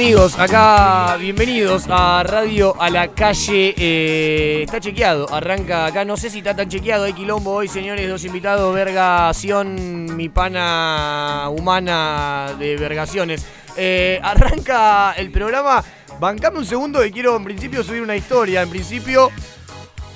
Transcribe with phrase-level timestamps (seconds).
[0.00, 3.74] amigos, acá bienvenidos a Radio a la Calle.
[3.76, 6.06] eh, está chequeado, arranca acá.
[6.06, 7.04] No sé si está tan chequeado.
[7.04, 8.08] Hay quilombo hoy, señores.
[8.08, 13.44] Dos invitados, Vergación, mi pana humana de Vergaciones.
[13.76, 15.84] Eh, arranca el programa.
[16.18, 18.62] Bancame un segundo que quiero en principio subir una historia.
[18.62, 19.30] En principio,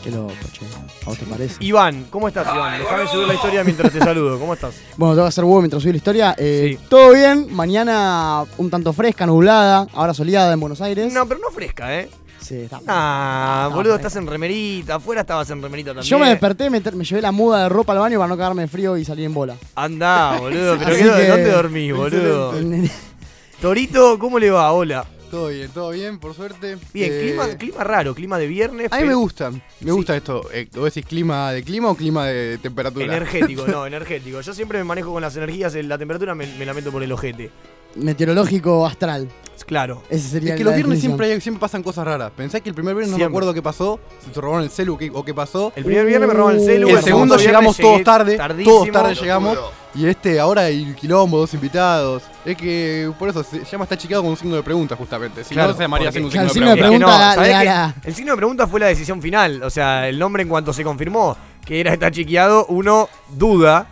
[0.02, 0.43] Qué loco, che.
[0.43, 0.43] ¿A
[1.14, 1.56] vos te parece?
[1.60, 2.78] Iván, ¿cómo estás, Iván?
[2.78, 4.38] Déjame subir la historia mientras te saludo.
[4.38, 4.74] ¿Cómo estás?
[4.96, 6.34] Bueno, tengo que hacer huevo mientras subí la historia.
[6.38, 6.86] Eh, Sí.
[6.88, 7.46] Todo bien.
[7.54, 9.86] Mañana un tanto fresca, nublada.
[9.94, 11.12] Ahora soleada en Buenos Aires.
[11.12, 12.08] No, pero no fresca, ¿eh?
[12.40, 12.78] Sí, está.
[12.86, 14.96] Ah, No, boludo, estás en remerita.
[14.96, 16.08] Afuera estabas en remerita también.
[16.10, 18.62] Yo me desperté, me, me llevé la muda de ropa al baño para no cagarme
[18.62, 19.56] de frío y salir en bola.
[19.74, 20.76] Anda, boludo.
[20.84, 22.52] Pero ¿qué- que- ¿dónde dormís, boludo?
[23.60, 24.72] Torito, ¿cómo le va?
[24.72, 25.06] Hola.
[25.34, 26.76] Todo bien, todo bien, por suerte.
[26.92, 28.92] Bien, Eh, clima, clima raro, clima de viernes.
[28.92, 29.90] A mí me gusta, me Sí.
[29.90, 30.48] gusta esto.
[30.52, 33.04] Eh, ¿Vos decís clima de clima o clima de temperatura?
[33.04, 34.40] Energético, no, energético.
[34.40, 37.02] Yo siempre me manejo con las energías, en la temperatura me, me la meto por
[37.02, 37.50] el ojete.
[37.96, 39.28] Meteorológico astral.
[39.66, 40.02] Claro.
[40.10, 41.12] Ese sería Es que los viernes definición.
[41.12, 42.30] siempre, hay- siempre pasan cosas raras.
[42.36, 43.30] Pensé que el primer viernes no Siempre.
[43.30, 45.72] me acuerdo qué pasó, si te robaron el celu qué- o qué pasó.
[45.74, 46.88] El primer viernes me roban el celu.
[46.88, 48.74] el segundo viernes llegamos llegué todos tarde, tardísimo.
[48.76, 49.58] todos tarde llegamos.
[49.94, 52.24] Y este ahora hay quilombo, dos invitados.
[52.44, 55.44] Es que por eso se llama está chiqueado con un signo de pregunta justamente.
[55.44, 57.06] Si Claro, no se llamaría porque- sin un signo el de signo de pregunta.
[57.06, 57.68] Es que pregunta ¿sabés le qué?
[57.70, 59.62] hará- El signo de pregunta fue la decisión final.
[59.62, 63.86] O sea, el nombre en cuanto se confirmó que era está chequeado, uno duda.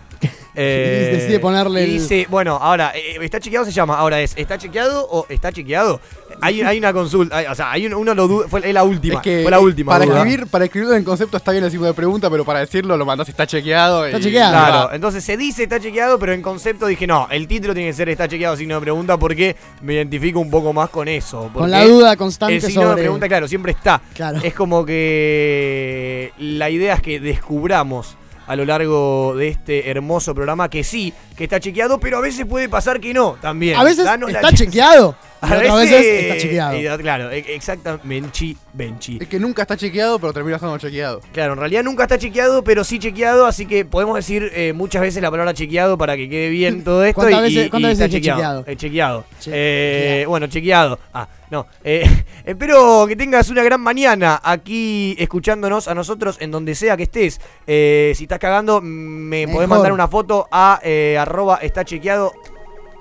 [0.54, 4.34] Eh, decide ponerle y el- dice, bueno, ahora, eh, está chequeado se llama, ahora es,
[4.36, 6.00] ¿está chequeado o está chequeado?
[6.40, 8.82] Hay, hay una consulta, hay- o sea, hay un- uno lo duda, fue es la
[8.84, 9.92] última, Es que fue la eh, última.
[9.92, 10.18] para duda.
[10.18, 13.06] escribir, para escribirlo en concepto está bien el signo de pregunta, pero para decirlo lo
[13.06, 14.04] mandás está chequeado.
[14.06, 14.52] Está y- chequeado.
[14.52, 14.94] Claro, va.
[14.96, 18.08] entonces se dice está chequeado, pero en concepto dije no, el título tiene que ser
[18.08, 21.50] está chequeado signo de pregunta porque me identifico un poco más con eso.
[21.54, 22.96] Con la duda constante El signo sobre.
[22.96, 24.00] de pregunta, claro, siempre está.
[24.14, 24.40] Claro.
[24.42, 28.16] Es como que la idea es que descubramos
[28.52, 32.44] a lo largo de este hermoso programa que sí, que está chequeado, pero a veces
[32.44, 33.78] puede pasar que no también.
[33.78, 35.16] A veces Danos está chequeado.
[35.42, 36.98] A veces veces está chequeado.
[36.98, 39.18] claro, e- exactamente, Benchi.
[39.20, 41.20] Es que nunca está chequeado, pero termina estando chequeado.
[41.32, 45.02] Claro, en realidad nunca está chequeado, pero sí chequeado, así que podemos decir eh, muchas
[45.02, 47.20] veces la palabra chequeado para que quede bien todo esto.
[47.20, 48.64] ¿Cuántas y, veces- y- cuántas y veces está chequeado?
[48.66, 49.24] Eh, chequeado.
[49.40, 50.30] Che- Eh, chequeado.
[50.30, 50.98] Bueno, chequeado.
[51.12, 51.66] Ah, no.
[51.82, 52.04] Eh,
[52.44, 57.40] espero que tengas una gran mañana aquí escuchándonos a nosotros en donde sea que estés.
[57.66, 59.68] Eh, si estás cagando, me podés Mejor.
[59.68, 62.32] mandar una foto a eh, arroba está chequeado.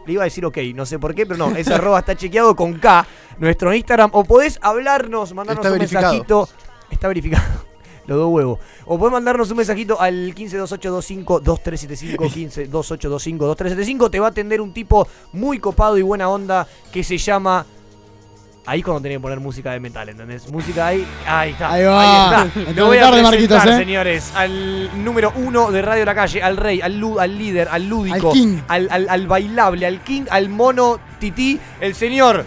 [0.05, 2.55] Le iba a decir ok, no sé por qué, pero no, es arroba está chequeado
[2.55, 3.05] con K,
[3.37, 4.09] nuestro Instagram.
[4.13, 6.13] O podés hablarnos, mandarnos Está un verificado.
[6.13, 6.49] mensajito.
[6.89, 7.43] Está verificado.
[8.07, 8.59] Los dos huevos.
[8.85, 12.17] O podés mandarnos un mensajito al 152825-2375,
[12.71, 14.09] 152825-2375.
[14.09, 17.65] Te va a atender un tipo muy copado y buena onda que se llama...
[18.65, 20.49] Ahí cuando tenés que poner música de metal, ¿entendés?
[20.51, 21.71] Música ahí, ahí está.
[21.73, 22.45] Ahí va.
[22.45, 22.59] está.
[22.69, 23.77] Entró Lo voy a tarde, presentar, Marquitos, ¿eh?
[23.77, 26.99] señores, al número uno de Radio La Calle, al rey, al,
[27.37, 28.57] líder, al lúdico, Al king.
[28.67, 32.45] al, al- al bailable, al king, al mono tití, el señor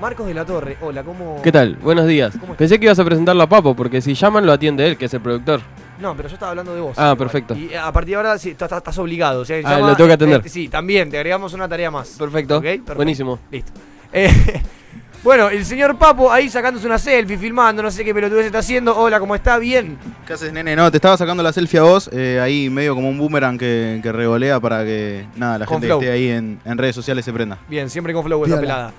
[0.00, 0.76] Marcos de la Torre.
[0.80, 1.40] Hola, ¿cómo...?
[1.42, 1.74] ¿Qué tal?
[1.76, 2.32] Buenos días.
[2.56, 5.14] Pensé que ibas a presentarlo a Papo, porque si llaman lo atiende él, que es
[5.14, 5.60] el productor.
[5.98, 6.94] No, pero yo estaba hablando de vos.
[6.98, 7.16] Ah, igual.
[7.18, 7.54] perfecto.
[7.56, 9.40] Y a partir de ahora sí, estás, estás obligado.
[9.40, 10.42] O sea, Ah, lo tengo que atender.
[10.44, 12.10] eh, sí, también, te agregamos una tarea más.
[12.18, 12.56] Perfecto.
[12.58, 12.94] Ok, perfecto.
[12.94, 13.38] Buenísimo.
[13.50, 13.72] Listo.
[14.12, 14.30] Eh,
[15.24, 18.94] bueno, el señor Papo ahí sacándose una selfie, filmando, no sé qué pelotudez está haciendo.
[18.96, 19.56] Hola, ¿cómo está?
[19.58, 19.96] Bien.
[20.26, 20.76] ¿Qué haces, nene?
[20.76, 24.00] No, te estaba sacando la selfie a vos, eh, ahí medio como un boomerang que,
[24.02, 26.00] que revolea para que nada, la Con gente flow.
[26.00, 27.58] que esté ahí en, en redes sociales se prenda.
[27.68, 28.60] Bien, siempre con flow esta Piola.
[28.60, 28.92] pelada.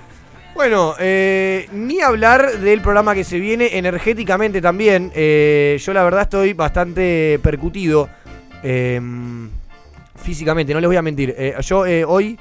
[0.55, 5.11] Bueno, eh, ni hablar del programa que se viene energéticamente también.
[5.13, 8.09] Eh, yo la verdad estoy bastante percutido
[8.63, 8.99] eh,
[10.15, 11.35] físicamente, no les voy a mentir.
[11.37, 12.39] Eh, yo eh, hoy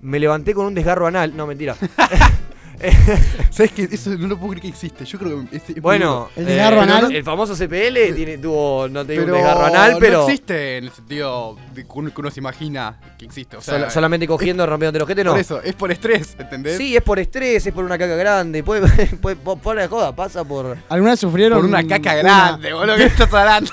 [0.00, 1.36] me levanté con un desgarro anal.
[1.36, 1.74] No, mentira.
[3.50, 5.04] ¿Sabes que Eso no lo puedo creer que existe.
[5.04, 7.12] Yo creo que es- es Bueno, El desgarro eh, anal.
[7.14, 10.78] El famoso CPL tiene, tuvo, no te digo Pero un desgarro anal, pero no existe
[10.78, 13.56] en el sentido de que uno, que uno se imagina que existe.
[13.56, 15.32] O sea, sola- solamente cogiendo, rompiendo el ojete, no.
[15.32, 16.76] por eso, es por estrés, ¿entendés?
[16.76, 18.62] Sí, es por estrés, es por una caca grande.
[18.62, 20.76] Puede, puede, por, de joda, pasa por.
[20.88, 21.58] ¿Alguna vez sufrieron.
[21.58, 23.72] Por una caca una- grande, boludo, que estás hablando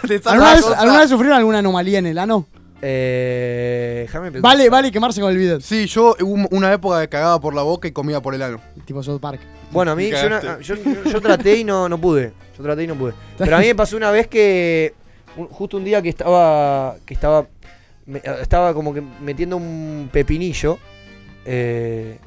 [0.78, 2.48] alguna vez sufrieron alguna anomalía en el ano?
[2.88, 4.42] Eh, déjame pensar.
[4.42, 5.62] Vale, vale quemarse con el bidet.
[5.62, 8.60] Sí, yo hubo una época que cagaba por la boca y comía por el ano.
[8.86, 9.40] Tipo South Park.
[9.72, 10.64] Bueno, a mí, yo, una- cagaste.
[10.64, 12.32] yo, yo- yo traté y no, no pude.
[12.58, 13.14] Yo traté y no pude.
[13.38, 14.94] Pero a mí me pasó una vez que.
[15.36, 16.96] un- justo un día que estaba.
[17.06, 17.48] que estaba.
[18.06, 20.78] me- estaba como que metiendo un pepinillo.
[21.46, 22.20] eh,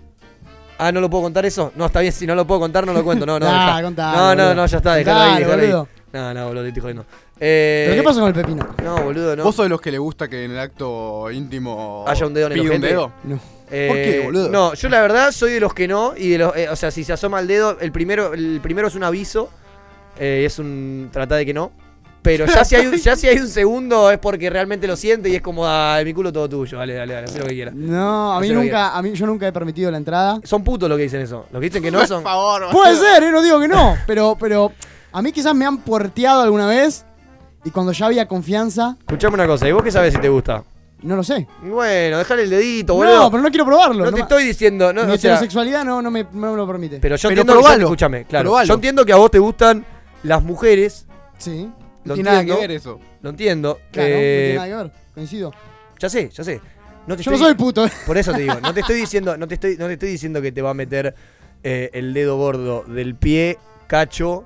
[0.81, 1.73] Ah, ¿no lo puedo contar eso?
[1.75, 3.27] No, está bien, si no lo puedo contar, no lo cuento.
[3.27, 3.83] No, no, Nah, dejá.
[3.83, 4.55] contalo, no, no, boludo.
[4.55, 5.69] no, ya está, dejalo ahí, Contalo, dejalo ahí.
[5.73, 5.89] boludo.
[6.13, 7.07] No, no, boludo, te estoy jodiendo.
[7.41, 8.69] Eh, ¿Pero qué pasó con el pepino?
[8.83, 9.45] No, boludo, no.
[9.45, 12.47] ¿Vos sos de los que le gusta que en el acto íntimo Haya un dedo
[12.47, 13.13] en el pille un dedo?
[13.25, 13.39] No.
[13.71, 14.49] Eh, ¿Por qué, boludo?
[14.49, 16.15] No, yo la verdad soy de los que no.
[16.17, 18.89] Y de los, eh, o sea, si se asoma el dedo, el primero, el primero
[18.89, 19.51] es un aviso.
[20.19, 21.11] eh, es un.
[21.13, 21.71] Trata de que no.
[22.21, 25.29] Pero ya si, hay un, ya si hay un segundo es porque realmente lo siente
[25.29, 26.77] y es como, ah, mi culo todo tuyo.
[26.77, 27.75] Dale, dale, dale, haz lo que quieras.
[27.75, 30.41] No, a mí nunca, a mí yo nunca he permitido la entrada.
[30.43, 31.47] Son putos los que dicen eso.
[31.53, 32.23] Los que dicen que no son.
[32.23, 34.73] Por favor, Puede ser, eh, no digo que no, pero, pero
[35.13, 37.05] a mí quizás me han puerteado alguna vez
[37.65, 40.63] y cuando ya había confianza, Escuchame una cosa, ¿y vos qué sabes si te gusta?
[41.03, 41.47] no lo sé.
[41.63, 43.17] Bueno, dejale el dedito, boludo.
[43.25, 44.05] No, pero no quiero probarlo.
[44.05, 46.57] No no te estoy diciendo, no, Mi o sea, heterosexualidad no, no, me, no me
[46.57, 46.99] lo permite.
[46.99, 48.45] pero yo Pero entiendo que, escúchame, claro.
[48.51, 48.67] probalo.
[48.67, 49.87] Yo entiendo que a vos te gustan
[50.25, 51.07] las mujeres,
[51.39, 51.71] sí,
[52.05, 53.01] lo no tiene nada que entiendo, ver eso.
[53.23, 53.79] lo entiendo.
[53.93, 54.93] claro, eh, no tiene nada que ver.
[55.15, 55.53] Coincido.
[56.01, 56.61] ya sé, ya sé.
[57.07, 57.87] No te Yo no estoy- soy puto.
[57.87, 57.93] eh.
[58.05, 60.43] Por eso te digo, no te estoy diciendo, no te estoy, no te estoy diciendo
[60.43, 61.15] que te va a meter
[61.63, 63.57] eh, el dedo gordo del pie,
[63.87, 64.45] cacho.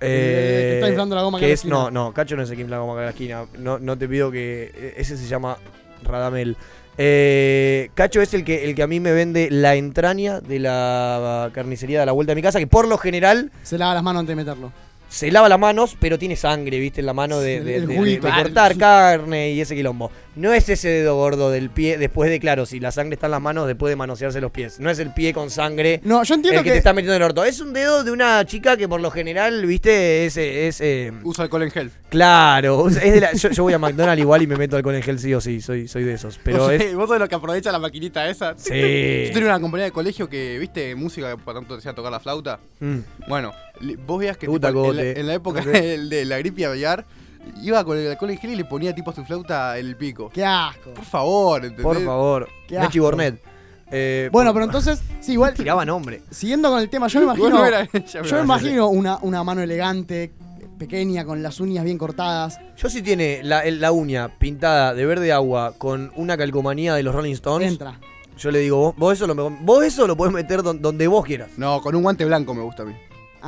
[0.00, 1.74] Eh, que está inflando la goma que la es, esquina.
[1.74, 3.46] No, no, cacho no es el que infla la goma en la esquina.
[3.58, 4.70] No, no te pido que.
[4.74, 5.56] eh, Ese se llama
[6.02, 6.56] Radamel.
[6.98, 11.50] Eh, cacho es el que, el que a mí me vende la entraña de la
[11.52, 14.20] carnicería de la vuelta de mi casa, que por lo general Se lava las manos
[14.20, 14.72] antes de meterlo.
[15.08, 17.00] se lava las manos, pero tiene sangre, ¿viste?
[17.00, 20.10] En la mano de, cortar carne y ese quilombo.
[20.36, 23.30] No es ese dedo gordo del pie, después de, claro, si la sangre está en
[23.32, 24.78] las manos, después de manosearse los pies.
[24.78, 26.72] No es el pie con sangre No, yo el entiendo que, que.
[26.72, 27.42] te está metiendo en el orto.
[27.44, 30.26] Es un dedo de una chica que por lo general, ¿viste?
[30.26, 31.90] Es, es eh, Usa alcohol en gel.
[32.10, 32.88] claro.
[32.88, 35.18] Es de la- yo, yo voy a McDonald's igual y me meto alcohol en gel
[35.18, 35.60] sí o sí.
[35.60, 36.38] Soy, soy de esos.
[36.44, 36.94] Pero ¿Vos, es...
[36.94, 38.54] vos sos de los que aprovecha la maquinita esa.
[38.58, 38.72] Sí.
[39.28, 42.20] Yo tenía una compañía de colegio que, viste, música que por tanto decía tocar la
[42.20, 42.60] flauta.
[42.80, 42.98] Mm.
[43.26, 43.52] Bueno,
[44.06, 45.18] vos veías que tipo, en, la, cogote.
[45.18, 45.66] en la época Ok.
[45.72, 47.06] del- de la gripe aviar,
[47.62, 50.30] iba con el alcohol en gel y le ponía tipo a su flauta el pico.
[50.32, 50.90] Qué asco.
[50.94, 51.82] Por favor, ¿entendés?
[51.84, 52.48] Por favor.
[52.66, 53.02] Qué Mechi asco.
[53.02, 53.42] Bornet.
[53.90, 55.54] Eh, Bueno, pero entonces, sí, igual.
[55.56, 56.22] Tiraba nombre.
[56.30, 57.48] Siguiendo con el tema, yo me imagino.
[57.50, 60.32] no Yo me imagino una, una mano elegante,
[60.78, 62.58] pequeña, con las uñas bien cortadas.
[62.76, 67.02] Yo si tiene la, el- la uña pintada de verde agua con una calcomanía de
[67.02, 67.98] los Rolling Stones, Entra.
[68.36, 71.24] yo le digo, vos, vos eso lo, vos eso lo podés meter don- donde vos
[71.24, 71.48] quieras.
[71.56, 72.92] No, con un guante blanco me gusta a mí.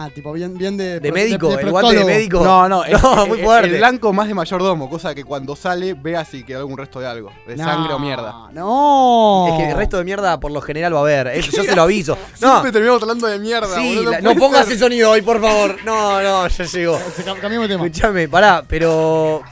[0.01, 1.01] Ah, tipo, bien, bien de.
[1.01, 2.39] De pro- médico, de el guante de médico.
[2.45, 3.69] No, no, es- No, muy fuerte.
[3.69, 7.09] El blanco más de mayordomo, cosa que cuando sale vea si queda algún resto de
[7.09, 7.33] algo.
[7.49, 8.49] De No, sangre o mierda.
[8.53, 9.47] No.
[9.49, 11.27] Es que el resto de mierda por lo general va a haber.
[11.29, 12.17] Eso yo se lo aviso.
[12.41, 14.75] No, Siempre terminamos hablando de mierda, sí, boludo, la- puede no pongas ser.
[14.75, 15.77] ese sonido hoy, por favor.
[15.85, 16.99] No, no, ya llegó.
[17.17, 17.87] Se cam- Cambiemos de tema.
[17.87, 19.43] Escuchame, pará, pero.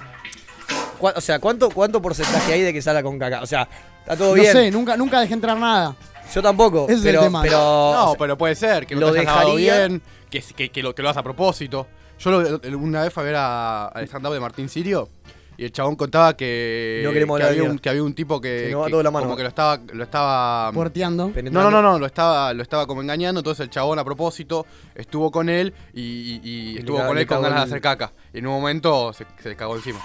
[0.99, 3.43] ¿cuá- O sea, ¿cuánto, ¿cuánto porcentaje hay de que salga con caca?
[3.43, 3.69] O sea,
[4.01, 4.53] está todo No bien.
[4.53, 5.95] sé, nunca, nunca dejé entrar nada.
[6.35, 6.87] Yo tampoco.
[6.89, 7.43] Es el pero, tema.
[7.43, 7.59] pero.
[7.59, 10.03] No, pero puede ser, que no lo lavado dejaría- bien,
[10.45, 11.87] que, que, que lo, que lo hagas a propósito.
[12.19, 15.09] Yo lo- una vez fui a ver a- al stand-up de Martín Sirio
[15.59, 17.79] y el chabón contaba que, No que, había un, mierda.
[17.83, 18.71] que había un tipo que,
[19.03, 19.25] la mano.
[19.25, 21.31] como que lo estaba, lo estaba Puerteando.
[21.31, 21.71] penetrando.
[21.71, 24.67] no, no, no, no, lo estaba, lo estaba como engañando, entonces el chabón a propósito
[24.95, 27.81] estuvo con él y, y- y le estuvo con le él con ganas de hacer
[27.81, 28.13] caca.
[28.35, 30.01] Y en un momento se, se le cagó encima.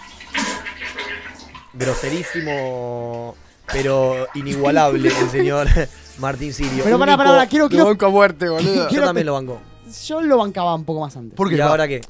[1.73, 3.35] Groserísimo,
[3.71, 5.67] pero inigualable el señor
[6.19, 6.83] Martín Sirio.
[6.83, 7.85] Pero pará, Único- pará, pará, quiero, Lo quiero.
[7.85, 8.89] banco a muerte, boludo.
[8.89, 9.61] Yo también lo banco.
[10.07, 11.35] Yo lo bancaba un poco más antes.
[11.35, 11.55] ¿Por qué?
[11.57, 12.01] ¿Y ahora qué?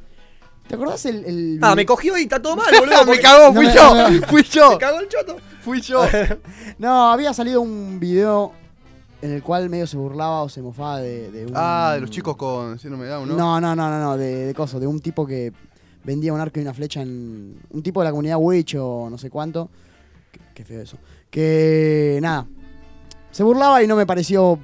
[0.67, 1.25] ¿Te acordás el.
[1.25, 3.05] el Ah, me cogió y está todo mal, boludo.
[3.11, 5.38] me cagó, No fui me- yo, no fui yo, Me cagó el choto.
[5.61, 6.03] fui yo.
[6.77, 8.53] No, había salido un video
[9.21, 11.51] en el cual medio se burlaba o se mofaba de, de un.
[11.55, 13.35] Ah, de los chicos con síndrome de Down, ¿no?
[13.35, 15.51] No, no, no, no, no, de, de coso, de un tipo que
[16.03, 17.59] vendía un arco y una flecha en.
[17.69, 19.69] Un tipo de la comunidad Witch o no sé cuánto.
[20.31, 20.97] Qué, qué feo eso.
[21.29, 22.19] Que.
[22.21, 22.45] Nada.
[23.31, 24.57] Se burlaba y no me pareció.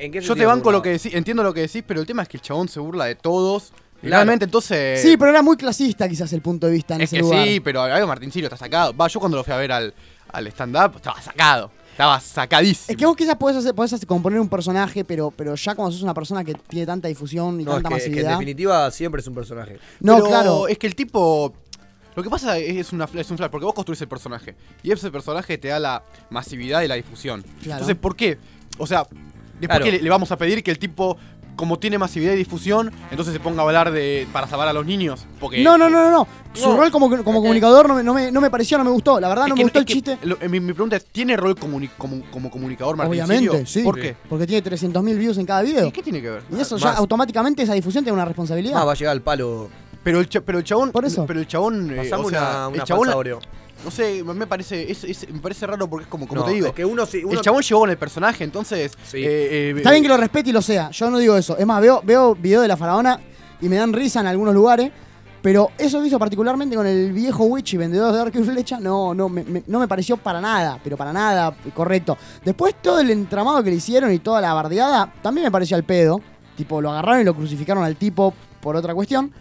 [0.00, 2.22] ¿En qué Yo te banco lo que decís, entiendo lo que decís, pero el tema
[2.22, 3.72] es que el chabón se burla de todos.
[4.00, 4.16] Claro.
[4.16, 5.02] realmente entonces.
[5.02, 7.46] sí, pero era muy clasista quizás el punto de vista en Es ese que lugar.
[7.46, 8.96] sí, pero algo Martín Sirio está sacado.
[8.96, 9.92] Va, yo cuando lo fui a ver al,
[10.32, 11.70] al stand-up, estaba sacado.
[11.90, 12.86] Estaba sacadísimo.
[12.88, 15.92] Es que vos quizás podés, hacer, podés hacer- componer un personaje, pero, pero ya cuando
[15.92, 18.30] sos una persona que tiene tanta difusión y No, es tanta es que en masividad.
[18.38, 19.78] definitiva siempre es un personaje.
[20.00, 20.66] no, Pero claro.
[20.66, 21.52] Es que el tipo.
[22.16, 24.56] Lo que pasa es, es una, es un flash, porque vos construís el personaje.
[24.82, 27.42] Y ese personaje te da la masividad y la difusión.
[27.62, 27.82] Claro.
[27.82, 28.38] Entonces, ¿por qué?
[28.78, 29.06] O sea,
[29.60, 29.84] después Claro.
[29.84, 31.16] que le, le vamos a pedir que el tipo,
[31.56, 34.86] como tiene masividad y difusión, entonces se ponga a hablar de para salvar a los
[34.86, 35.26] niños.
[35.38, 36.26] Porque No, no, no, no, no.
[36.54, 36.76] Su No.
[36.78, 39.20] rol como, comunicador no me, no, me, no me pareció, no me gustó.
[39.20, 40.18] La verdad, Es no que- me gustó el que chiste.
[40.22, 43.66] lo- eh, mi, mi pregunta es: ¿tiene rol comuni- como, como comunicador Martín Obviamente, Sirio?
[43.66, 43.82] sí.
[43.82, 44.16] ¿Por qué?
[44.28, 45.86] Porque tiene 300.000 views en cada video.
[45.86, 46.42] ¿Y qué tiene que ver?
[46.50, 46.82] Y eso Más.
[46.82, 48.74] ya automáticamente esa difusión tiene una responsabilidad.
[48.74, 49.68] Más va a llegar al palo.
[50.02, 50.92] Pero el, pero el chabón.
[50.92, 51.26] Por eso.
[51.26, 51.90] Pero el chabón.
[51.90, 53.10] eh, o sea, una, una el chabón.
[53.84, 54.90] No sé, me parece.
[54.90, 56.66] Es, es- me parece raro porque es como, como No, te digo.
[56.68, 58.92] Es que uno El chabón llegó con el personaje, entonces.
[59.04, 59.18] Sí.
[59.18, 60.90] eh, eh, Está bien que lo respete y lo sea.
[60.90, 61.56] Yo no digo eso.
[61.56, 63.18] Es más, veo, veo video de la faraona
[63.60, 64.90] y me dan risa en algunos lugares.
[65.42, 68.78] Pero eso que hizo particularmente con el viejo Witch y vendedor de arco y flecha,
[68.78, 72.18] no, no, me, me- no me pareció para nada, pero para nada correcto.
[72.44, 75.84] Después todo el entramado que le hicieron y toda la bardeada, también me pareció al
[75.84, 76.20] pedo.
[76.58, 79.32] Tipo, lo agarraron y lo crucificaron al tipo por otra cuestión.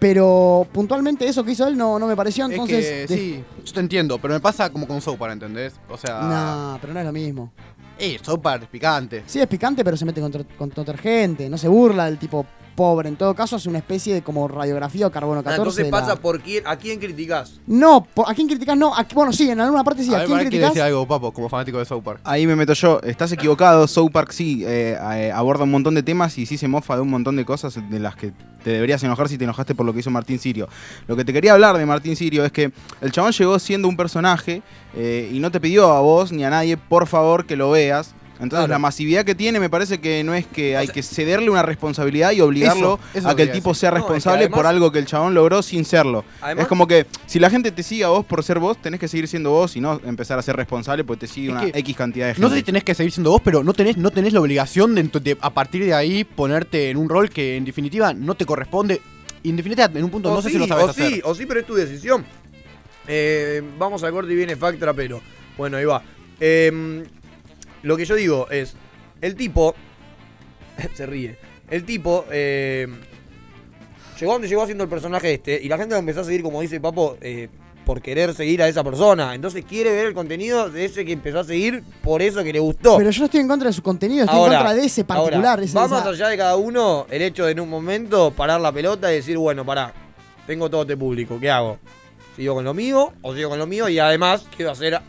[0.00, 2.84] Pero puntualmente eso que hizo él no, no me pareció, Es entonces...
[2.84, 5.74] que, de- sí, yo te entiendo, pero me pasa como con Soapar, ¿entendés?
[5.88, 7.52] O sea, No, pero no es lo mismo.
[7.98, 9.22] eh, Soapar es picante.
[9.26, 11.48] Sí, es picante, pero se mete con, tr- con otra gente.
[11.50, 12.46] No se burla del tipo
[12.80, 13.10] pobre.
[13.10, 15.52] En todo caso, hace una especie de como radiografía o carbono 14.
[15.52, 17.60] Ah, entonces de la- pasa por quién, a quién criticás.
[17.66, 18.74] No, ¿a quién criticas?
[18.74, 20.10] No, a- bueno, sí, en alguna parte sí.
[20.14, 20.70] a ¿A, ver, quién criticas?
[20.70, 22.20] decir algo, papo, como fanático de Soapar.
[22.24, 22.98] Ahí me meto yo.
[23.02, 23.86] Estás equivocado.
[23.86, 27.02] South Park sí eh, eh, aborda un montón de temas y sí se mofa de
[27.02, 28.32] un montón de cosas de las que
[28.64, 30.66] te deberías enojar si te enojaste por lo que hizo Martín Sirio.
[31.06, 32.72] Lo que te quería hablar de Martín Sirio es que
[33.02, 34.62] el chabón llegó siendo un personaje
[34.96, 38.14] eh, y no te pidió a vos ni a nadie, por favor, que lo veas.
[38.42, 38.70] Entonces Claro.
[38.72, 42.32] la masividad que tiene me parece que no es que hay que cederle una responsabilidad
[42.32, 43.80] y obligarlo Eso, eso a que el tipo decir.
[43.80, 46.24] sea No, es que responsable por algo que el chabón logró sin serlo.
[46.40, 48.98] Además- es como que si la gente te sigue a vos por ser vos, tenés
[48.98, 51.78] que seguir siendo vos y no empezar a ser responsable porque te sigue una que
[51.80, 52.42] X cantidad de gente.
[52.46, 54.94] No sé si tenés que seguir siendo vos, pero no tenés, no tenés la obligación
[54.94, 58.46] de, de a partir de ahí ponerte en un rol que en definitiva no te
[58.46, 59.00] corresponde.
[59.42, 61.08] Y en definitiva, en un punto O no sé si lo sabes o hacer.
[61.12, 62.24] sí, o sí, pero es tu decisión.
[63.06, 65.20] Eh, vamos al corte y viene Fact Trapero.
[65.56, 66.02] Bueno, ahí va.
[66.38, 67.02] Eh,
[67.82, 68.74] lo que yo digo es,
[69.20, 69.74] el tipo,
[70.94, 71.36] se ríe,
[71.68, 72.86] el tipo eh,
[74.18, 76.60] llegó donde llegó haciendo el personaje este y la gente lo empezó a seguir, como
[76.60, 77.48] dice Papo, eh,
[77.84, 79.34] por querer seguir a esa persona.
[79.34, 82.60] Entonces quiere ver el contenido de ese que empezó a seguir por eso que le
[82.60, 82.98] gustó.
[82.98, 85.04] Pero yo no estoy en contra de su contenido, estoy Ahora, en contra de ese
[85.04, 85.44] particular.
[85.46, 88.30] ahora, ese- va más esa- allá de cada uno el hecho de en un momento
[88.32, 89.92] parar la pelota y decir, bueno, pará,
[90.46, 91.78] tengo todo este público, ¿qué hago?
[92.36, 93.88] ¿Sigo con lo mío o sigo con lo mío?
[93.88, 95.00] Y además quiero hacer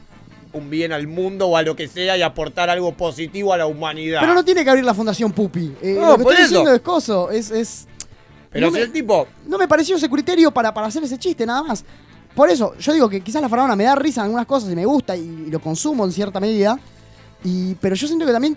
[0.54, 3.66] un bien al mundo o a lo que sea y aportar algo positivo a la
[3.66, 4.20] humanidad.
[4.22, 5.74] Pero no tiene que abrir la Fundación Pupi.
[5.82, 6.50] Eh, No, lo que por estoy eso.
[6.56, 7.52] diciendo es coso, es...
[7.52, 7.88] es
[8.50, 9.28] Pero no si me- el tipo...
[9.48, 11.86] no me pareció ese criterio para, para hacer ese chiste, nada más.
[12.36, 14.76] Por eso, yo digo que quizás la faraona me da risa en algunas cosas y
[14.76, 16.80] me gusta y, lo consumo en cierta medida.
[17.44, 18.56] Y, pero yo siento que también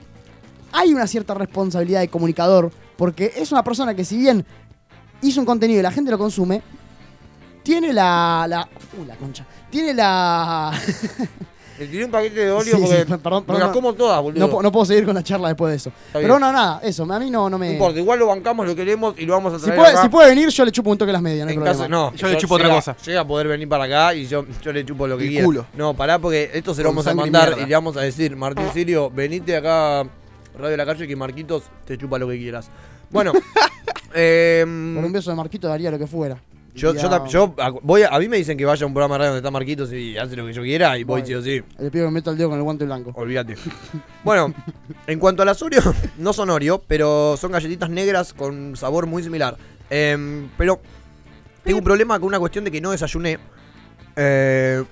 [0.73, 2.71] hay una cierta responsabilidad de comunicador.
[2.97, 4.45] Porque es una persona que si bien
[5.23, 6.63] hizo un contenido y la gente lo consume,
[7.65, 8.47] tiene la...
[8.49, 9.45] la uy, la concha.
[9.71, 10.73] Tiene la...
[11.79, 14.23] Le tiré un paquete de óleo sí, porque perdón, me perdón, las no- como todas,
[14.23, 14.63] boludo.
[14.63, 15.93] no, puedo seguir con la charla después de eso.
[16.13, 17.03] Pero no, nada, eso.
[17.13, 17.67] A mí no, no me...
[17.67, 20.03] No importa, igual lo bancamos, lo queremos y lo vamos a si, traer puede, acá.
[20.03, 21.79] si puede venir, yo le chupo un toque a las medias, no hay En problema.
[21.85, 22.97] caso- no, Yo le chupo otra llega- cosa.
[23.05, 25.45] Llega a poder venir para acá y yo, yo le chupo lo que quiera.
[25.45, 25.67] culo.
[25.75, 28.37] No, pará, porque esto se lo vamos a y mandar y, le vamos a decir,
[28.37, 30.05] Martín Sirio, venite acá a
[30.57, 32.69] Radio de la Calle que Marquitos te chupa lo que quieras.
[33.11, 33.33] Bueno,
[34.15, 36.37] em, Por un beso de Marquito daría lo que fuera.
[36.75, 36.93] Yo,
[37.29, 39.39] yo, voy a, a mí me dicen que vaya a un programa de radio donde
[39.39, 41.63] está Marquitos y hace lo que yo quiera y voy sí o sí.
[41.79, 43.13] Le pido que me meta el dedo con el guante blanco.
[43.15, 43.55] Olvídate.
[44.25, 44.53] bueno,
[45.07, 49.23] en cuanto a las Oreo, no son Oreo, pero son galletitas negras con sabor muy
[49.23, 49.57] similar.
[49.89, 50.81] Em, pero
[51.63, 53.39] tengo un problema con una cuestión de que no desayuné.
[54.17, 54.83] Eh,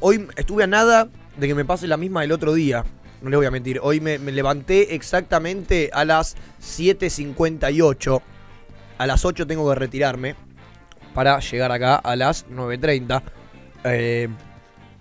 [0.00, 2.82] hoy estuve a nada de que me pase la misma del otro día.
[3.20, 3.78] No les voy a mentir.
[3.82, 8.22] Hoy me, me levanté exactamente a las 7.58.
[8.96, 10.45] A las 8 tengo que retirarme
[11.16, 13.22] para llegar acá a las 9.30.
[13.84, 14.28] Eh,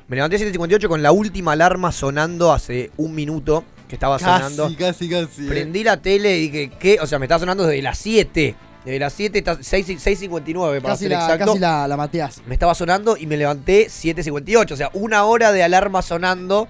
[0.07, 4.63] me levanté a 7.58 con la última alarma sonando hace un minuto que estaba sonando.
[4.63, 5.45] Casi, casi, casi.
[5.45, 5.50] eh.
[5.50, 6.98] Prendí la tele y dije, ¿qué?
[7.01, 8.55] O sea, me estaba sonando desde las 7.
[8.86, 11.45] Desde las 7, está 6 6.59 para Casi, ser la, exacto.
[11.48, 12.41] casi la, la mateás.
[12.48, 14.72] Me estaba sonando y me levanté 7.58.
[14.72, 16.67] O sea, una hora de alarma sonando.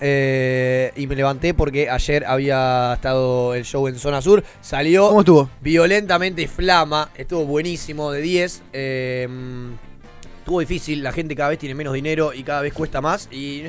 [0.00, 4.44] Eh, y me levanté porque ayer había estado el show en Zona Sur.
[4.60, 5.50] Salió ¿Cómo estuvo?
[5.60, 7.10] violentamente flama.
[7.16, 8.62] Estuvo buenísimo de 10.
[8.72, 9.28] eh,
[10.40, 11.02] estuvo difícil.
[11.02, 13.28] La gente cada vez tiene menos dinero y cada vez cuesta más.
[13.32, 13.64] Y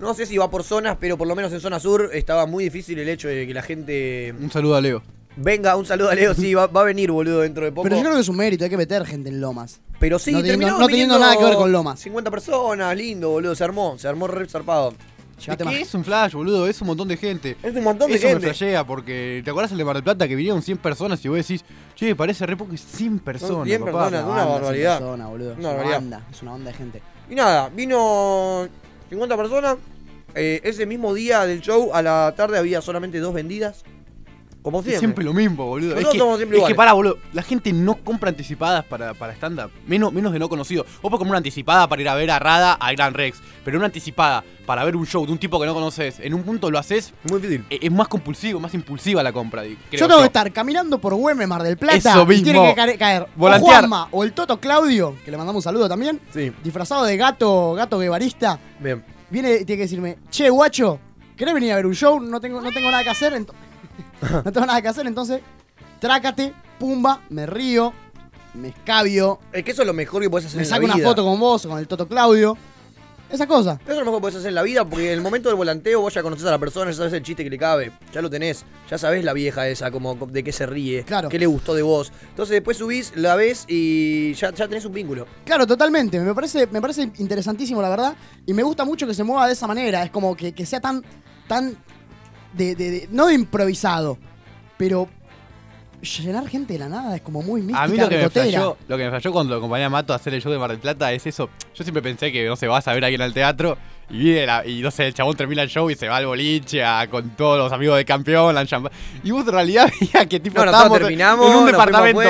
[0.00, 2.64] no sé si va por zonas, pero por lo menos en Zona Sur estaba muy
[2.64, 5.02] difícil el hecho de que la gente Un saludo a Leo.
[5.36, 5.74] venga.
[5.76, 6.34] Un saludo a Leo.
[6.34, 7.84] Sí, va, va a venir, boludo, dentro de poco.
[7.84, 9.80] Pero yo creo que es un mérito, hay que meter gente en lomas.
[9.98, 11.98] Pero sí, no terminó no teniendo nada que ver con Lomas.
[11.98, 13.56] 50 personas, lindo, boludo.
[13.56, 14.94] Se armó, se armó re zarpado.
[15.46, 15.74] Es más.
[15.74, 17.56] que es un flash, boludo, es un montón de gente.
[17.62, 18.46] Es un montón de Eso me gente.
[18.46, 21.38] flashea porque ¿te acuerdas el de Mar del Plata que vinieron 100 personas y vos
[21.38, 21.64] decís,
[21.94, 23.92] che, parece re poco y 100 personas, 100 papá.
[24.10, 24.24] personas.
[24.24, 25.00] una banda, barbaridad.
[25.00, 25.54] boludo.
[25.54, 27.02] Una es una banda, es una banda de gente.
[27.30, 28.66] Y nada, vino
[29.10, 29.76] 50 personas.
[30.34, 33.82] Eh, ese mismo día del show, a la tarde había solamente dos vendidas.
[34.68, 34.98] Como Es siempre.
[35.00, 35.94] siempre lo mismo, boludo.
[35.94, 36.74] Nosotros es que, somos siempre es iguales.
[36.74, 37.18] que para, boludo.
[37.32, 39.70] La gente no compra anticipadas para, para stand-up.
[39.86, 40.84] Menos, menos de no conocido.
[40.84, 43.38] Vos podés comprar una anticipada para ir a ver a Rada, a Gran Rex.
[43.64, 46.42] Pero una anticipada para ver un show de un tipo que no conoces, en un
[46.42, 47.64] punto lo haces, Muy difícil.
[47.70, 49.62] e- es más compulsivo, más impulsiva la compra.
[49.62, 51.96] creo Yo tengo que estar caminando por Güemes, Mar del Plata.
[51.96, 52.66] Eso y tiene mismo.
[52.68, 53.58] que caer, caer o.
[53.58, 57.72] Juanma o el Toto Claudio, que le mandamos un saludo también, Sí, disfrazado de gato,
[57.74, 58.58] gato guevarista.
[58.78, 59.02] bien.
[59.30, 60.98] Viene y tiene que decirme, che, guacho,
[61.36, 62.20] ¿querés venir a ver un show?
[62.20, 63.32] No tengo, no tengo nada que hacer.
[64.44, 65.40] no tengo nada que hacer, entonces,
[66.00, 67.92] trácate, pumba, me río.
[68.54, 70.86] me escabio, Es que eso es lo mejor que puedes hacer me en la saco
[70.86, 70.94] vida.
[70.96, 72.56] una foto con vos o con el Toto Claudio.
[73.30, 73.78] Esa cosa.
[73.82, 75.56] Eso es lo mejor que puedes hacer en la vida, porque en el momento del
[75.56, 78.22] volanteo vos ya conoces a la persona, ya sabes el chiste que le cabe, ya
[78.22, 81.28] lo tenés, ya sabés la vieja esa, como de qué se ríe, Claro.
[81.28, 82.10] qué le gustó de vos.
[82.30, 85.26] Entonces después subís, la ves y ya, ya tenés un vínculo.
[85.44, 86.18] Claro, totalmente.
[86.18, 88.14] Me parece, me parece interesantísimo, la verdad.
[88.46, 90.02] Y me gusta mucho que se mueva de esa manera.
[90.04, 91.04] Es como que, que sea tan.
[91.46, 91.76] tan.
[92.58, 94.18] De, de- de- no de improvisado,
[94.76, 95.08] pero.
[96.00, 98.76] Llenar gente de la nada es como muy mística, A mí lo que, me falló,
[98.86, 100.70] lo que me falló cuando lo acompañé a Mato a hacer el show de Mar
[100.70, 101.50] del Plata es eso.
[101.74, 103.76] Yo siempre pensé que, no sé, vas a ver a alguien al teatro
[104.08, 106.26] y viene la- y no sé, el chabón termina el show y se va al
[106.26, 108.64] boliche a- con todos los amigos de campeón, la
[109.24, 112.20] Y vos en realidad veías que tipo No, estábamos terminamos, en un departamento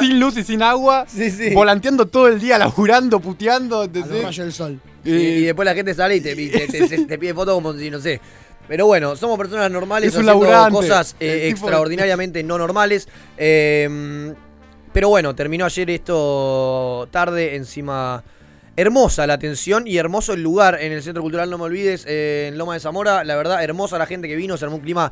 [0.00, 1.54] sin luz y sin agua, Sí, sí.
[1.54, 3.76] volanteando todo el día, laburando, puteando.
[3.80, 4.22] A los ¿entendés?
[4.22, 4.80] rayos del sol.
[5.02, 7.54] Y, y después la gente sale y te, y te- te- te- te pide fotos
[7.54, 8.20] como si, no sé.
[8.68, 10.72] Pero bueno, somos personas normales Es un haciendo laburante.
[10.72, 13.08] cosas eh, extraordinariamente no normales.
[13.36, 14.34] Eh,
[14.92, 18.22] pero bueno, terminó ayer esto tarde, encima
[18.76, 22.48] hermosa la atención y hermoso el lugar en el Centro Cultural, no me olvides, eh,
[22.48, 23.24] en Loma de Zamora.
[23.24, 25.10] La verdad, hermosa la gente que vino, se armó un clima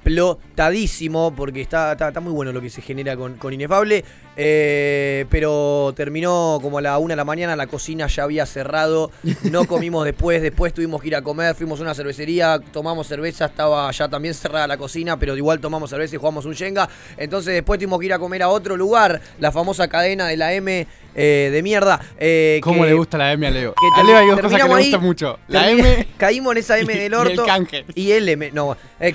[0.00, 4.04] explotadísimo porque está, está, está muy bueno lo que se genera con, con Inefable.
[4.42, 9.10] Eh, pero terminó como a la una de la mañana, la cocina ya había cerrado,
[9.50, 13.46] no comimos después, después tuvimos que ir a comer, fuimos a una cervecería, tomamos cerveza,
[13.46, 16.88] estaba ya también cerrada la cocina, pero igual tomamos cerveza y jugamos un Shenga.
[17.18, 20.54] Entonces después tuvimos que ir a comer a otro lugar, la famosa cadena de la
[20.54, 22.00] M eh, de mierda.
[22.18, 23.74] eh, ¿Cómo que- le gusta la M a Leo?
[23.74, 25.38] que A Leo hay dos cosas que le gustan mucho.
[25.48, 27.44] La M Caímos en esa M del y el orto.
[27.44, 27.84] canje.
[27.94, 28.50] Y el M.
[28.52, 29.12] No, eh,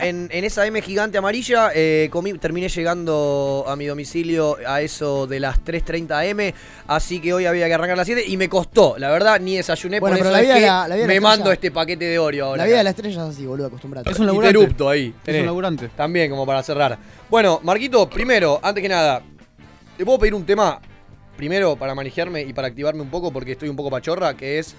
[0.00, 1.70] en, en esa M gigante amarilla.
[1.74, 6.54] eh, comí- terminé llegando a mi domicilio a eso de las 3.30 M.
[6.86, 8.24] Así que hoy había que arrancar a las 7.
[8.26, 10.00] Y me costó, la verdad, ni desayuné.
[10.00, 11.70] Bueno, por pero eso la es vida que la- la la me estrella- mando este
[11.70, 12.58] paquete de Oreo ahora.
[12.58, 12.84] La vida de acá.
[12.84, 14.10] la estrella es así, boludo, acostumbrate.
[14.10, 14.58] Es un laburante.
[14.58, 15.14] Interrupto ahí.
[15.26, 15.88] Es un laburante.
[15.96, 16.98] También, como para cerrar.
[17.30, 19.22] Bueno, Marquito, primero, antes que nada,
[19.96, 20.80] ¿te puedo pedir un tema?
[21.36, 24.74] Primero, para manejarme y para activarme un poco, porque estoy un poco pachorra, que es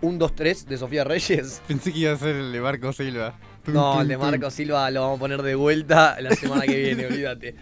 [0.00, 1.62] un 2-3 de Sofía Reyes.
[1.68, 3.34] Pensé que iba a ser el de Marco Silva.
[3.66, 4.16] No, el de.
[4.18, 7.54] Marco Silva lo vamos a poner de vuelta la semana que viene, olvídate.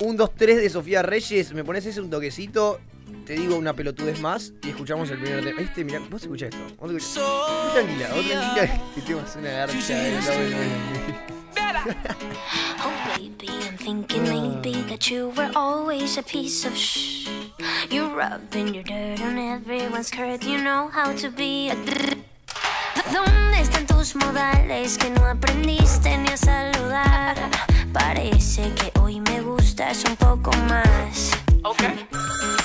[0.00, 2.80] Un 2-3 de Sofía Reyes, me pones ese un toquecito,
[3.24, 5.60] te digo una pelotudez más y escuchamos el primer tema.
[5.60, 6.76] Este, mirá, vos escuchás esto.
[6.78, 7.18] Vos escuchás.
[7.18, 8.80] Vos tranquila, vos tranquila.
[8.94, 9.76] Que te vas a una garcha.
[10.34, 11.14] bueno, eh.
[12.84, 17.28] Oh, baby, I'm thinking maybe that you were always a piece of shh.
[17.90, 20.42] You're rubbing your dirt on everyone's skirt.
[20.44, 22.15] You know how to be a.
[23.12, 27.36] ¿Dónde están tus modales que no aprendiste ni a saludar?
[27.92, 31.30] Parece que hoy me gustas un poco más.
[31.62, 32.55] Okay.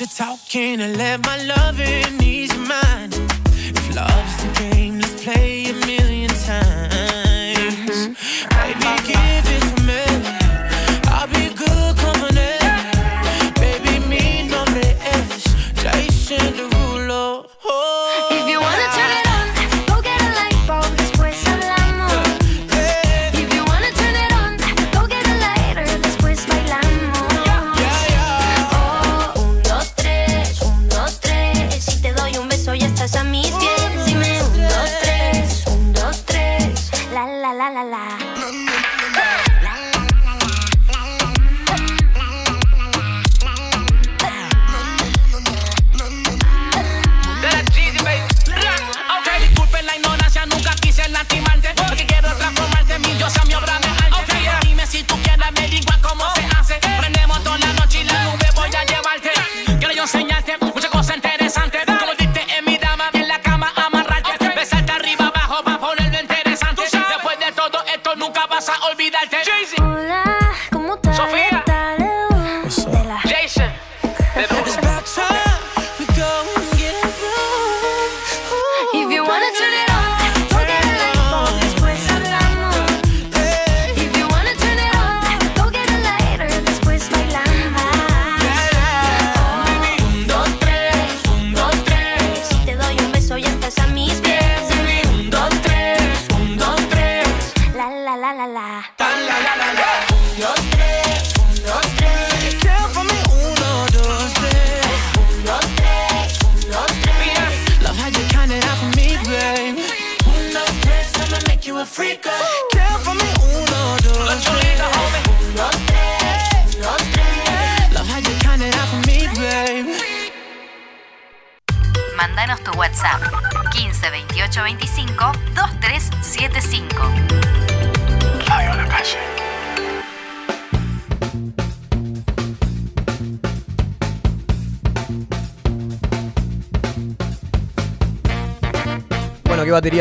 [0.00, 2.19] to talking and let my love in.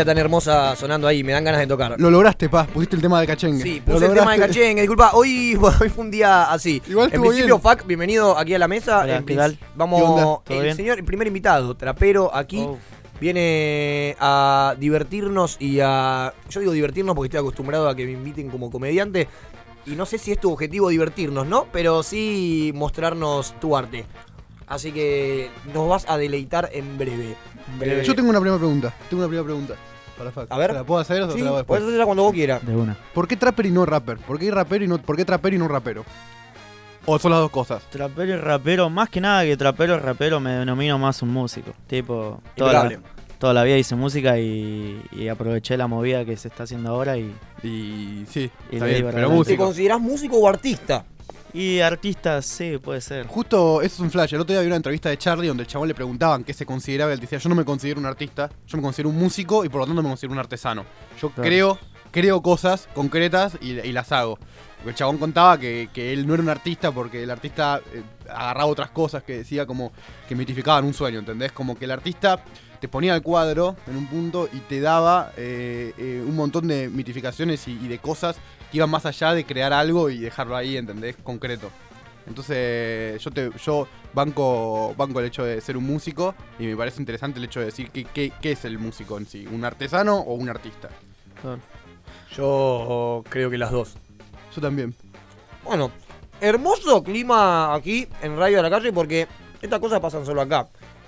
[0.10, 1.95] Tan hermosa sonando ahí, me dan ganas de tocar.
[2.00, 2.65] Lo lograste, pa.
[2.65, 3.62] Pusiste el tema de cachengue.
[3.62, 6.82] Sí, Lo puse el tema de cachengue, disculpa, hoy, hoy fue un día así.
[6.89, 7.62] Igual en principio, bien.
[7.62, 9.02] Fac, bienvenido aquí a la mesa.
[9.04, 9.60] Hola, En ¿qué princi- tal?
[9.76, 10.24] Vamos, ¿Qué onda?
[10.24, 10.76] ¿Todo el bien?
[10.76, 12.80] señor, el primer invitado, trapero aquí, Uf.
[13.22, 16.34] viene a divertirnos y a...
[16.50, 19.28] Yo digo divertirnos porque estoy acostumbrado a que me inviten como comediante.
[19.86, 21.67] Y no sé si es tu objetivo divertirnos, ¿no?
[21.72, 24.06] Pero sí mostrarnos tu arte.
[24.67, 27.36] Así que nos vas a deleitar en breve.
[27.82, 28.93] Eh, Yo tengo una primera pregunta.
[29.10, 29.76] Tengo una primera pregunta.
[30.19, 30.47] Para.
[30.49, 30.71] A ver.
[30.71, 31.84] ¿Se ¿La puedo hacer o Sí, te la hago puedes después?
[31.84, 32.65] hacerla cuando vos quieras.
[32.65, 32.95] De una.
[33.13, 34.17] ¿Por qué trapper y no rapper?
[34.17, 36.05] ¿Por qué rapero y no, ¿por qué trapero y no rapero?
[37.05, 37.82] ¿O son las dos cosas?
[37.89, 41.71] Trapero y rapero, más que nada que trapero y rapero me denomino más un músico.
[41.88, 42.99] Tipo, toda la,
[43.39, 47.17] toda la vida hice música y, y aproveché la movida que se está haciendo ahora
[47.17, 49.43] y, Y sí, Y está bien, pero.
[49.43, 51.05] ¿Te considerás músico o artista?
[51.53, 53.27] Y artistas, sí, puede ser.
[53.27, 54.33] Justo, eso es un flash.
[54.33, 56.65] El otro día vi una entrevista de Charlie donde el chabón le preguntaban qué se
[56.65, 57.12] consideraba.
[57.13, 59.81] Él decía, yo no me considero un artista, yo me considero un músico y por
[59.81, 60.85] lo tanto me considero un artesano.
[61.19, 61.47] Yo Claro.
[61.47, 61.79] creo,
[62.12, 64.38] creo cosas concretas y, y las hago.
[64.77, 68.01] Porque el chabón contaba que, que él no era un artista porque el artista eh,
[68.29, 69.91] agarraba otras cosas que decía como
[70.27, 71.51] que mitificaban un sueño, ¿entendés?
[71.51, 72.41] Como que el artista
[72.79, 76.88] te ponía el cuadro en un punto y te daba eh, eh, un montón de
[76.88, 78.38] mitificaciones y, y de cosas
[78.71, 81.15] que iban más allá de crear algo y dejarlo ahí, ¿entendés?
[81.23, 81.69] Concreto.
[82.27, 87.01] Entonces yo te yo banco, banco el hecho de ser un músico y me parece
[87.01, 90.17] interesante el hecho de decir qué, qué, qué es el músico en sí, un artesano
[90.17, 90.89] o un artista.
[92.36, 93.95] Yo creo que las dos.
[94.55, 94.93] Yo también.
[95.63, 95.91] Bueno,
[96.39, 99.27] hermoso clima aquí en Radio de la Calle porque
[99.62, 100.67] estas cosas pasan solo acá.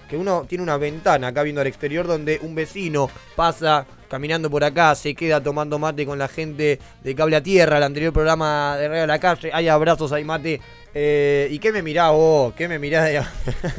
[0.09, 4.61] Que uno tiene una ventana acá viendo al exterior donde un vecino pasa caminando por
[4.65, 8.75] acá, se queda tomando mate con la gente de Cable a Tierra, el anterior programa
[8.77, 9.49] de Radio de la Calle.
[9.53, 10.59] Hay abrazos, hay mate.
[10.93, 12.53] Eh, ¿Y qué me mirás vos?
[12.53, 13.23] ¿Qué me mirás de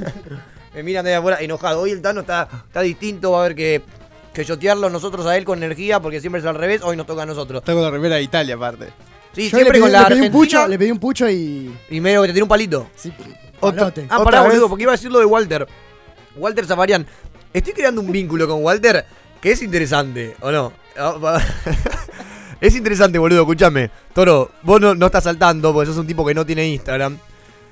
[0.74, 1.82] Me miran de ahí afuera enojado.
[1.82, 3.82] Hoy el Tano está, está distinto, va a haber que,
[4.32, 6.80] que yotearlo nosotros a él con energía porque siempre es al revés.
[6.82, 7.60] Hoy nos toca a nosotros.
[7.60, 8.86] Está con la remera de Italia aparte.
[9.34, 10.32] Sí, Yo le siempre pedí, con la le pedí un Argentina.
[10.40, 11.76] pucho, le pedí un pucho y.
[11.90, 12.88] Y medio que te tiene un palito.
[12.96, 13.12] Sí,
[13.60, 14.06] Otra- palote.
[14.08, 14.52] Ah, Otra pará, vez.
[14.52, 15.68] boludo, porque iba a decir lo de Walter.
[16.36, 17.06] Walter Zafarian.
[17.52, 19.04] Estoy creando un vínculo con Walter
[19.42, 20.72] que es interesante, ¿o no?
[22.62, 23.90] Es interesante, boludo, escúchame.
[24.14, 27.18] Toro, vos no, no estás saltando porque sos un tipo que no tiene Instagram.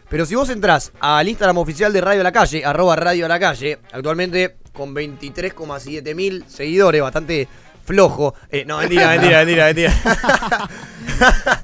[0.09, 3.29] Pero si vos entrás al Instagram oficial de Radio a la Calle, arroba Radio a
[3.29, 7.47] la Calle, actualmente con 23,7 mil seguidores, bastante
[7.85, 8.35] flojo.
[8.51, 9.93] Eh, no, mentira, mentira, mentira, mentira.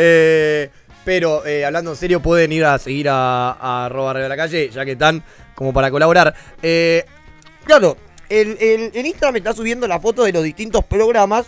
[0.00, 0.70] Eh,
[1.04, 4.36] pero eh, hablando en serio, pueden ir a seguir a, a arroba Radio a la
[4.36, 5.24] Calle, ya que están
[5.56, 6.32] como para colaborar.
[7.64, 7.96] Claro,
[8.28, 11.46] el, el, el Instagram está subiendo la foto de los distintos programas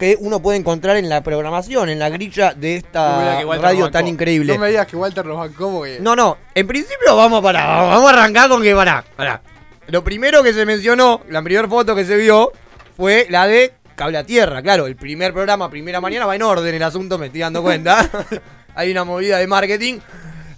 [0.00, 4.08] que uno puede encontrar en la programación, en la grilla de esta No radio tan
[4.08, 4.54] increíble.
[4.54, 5.98] No me digas que Walter nos bancó porque...
[6.00, 9.42] No, no, en principio vamos para, vamos a arrancar con que para, para.
[9.88, 12.50] Lo primero que se mencionó, la primera foto que se vio,
[12.96, 14.62] fue la de Cable a Tierra.
[14.62, 18.08] Claro, el primer programa, primera mañana, va en orden el asunto, me estoy dando cuenta.
[18.74, 19.98] Hay una movida de marketing.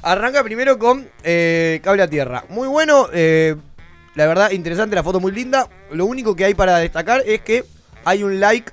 [0.02, 2.44] Arranca primero con eh, Cable a Tierra.
[2.48, 3.56] Muy bueno, eh,
[4.14, 5.68] la verdad, interesante, la foto muy linda.
[5.90, 7.64] Lo único que hay para destacar es que
[8.04, 8.72] hay un like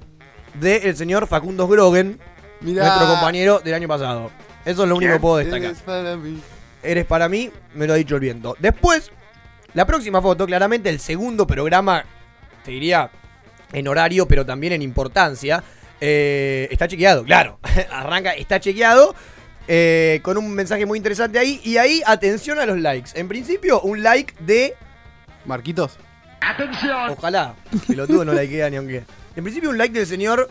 [0.56, 2.20] del señor Facundo Grogen,
[2.62, 2.86] Mirá.
[2.88, 4.32] nuestro compañero del año pasado.
[4.66, 5.70] Eso es lo único que puedo destacar.
[5.72, 6.42] Eres para mí.
[6.84, 8.56] Eres para mí, me lo ha dicho el viento.
[8.60, 9.12] Después,
[9.74, 12.04] la próxima foto, claramente el segundo programa,
[12.66, 13.10] te diría
[13.72, 15.64] en horario, pero también en importancia.
[16.02, 17.60] eh, está chequeado, claro.
[17.92, 19.16] Arranca, está chequeado.
[19.68, 21.62] eh, con un mensaje muy interesante ahí.
[21.64, 23.12] Y ahí, atención a los likes.
[23.14, 24.76] En principio, un like de.
[25.50, 25.98] Marquitos.
[27.10, 27.56] Ojalá.
[27.88, 29.04] Pelotudo no likea ni aunque.
[29.36, 30.50] En principio, un like del señor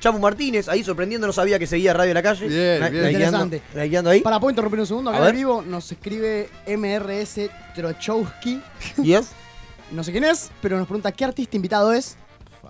[0.00, 0.68] Chapu Martínez.
[0.68, 2.46] Ahí sorprendiendo, no sabía que seguía Radio de la Calle.
[2.48, 3.04] Bien, La- bien.
[3.04, 3.62] likeando- Interesante.
[3.74, 4.20] likeando ahí.
[4.20, 5.10] Para, ¿puedo interrumpir un segundo?
[5.10, 5.30] A Acá ver.
[5.34, 8.60] en vivo nos escribe MRS Trochowski.
[9.02, 9.30] Yes.
[9.90, 12.16] No sé quién es, pero nos pregunta qué artista invitado es.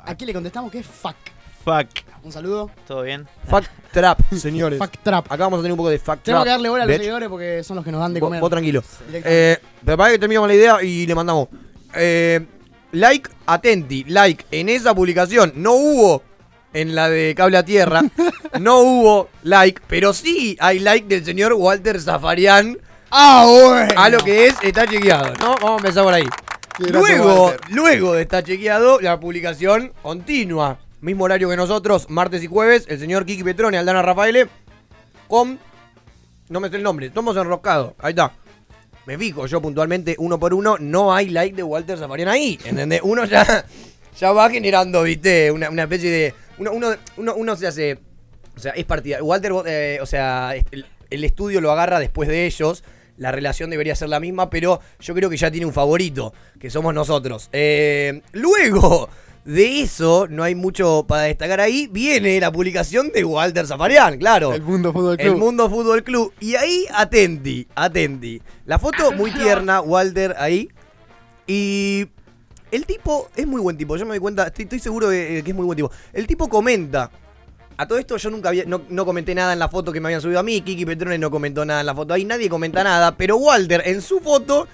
[0.05, 1.17] Aquí le contestamos que es Fuck.
[1.65, 1.89] Fuck.
[2.25, 2.71] Un saludo.
[2.87, 3.27] ¿Todo bien?
[3.49, 4.79] Fuck Trap, señores.
[4.79, 5.27] Fuck Trap.
[5.33, 6.45] Acá vamos a tener un poco de Fuck Tenemos Trap.
[6.45, 7.01] que darle bola a los bitch.
[7.03, 8.41] seguidores porque son los que nos dan de Vos- comer.
[8.41, 8.83] Vos tranquilo.
[9.07, 9.53] Directamente.
[9.53, 11.49] Eh, pero para que terminamos la idea y le mandamos.
[11.97, 12.41] Eh,
[12.93, 15.53] like, atenti, like en esa publicación.
[15.57, 16.23] No hubo
[16.73, 18.03] en la de Cable a Tierra.
[18.61, 22.79] No hubo like, pero sí hay like del señor Walter Zafarian
[23.11, 23.93] Ah, bueno.
[24.01, 25.57] a lo que es Está Chequeado, ¿no?
[25.57, 26.25] Vamos a empezar por ahí.
[26.79, 27.61] Luego, Walter.
[27.71, 30.79] luego de Está Chequeado, la publicación continua.
[31.01, 34.49] Mismo horario que nosotros, martes y jueves, el señor Kiki Petrone, Aldana Rafaele,
[35.27, 35.59] con...
[36.49, 37.95] No me sé el nombre, estamos enroscados.
[37.99, 38.33] Ahí está.
[39.07, 42.59] Me fijo yo puntualmente, uno por uno, no hay like de Walter Zafarian ahí.
[42.65, 43.01] ¿Entendés?
[43.03, 43.65] Uno ya,
[44.19, 46.35] ya va generando, viste, una, una especie de...
[46.59, 47.99] Uno, uno, uno, uno se hace...
[48.57, 49.23] O sea, es partida.
[49.23, 52.85] Walter, eh, o sea, el, estudio lo agarra después de ellos.
[53.17, 56.71] La relación debería ser la misma, pero yo creo que ya tiene un favorito, que
[56.71, 57.49] somos nosotros.
[57.53, 59.09] Eh, luego
[59.45, 61.89] de eso, no hay mucho para destacar ahí.
[61.91, 64.55] Viene la publicación de Walter Zafarian, claro.
[64.55, 65.33] El Mundo Fútbol Club.
[65.33, 66.33] El Mundo Fútbol Club.
[66.41, 68.41] Y ahí, atenti, atenti.
[68.65, 70.71] La foto muy tierna, Walter ahí.
[71.47, 72.07] Y
[72.71, 73.97] el tipo es muy buen tipo.
[73.97, 75.91] Yo me doy cuenta, estoy, estoy seguro de, que es muy buen tipo.
[76.13, 77.11] El tipo comenta.
[77.77, 80.07] A todo esto yo nunca había, no, no comenté nada en la foto que me
[80.07, 80.61] habían subido a mí.
[80.63, 82.25] Kiki Petrone no comentó nada en la foto ahí.
[82.25, 83.17] Nadie comenta nada.
[83.17, 84.69] Pero Walter en su foto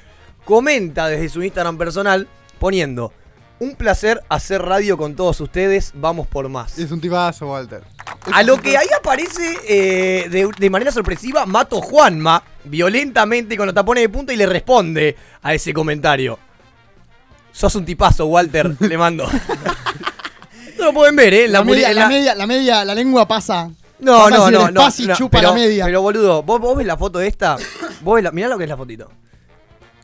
[0.45, 2.29] comenta desde su Instagram personal
[2.59, 3.13] poniendo.
[3.61, 5.93] Un placer hacer radio con todos ustedes.
[5.95, 6.79] Vamos por más.
[6.79, 7.83] Es un tipazo, Walter.
[8.33, 13.75] A lo que ahí aparece eh, de, de manera sorpresiva Mato Juanma, violentamente con los
[13.75, 16.39] tapones de punta y le responde a ese comentario.
[17.53, 19.29] Sos un tipazo, Walter, le mando.
[20.67, 21.49] Esto lo pueden ver, ¿eh?
[21.49, 23.71] La, la, media, la, la- media, la media, la lengua pasa.
[23.99, 25.85] No, pasa no, no, no, no, chupa pero, la media.
[25.85, 27.57] Pero boludo, ¿vos, vos ves la foto de esta.
[28.01, 29.11] Vos ves mirá lo que es la fotito.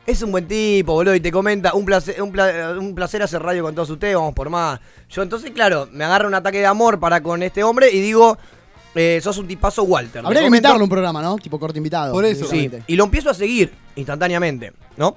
[0.06, 3.42] Es un buen tipo, boludo, y te comenta, un placer, un, pla- un placer hacer
[3.42, 4.78] radio con todos ustedes, vamos por más.
[5.10, 8.38] Yo entonces, claro, me agarro un ataque de amor para con este hombre y digo,
[8.94, 10.24] eh, sos un tipazo Walter.
[10.24, 11.36] Habría que comento- invitarlo a un programa, ¿no?
[11.38, 12.12] Tipo corte invitado.
[12.12, 12.46] Por eso.
[12.46, 15.16] Sí, y lo empiezo a seguir instantáneamente, ¿no?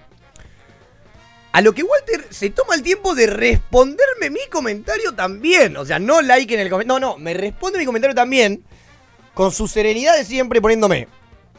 [1.52, 5.78] A lo que Walter se toma el tiempo de responderme mi comentario también.
[5.78, 7.00] O sea, no like en el comentario.
[7.00, 8.64] No, no, me responde mi comentario también.
[9.34, 11.08] Con su serenidad de siempre poniéndome.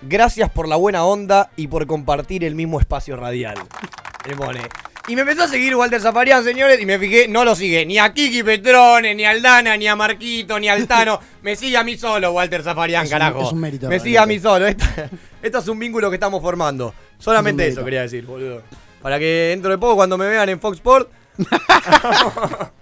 [0.02, 3.56] Gracias por la buena onda y por compartir el mismo espacio radial.
[4.36, 4.60] Pone.
[5.08, 7.98] Y me empezó a seguir Walter Zafarian, señores, y me fijé, no lo sigue ni
[7.98, 11.18] a Kiki Petrone, ni a Aldana, ni a Marquito, ni a Altano.
[11.42, 13.42] Me sigue a mí solo, Walter Zafarian, Es un- carajo.
[13.42, 14.66] es un mérito, Me sigue a mí solo.
[14.68, 16.94] Esto es un vínculo que estamos formando.
[17.18, 18.62] Solamente Es eso quería decir, boludo.
[19.02, 21.10] Para que dentro de poco, cuando me vean en Fox Sport,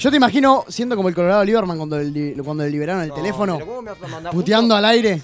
[0.00, 3.14] Yo te imagino siendo como el Colorado Lieberman cuando, el cuando le liberaron el No,
[3.14, 5.20] teléfono, pero ¿cómo me vas a mandar puteando al aire.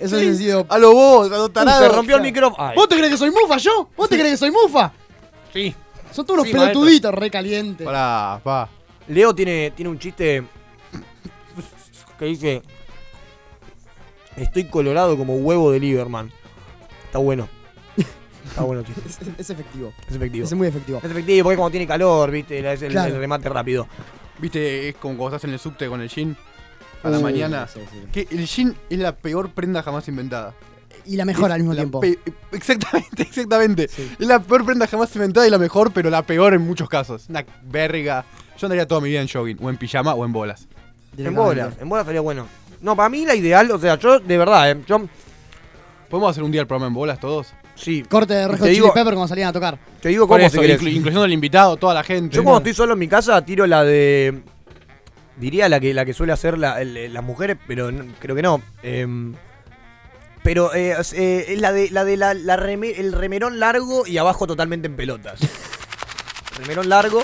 [0.00, 0.64] Eso ha sido.
[0.70, 1.82] A lo vos, a lo tarado.
[1.86, 2.66] se rompió el micrófono.
[2.66, 3.90] Ay, ¿Vos te crees que soy mufa yo?
[3.94, 4.90] ¿Vos te crees que soy mufa?
[5.52, 5.74] sí.
[6.12, 7.84] Son todos unos Sí, pelotuditos re calientes.
[7.84, 8.70] Pará, pa.
[9.08, 10.44] Leo tiene, tiene un chiste
[12.18, 12.62] que dice:
[14.36, 16.32] Estoy colorado como huevo de Lieberman.
[17.04, 17.48] Está bueno.
[18.48, 19.02] Está bueno el chiste.
[19.06, 19.92] Es, es- es efectivo.
[20.08, 20.44] Es efectivo.
[20.44, 20.98] Es muy efectivo.
[21.02, 23.14] Es efectivo porque cuando tiene calor, viste, es el, Claro.
[23.14, 23.86] el remate rápido.
[24.38, 26.36] Viste, es como cuando estás en el subte con el jean.
[27.02, 27.66] A la Uh, mañana.
[27.68, 27.98] sí, sí.
[28.12, 30.54] Que el jean es la peor prenda jamás inventada.
[31.04, 32.00] Y la mejor al mismo tiempo.
[32.52, 33.88] Exactamente, exactamente.
[33.88, 34.10] Sí.
[34.18, 37.26] Es la peor prenda jamás inventada y la mejor, pero la peor en muchos casos.
[37.28, 38.24] Una verga.
[38.58, 40.62] Yo andaría toda mi vida en jogging, o en pijama, o en bolas.
[40.62, 41.40] En Directamente.
[41.62, 42.46] bola, en bola estaría bueno.
[42.80, 45.06] No, para mí la ideal, o sea, yo de verdad, eh, yo
[46.10, 47.52] ¿Podemos hacer un día el programa en bolas todos?
[47.76, 49.78] Sí, Corte de Hot Chili Pepper cuando salían a tocar.
[50.00, 52.34] te digo cómo eso, inclu- incluyendo al invitado, toda la gente.
[52.34, 54.42] Yo cuando estoy solo en mi casa tiro la de.
[55.36, 58.42] Diría la que, la que suele hacer la- el- las mujeres, pero no- creo que
[58.42, 58.60] no.
[58.82, 59.34] Em,
[60.42, 64.06] pero eh, es, eh, es la de, la de la, la reme- el remerón largo
[64.06, 65.38] y abajo totalmente en pelotas.
[66.58, 67.22] remerón largo.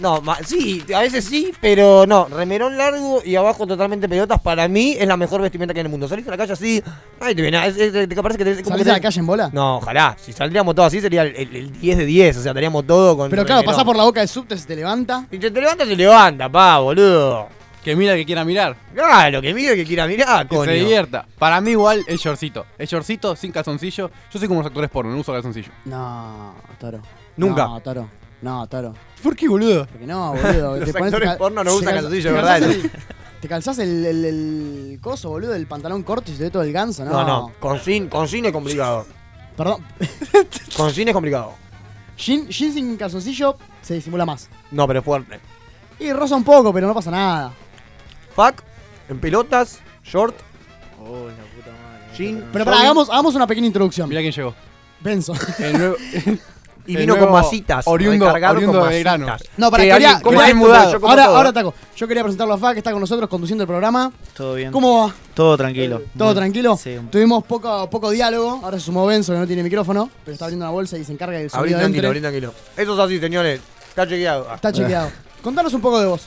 [0.00, 2.26] No, ma- sí, a veces sí, pero no.
[2.26, 4.40] Remerón largo y abajo totalmente en pelotas.
[4.40, 6.08] Para mí es la mejor vestimenta que hay en el mundo.
[6.08, 6.82] Salís a la calle así.
[7.20, 7.66] Ay, te viene.
[7.66, 9.50] Es, es- te parece que te, ¿Salís que a la te- calle en bola?
[9.52, 10.16] No, ojalá.
[10.20, 12.36] Si saldríamos todos así sería el, el- el 10 de 10.
[12.38, 13.30] O sea, estaríamos todo con.
[13.30, 15.26] Pero claro, pasás por la boca del subte, se te levanta.
[15.30, 17.48] Si te, te levantas, se levanta, pa, boludo.
[17.84, 18.76] Que mira el que quiera mirar.
[18.94, 20.70] Claro, que mire que quiera mirar, Que coño.
[20.70, 21.26] se divierta.
[21.36, 22.64] Para mí igual el shortcito.
[22.78, 24.08] El shortcito sin calzoncillo.
[24.32, 25.72] Yo soy como los actores porno, no uso calzoncillo.
[25.86, 27.00] No, Toro.
[27.36, 27.66] Nunca.
[27.66, 28.08] No, Toro.
[28.42, 28.94] No, Toro.
[29.22, 29.86] ¿Por qué, boludo?
[29.86, 30.76] Porque no, boludo.
[30.80, 32.60] Los te pones- actores porno no usan calza- calzoncillo, te ¿verdad?
[32.60, 32.90] calzás el-
[33.40, 36.62] Te calzás el, el, el coso, boludo, el pantalón corto y se te ve todo
[36.62, 37.10] el ganso, ¿no?
[37.12, 39.06] No, no, con sin, con sin es complicado.
[39.56, 39.84] Perdón.
[40.76, 41.52] Con sin es complicado.
[42.16, 44.48] Jean, jean sin calzoncillo se disimula más.
[44.70, 45.40] No, pero es fuerte.
[46.00, 47.52] Y rosa un poco, pero no pasa nada.
[48.34, 48.62] Fuck,
[49.08, 50.34] en pelotas, short,
[51.00, 52.16] Oh, la puta madre.
[52.16, 52.48] jean.
[52.52, 54.08] Pero pará, jogging, hagamos, hagamos una pequeña introducción.
[54.08, 54.54] Mirá quién llegó.
[55.00, 55.34] Benzo.
[55.58, 55.96] El nuevo,
[56.86, 57.86] Y vino nuevo con masitas.
[57.86, 59.42] oriundo- con de masitas.
[59.56, 60.98] No, para Que quería, alguien- ¿cómo quería- es mudado?
[61.06, 61.36] Ahora, todo.
[61.36, 61.74] ahora ataco.
[61.96, 64.10] Yo quería presentarlo a Fa, que está con nosotros conduciendo el programa.
[64.36, 64.72] Todo bien.
[64.72, 65.14] ¿Cómo va?
[65.34, 66.02] Todo tranquilo.
[66.18, 66.76] ¿Todo Muy- tranquilo?
[66.76, 66.98] Sí.
[67.10, 68.60] Tuvimos poco, poco diálogo.
[68.64, 71.12] Ahora se sumó Benzo, que no tiene micrófono, pero está abriendo una bolsa y se
[71.12, 72.08] encarga del Abrí sonido tranquilo, entre.
[72.08, 72.54] abrí tranquilo.
[72.76, 73.60] Eso es así, señores.
[73.88, 74.46] Está chequeado.
[74.50, 74.54] Ah.
[74.56, 75.10] Está chequeado.
[75.42, 76.22] Contanos un poco de vos.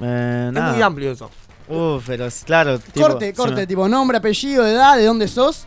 [0.00, 0.72] Eh, Es nada.
[0.72, 1.30] muy amplio eso.
[1.68, 2.78] Uf, pero es claro.
[2.78, 5.66] tipo, corte, si corte, no- tipo nombre, apellido, edad, de dónde sos.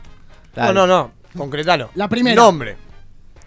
[0.55, 0.73] Dale.
[0.73, 1.11] No, no, no.
[1.37, 1.89] Concretalo.
[1.95, 2.35] La primera.
[2.41, 2.77] Nombre.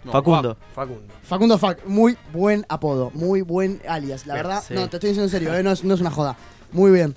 [0.09, 0.57] Facundo.
[0.73, 1.13] Facundo.
[1.23, 4.25] Facundo Fac, muy buen apodo, muy buen alias.
[4.25, 4.73] La Bien, verdad, sí.
[4.73, 6.35] no, te estoy diciendo en serio, eh, no, es, no es una joda.
[6.71, 7.13] Muy bien.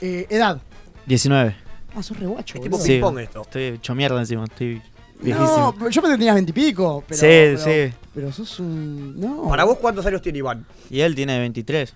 [0.00, 0.60] Eh, edad.
[1.06, 1.54] 19.
[1.94, 2.78] Ah, sos re guacho, Es tipo.
[2.78, 2.92] Sí.
[2.92, 3.42] ping-pong esto.
[3.42, 4.44] Estoy hecho mierda encima.
[4.44, 4.80] Estoy
[5.20, 5.74] viejísimo.
[5.78, 7.04] No, yo pensé que tenías veintipico.
[7.06, 7.94] Pero, Sí, pero, sí.
[8.14, 9.20] Pero sos un.
[9.20, 9.48] No.
[9.48, 10.64] Para vos, ¿cuántos años tiene Iván?
[10.88, 11.94] Y él tiene 23.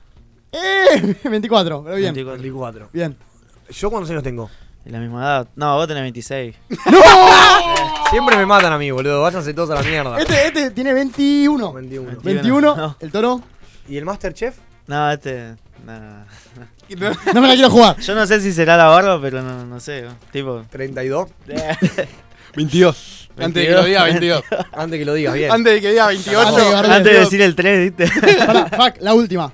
[0.53, 1.17] ¡Eh!
[1.31, 2.13] 24, pero bien.
[2.15, 2.43] 24.
[2.43, 2.89] 24.
[2.93, 3.17] Bien.
[3.71, 4.51] ¿Yo cuántos años tengo?
[4.87, 5.49] Es la misma edad.
[5.57, 6.55] No, vos tenés 26.
[8.11, 9.21] Siempre me matan a mí, boludo.
[9.21, 10.17] Váyanse todos a la mierda.
[10.17, 11.73] Este, este tiene 21.
[11.73, 12.21] 21.
[12.23, 12.77] 21.
[12.77, 12.97] No.
[13.01, 13.43] El toro.
[13.89, 14.57] ¿Y el Masterchef?
[14.87, 15.57] No, este.
[15.85, 16.25] No.
[17.35, 17.99] No me la quiero jugar.
[17.99, 20.05] Yo no sé si será la barba, pero no, no sé.
[20.31, 20.65] Tipo.
[20.71, 21.29] 32.
[22.55, 23.29] 22.
[23.39, 24.45] Antes de que lo diga 22.
[24.73, 25.51] Antes que lo digas, bien.
[25.51, 26.39] Antes de que diga 28.
[26.39, 28.47] Antes de Antes de decir el 3, ¿viste?
[28.47, 29.53] Pará, fuck, la última.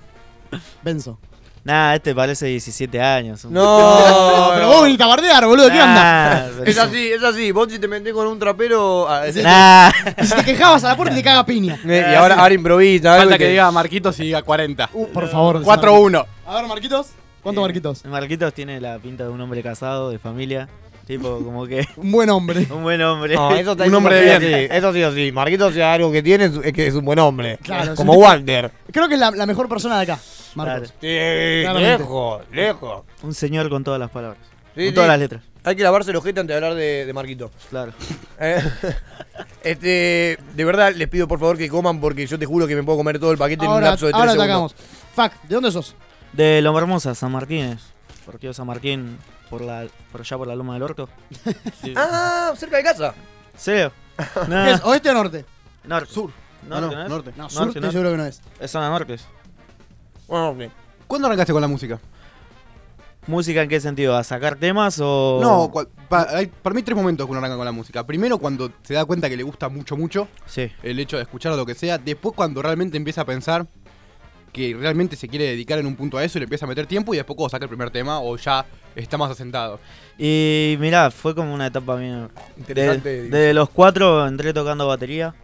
[0.83, 1.19] Benzo.
[1.65, 3.45] Nah, este parece 17 años.
[3.45, 6.51] No, pero vos viniste a bardear, boludo, ¿qué onda?
[6.67, 7.53] Es así, es así.
[7.53, 9.09] Vos si te metés con un trapero.
[9.09, 9.91] ah, es- Nah.
[10.21, 11.79] Y si te quejabas a la puerta y te caga piña.
[11.87, 13.13] Eh, y ahora, ahora improvisa.
[13.15, 14.91] algo Falta que diga Marquitos y diga 40.
[14.93, 15.63] Uh, por favor.
[15.63, 16.27] 4-1.
[16.47, 17.09] A ver, Marquitos.
[17.43, 18.05] ¿Cuánto Marquitos?
[18.07, 20.69] Marquitos tiene la pinta de un hombre casado, de familia.
[21.07, 21.87] Tipo, como que.
[21.97, 22.67] Un buen hombre.
[22.71, 23.35] Un buen hombre.
[23.35, 24.41] No, eso está Un hombre de bien.
[24.41, 25.33] sí, Eso sí o sí.
[25.33, 27.59] Marquitos, si hay algo que tiene, es que es un buen hombre.
[27.63, 28.71] Claro, Como Walter.
[28.93, 30.21] Creo que es la, la mejor persona de acá.
[30.55, 30.93] Marcos.
[31.01, 31.79] Claro.
[31.79, 33.03] Sí, lejos, lejos.
[33.23, 34.39] Un señor con todas las palabras.
[34.75, 34.93] Sí, con sí.
[34.93, 35.43] todas las letras.
[35.65, 37.51] Hay que lavarse el ojete antes de hablar de, de Marquito.
[37.71, 37.93] Claro.
[38.45, 38.61] Eh,
[39.63, 42.83] este, de verdad, les pido por favor que coman porque yo te juro que me
[42.83, 44.73] puedo comer todo el paquete en un Ahora, lapso de tres ahora segundos.
[44.75, 45.33] atacamos.
[45.33, 45.95] Fuck, ¿de dónde sos?
[46.33, 47.79] De Loma Hermosa, San Martínez.
[48.27, 49.17] Partido San Martín
[49.53, 51.09] por la por allá por la Loma del Orto.
[51.83, 51.93] Sí.
[51.97, 53.13] Ah, cerca de casa.
[53.55, 53.93] ¿Serio?
[54.49, 54.65] No.
[54.65, 54.83] ¿Qué es?
[54.83, 55.45] ¿Oeste o norte?
[55.85, 56.11] Norte.
[56.11, 56.31] Sur.
[56.67, 57.09] Norte, Ah, no, ¿no es?
[57.11, 57.31] norte.
[57.37, 57.93] No, Norte, sur estoy norte.
[57.93, 58.41] seguro que no es.
[58.61, 59.17] Es zona norte.
[60.27, 60.71] Bueno, sí.
[61.07, 62.01] ¿Cuándo arrancaste con la música?
[63.27, 64.17] ¿Música en qué sentido?
[64.17, 65.39] ¿A sacar temas o.?
[65.43, 68.05] No, cua- pa- hay- para mí hay tres momentos que uno arranca con la música.
[68.07, 70.73] Primero, cuando se da cuenta que le gusta mucho, mucho, Sí.
[70.83, 71.99] el hecho de escuchar lo que sea.
[71.99, 73.67] Después, cuando realmente empieza a pensar
[74.53, 76.87] que realmente se quiere dedicar en un punto a eso y le empieza a meter
[76.87, 79.81] tiempo y después cuando saca el primer tema o ya está más asentado.
[80.19, 82.29] Y mirá, fue como una etapa mía.
[82.59, 83.23] Interesante.
[83.23, 85.35] De, de los cuatro entré tocando batería.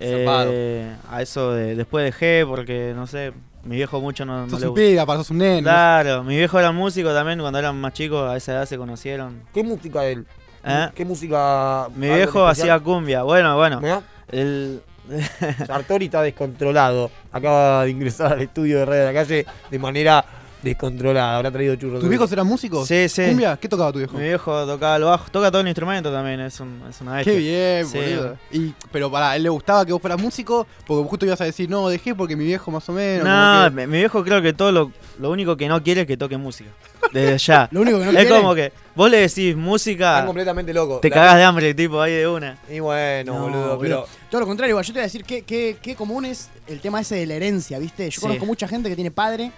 [0.00, 3.32] Eh, a eso de, después dejé porque, no sé,
[3.64, 4.68] mi viejo mucho no, no sos le
[5.00, 5.62] un sos un nene.
[5.62, 9.42] Claro, mi viejo era músico también cuando eran más chicos, a esa edad se conocieron.
[9.52, 10.24] ¿Qué música él?
[10.64, 10.88] ¿Eh?
[10.94, 11.88] ¿Qué música?
[11.94, 13.22] Mi viejo en hacía cumbia.
[13.22, 13.80] Bueno, bueno.
[13.80, 14.82] Mirá, El,
[15.66, 17.10] Sartori está descontrolado.
[17.32, 20.24] Acaba de ingresar al estudio de Radio de la Calle de manera
[20.62, 21.36] descontrolada.
[21.36, 22.00] Habrá traído churros.
[22.00, 22.86] ¿Tus viejos eran músicos?
[22.88, 23.26] Sí, sí.
[23.26, 23.56] ¿Cumbia?
[23.56, 24.16] ¿Qué tocaba tu viejo?
[24.16, 27.32] mi viejo tocaba el bajo, toca todo el instrumento también, es, un, es una bestia.
[27.32, 27.98] Qué bien, Sí.
[27.98, 28.36] boludo.
[28.52, 31.68] Y, pero para él le gustaba que vos fueras músico, porque justo ibas a decir,
[31.70, 33.24] no, dejé porque mi viejo más o menos.
[33.26, 36.16] No, que- mi, viejo creo que todo lo, lo único que no quiere es que
[36.16, 36.70] toque música.
[37.12, 37.68] Desde ya.
[37.72, 38.30] Lo único que no es quiere.
[38.40, 41.00] como que vos le decís Están música, completamente locos.
[41.00, 42.58] te cagás de hambre, tipo, ahí de una.
[42.68, 43.78] Y bueno, No, boludo, boludo.
[43.80, 44.06] pero.
[44.30, 46.80] Todo lo contrario, igual yo te voy a decir qué, qué, qué común es el
[46.80, 48.04] tema ese de la herencia, ¿viste?
[48.10, 48.20] Yo Sí.
[48.20, 49.52] conozco mucha gente que tiene padre,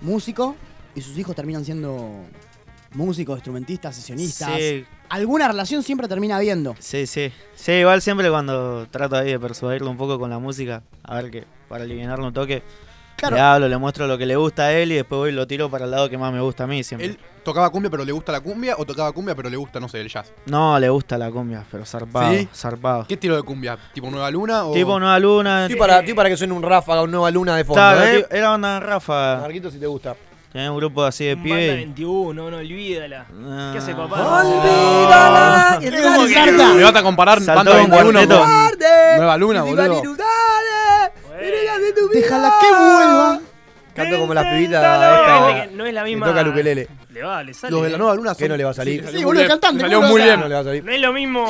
[0.00, 0.56] músico,
[0.94, 2.24] y sus hijos terminan siendo
[2.94, 4.56] músicos, instrumentistas, sesionistas.
[4.56, 6.74] Sí, Alguna relación siempre termina habiendo.
[6.78, 7.32] sí, sí.
[7.54, 11.30] Sí, igual siempre cuando trato ahí de persuadirlo un poco con la música, a ver
[11.30, 12.62] que para aliviarlo un toque,
[13.18, 13.34] Claro.
[13.36, 15.46] le hablo, le muestro lo que le gusta a él y después voy y lo
[15.46, 17.08] tiro para el lado que más me gusta a mí siempre.
[17.08, 19.88] ¿Él tocaba cumbia pero le gusta la cumbia o tocaba cumbia pero le gusta, no
[19.88, 20.32] sé, el jazz?
[20.46, 22.48] No, le gusta la cumbia, pero zarpado, ¿Sí?
[22.54, 23.06] zarpado.
[23.08, 23.76] ¿Qué estilo de cumbia?
[23.92, 24.72] ¿Tipo Nueva Luna o...?
[24.72, 25.62] Tipo Nueva Luna.
[25.64, 28.26] Estoy para, estoy para que suene un ráfaga, una nueva luna de fondo, Claro, ¿eh?
[28.30, 29.38] era onda Rafa.
[29.40, 30.14] Marquito, si te gusta.
[30.52, 33.26] Tenía un grupo así de Banda y- 21, no olvídala.
[33.44, 33.70] Ah.
[33.72, 34.42] ¿Qué hace papá?
[34.42, 35.78] ¡Olvídala!
[35.80, 36.72] ¿Qué dale, Sarta?
[36.74, 38.40] Me vas a comparar Saltó Banda un 21 cuarteto.
[38.40, 40.02] con Nueva Luna, boludo.
[42.12, 43.40] Déjala que vuelva.
[43.94, 46.26] Canto como las pibitas esta que no es la que misma.
[46.26, 46.88] toca el ukelele.
[47.10, 47.72] Le va, le sale.
[47.72, 49.04] Los de la Nueva Luna ¿Qué son- no le va a salir?
[49.08, 49.80] Sí, boludo, muy cantante, bien.
[49.86, 50.40] Salió ¿cómo muy bien.
[50.40, 50.84] No le va a salir.
[50.84, 51.44] No es lo mismo.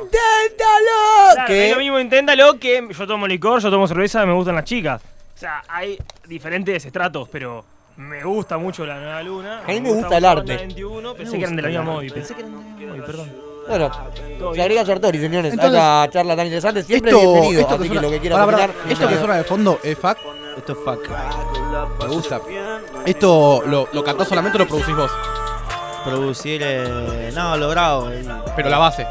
[0.00, 1.48] ¡Inténtalo!
[1.48, 4.64] No es lo mismo, inténtalo que yo tomo licor, yo tomo cerveza, me gustan las
[4.64, 5.02] chicas.
[5.34, 5.98] O sea, hay
[6.28, 7.64] diferentes estratos, pero
[7.96, 9.62] me gusta mucho la Nueva Luna.
[9.64, 10.56] A mí me gusta el arte.
[10.56, 12.12] 21, pensé que eran de la misma móvil.
[12.12, 13.51] Pensé que eran de la misma móvil, perdón.
[13.68, 13.90] Bueno,
[14.52, 14.60] bien.
[14.60, 16.82] agrega Sartori, señores, Entonces- a esta charla tan interesante.
[16.82, 19.36] Siempre Esto, bienvenido, esto así que que suena, lo que pará, opinar, esto que suena
[19.36, 20.18] de fondo es fuck.
[20.56, 21.08] Esto es fuck.
[22.00, 22.40] Me gusta.
[23.06, 25.10] Esto lo, lo cantás solamente o lo producís vos.
[26.04, 28.10] Producir, eh, no, lo grabo.
[28.12, 28.26] y-
[28.56, 29.06] Pero la base.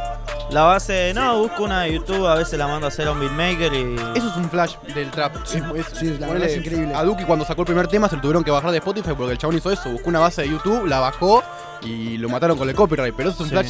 [0.49, 3.19] La base, no, busco una de YouTube, a veces la mando a hacer a un
[3.21, 3.95] beatmaker y.
[4.15, 5.35] Eso es un flash del trap.
[5.45, 6.93] Es- es- sí, la verdad es increíble.
[6.93, 9.31] A Duki cuando sacó el primer tema se lo tuvieron que bajar de Spotify porque
[9.31, 9.89] el chabón hizo eso.
[9.89, 11.41] Buscó una base de YouTube, la bajó
[11.83, 13.13] y lo mataron con el copyright.
[13.15, 13.67] Pero eso es un Sí.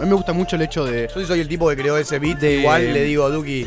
[0.00, 1.10] A mí me gusta mucho el hecho de.
[1.14, 2.38] Yo sí soy el tipo que creó ese beat.
[2.38, 3.66] De- Igual le digo a Duki,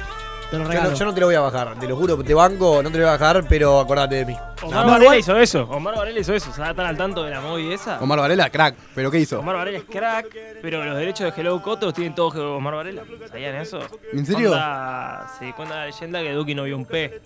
[0.50, 2.34] Te lo Yo no, yo no te lo voy a bajar, te lo juro, te
[2.34, 4.38] banco, no te lo voy a bajar, pero acordate de mí.
[4.62, 5.64] Omar No, Varela hizo eso.
[5.64, 6.50] Omar Varela hizo eso.
[6.50, 8.00] ¿Están al tanto de la movie esa?
[8.00, 8.76] Omar Varela, crack.
[8.94, 9.40] ¿Pero qué hizo?
[9.40, 10.28] Omar Varela es crack,
[10.62, 13.04] pero los derechos de Hello Coto los tienen todos Omar Varela.
[13.30, 13.80] ¿Sabían eso?
[14.14, 14.50] ¿En serio?
[14.50, 17.22] Cuenta, sí, cuenta la leyenda que Duki no vio un P.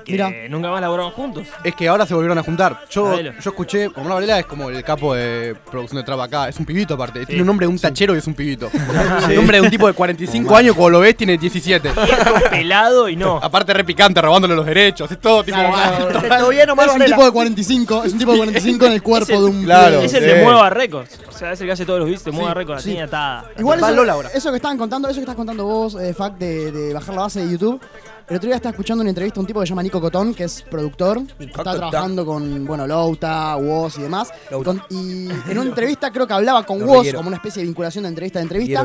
[0.00, 0.30] Y que Mira.
[0.48, 1.46] nunca más laboraron juntos.
[1.62, 2.80] Es que ahora se volvieron a juntar.
[2.90, 6.48] Yo, yo escuché, Omar Varela es como el capo de producción de trap acá.
[6.48, 7.26] Es un pibito aparte.
[7.26, 8.70] Tiene un nombre de un tachero y es un pibito.
[9.28, 11.90] El nombre de un tipo de 45 años, como lo ves, tiene 17.
[12.52, 13.36] Pelado y no.
[13.42, 15.10] Aparte re picante, robándole los derechos.
[15.10, 15.56] Es todo tipo...
[15.58, 16.38] Claro, claro.
[16.38, 19.02] ¿Todo bien, Omar Es un tipo de 45, es un tipo de 45 en el
[19.02, 20.00] cuerpo el- de un claro.
[20.00, 20.28] Es el Sí.
[20.28, 21.18] de Mueva Records.
[21.28, 22.82] O sea, es el que hace todos los beats de Mueva Sí, Records.
[22.82, 22.88] sí.
[22.90, 23.44] La tiene atada.
[23.58, 24.28] Igual eso, Lola ahora.
[24.34, 27.22] eso que estaban contando, eso que estás contando vos, eh, Fact, de, de bajar la
[27.22, 27.80] base de YouTube.
[28.28, 30.32] El otro día estaba escuchando una entrevista a un tipo que se llama Nico Cotón,
[30.34, 31.20] que es productor.
[31.38, 34.30] Está trabajando con, bueno, Louta, Woz y demás.
[34.50, 34.70] Louta.
[34.70, 38.04] Con- y en una entrevista creo que hablaba con Woz, como una especie de vinculación
[38.04, 38.84] de entrevista a entrevista.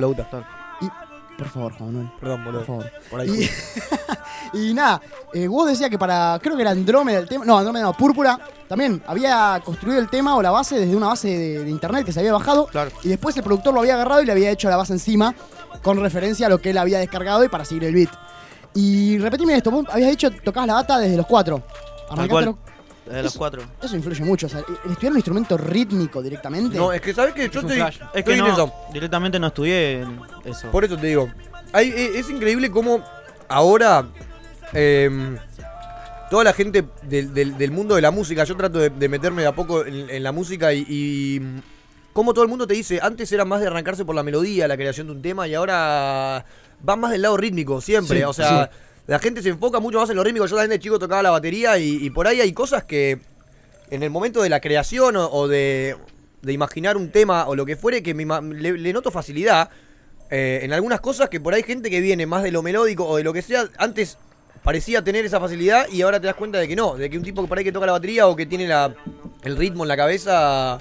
[1.38, 2.12] Por favor, Juan Manuel.
[2.20, 2.66] Perdón, boludo.
[2.66, 2.92] Por favor.
[3.12, 3.50] Por ahí.
[4.54, 5.02] Y, y nada,
[5.34, 8.40] eh, Woz decía que para, creo que era Andrómeda el tema, no, Andrómeda no, Púrpura,
[8.68, 12.12] también había construido el tema o la base desde una base de, de internet que
[12.12, 12.66] se había bajado.
[12.68, 12.92] Claro.
[13.04, 15.36] Y después el productor lo había agarrado y le había hecho la base encima
[15.84, 18.10] con referencia a lo que él había descargado y para seguir el beat.
[18.74, 21.64] Y repetime esto, vos habías dicho tocabas la bata desde los cuatro.
[22.10, 22.56] Arrancaste los-
[23.08, 23.62] Desde los Eso- cuatro.
[23.82, 26.78] Eso influye mucho, o sea, el estudiar un instrumento rítmico directamente.
[26.78, 27.82] No, es que sabes que yo estoy.
[28.14, 28.74] Es que en no, eso.
[28.94, 30.06] directamente no estudié
[30.46, 30.70] eso.
[30.72, 31.30] Por eso te digo.
[31.74, 33.04] Hay- e- es increíble cómo
[33.48, 34.06] ahora
[34.74, 35.38] em,
[36.30, 39.42] toda la gente del, del- del mundo de la música, yo trato de, de meterme
[39.44, 41.42] de a poco en, en la música y, y
[42.14, 44.76] cómo todo el mundo te dice, antes era más de arrancarse por la melodía, la
[44.76, 46.44] creación de un tema y ahora
[46.88, 48.18] va más del lado rítmico siempre.
[48.20, 48.70] Sí, o sea,
[49.08, 50.46] la gente se enfoca mucho más en lo rítmico.
[50.46, 53.20] Yo también de chico tocaba la batería y, por ahí hay cosas que
[53.90, 55.96] en el momento de la creación o, de,
[56.42, 59.70] de imaginar un tema o lo que fuere que me le, noto facilidad
[60.30, 63.16] eh, en algunas cosas que por ahí gente que viene más de lo melódico o
[63.16, 64.18] de lo que sea, antes
[64.62, 67.24] parecía tener esa facilidad y ahora te das cuenta de que no, de que un
[67.24, 68.70] tipo que por ahí que toca la batería o que tiene
[69.44, 70.80] el ritmo en la cabeza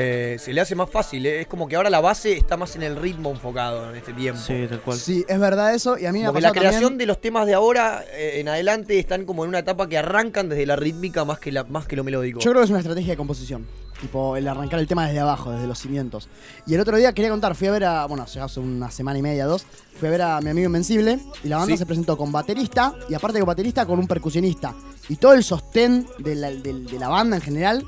[0.00, 1.26] eh, se le hace más fácil.
[1.26, 1.40] eh.
[1.40, 4.40] Es como que ahora la base está más en el ritmo enfocado en este tiempo.
[4.40, 4.96] Sí, tal cual.
[4.98, 7.46] Sí, es verdad eso, y a mí me ha la creación también- de los temas
[7.46, 11.24] de ahora eh, en adelante están como en una etapa que arrancan desde la rítmica
[11.24, 12.38] más que, la, más que lo melódico.
[12.40, 13.66] Yo creo que es una estrategia de composición.
[14.00, 16.28] Tipo, el arrancar el tema desde abajo, desde los cimientos.
[16.68, 18.06] Y el otro día quería contar, fui a ver a.
[18.06, 19.66] Bueno, ya hace una semana y media, dos.
[19.98, 21.18] Fui a ver a mi amigo Invencible.
[21.42, 21.78] Y la banda Sí.
[21.78, 22.94] se presentó con baterista.
[23.08, 24.72] Y aparte de baterista, con un percusionista.
[25.08, 27.84] Y todo el sostén de la, del- de la banda en general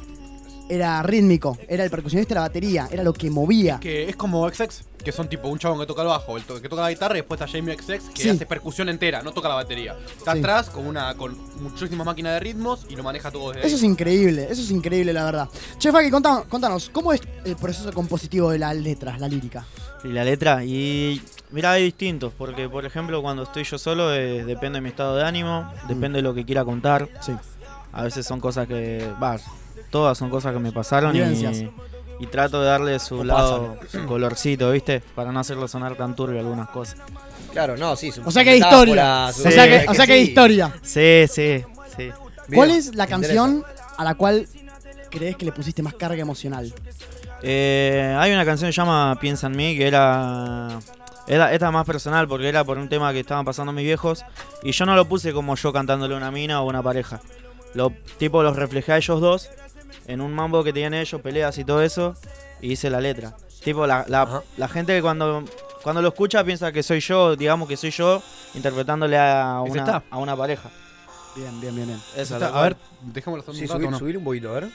[0.71, 1.59] era rítmico.
[1.69, 2.89] Era el percusionista la batería.
[2.91, 3.79] Era lo que movía.
[3.81, 6.61] Que es como XX, que son tipo un chabón que toca el bajo, el to-
[6.63, 8.29] que toca la guitarra y después está Jamie XX que Sí.
[8.31, 9.97] hace percusión entera, no toca la batería.
[10.17, 10.39] Está Sí.
[10.39, 13.83] atrás con una con muchísimas máquinas de ritmos y lo maneja todo desde Eso es
[13.83, 15.49] increíble, eso es increíble, la verdad.
[15.79, 19.65] Che, Faki, contanos, contanos, ¿cómo es el proceso compositivo de las letras, la lírica?
[20.05, 24.45] Y la letra, y mira, hay distintos, porque por ejemplo cuando estoy yo solo eh,
[24.45, 27.09] depende de mi estado de ánimo, depende de lo que quiera contar.
[27.21, 27.33] Sí.
[27.93, 29.37] A veces son cosas que, va,
[29.91, 31.21] todas son cosas que me pasaron y,
[32.21, 35.01] y trato de darle su O lado, su colorcito, ¿viste?
[35.15, 36.97] Para no hacerlo sonar tan turbio algunas cosas.
[37.53, 38.13] Claro, no, sí.
[38.13, 39.33] su- O sea que hay historia.
[39.33, 40.73] su- O sea que, es o sea que hay historia.
[40.83, 41.65] Sí, sí,
[41.97, 42.11] sí.
[42.55, 43.65] ¿Cuál es la canción
[43.97, 44.47] a la cual
[45.11, 46.73] crees que le pusiste más carga emocional?
[47.43, 50.79] Eh, hay una canción que se llama Piensa en mí, que era,
[51.27, 51.53] era.
[51.53, 54.25] Esta es más personal porque era por un tema que estaban pasando mis viejos.
[54.63, 57.21] Y yo no lo puse como yo cantándole a una mina o una pareja.
[57.75, 59.49] Lo, tipo, los reflejé a ellos dos
[60.07, 62.15] en un mambo que tenían ellos, peleas y todo eso.
[62.61, 63.35] Y hice la letra.
[63.65, 64.05] Tipo, la,
[64.57, 65.45] la, gente que cuando,
[65.83, 68.23] cuando lo escucha piensa que soy yo, digamos que soy yo,
[68.55, 70.03] interpretándole a una, está.
[70.11, 70.71] a una pareja.
[71.37, 72.01] Bien, bien, bien, bien.
[72.17, 73.99] Esa, Está- a ver, dejémoslo hacer Sí, un rato, subir, ¿no?
[73.99, 74.71] subir un poquito, a ver.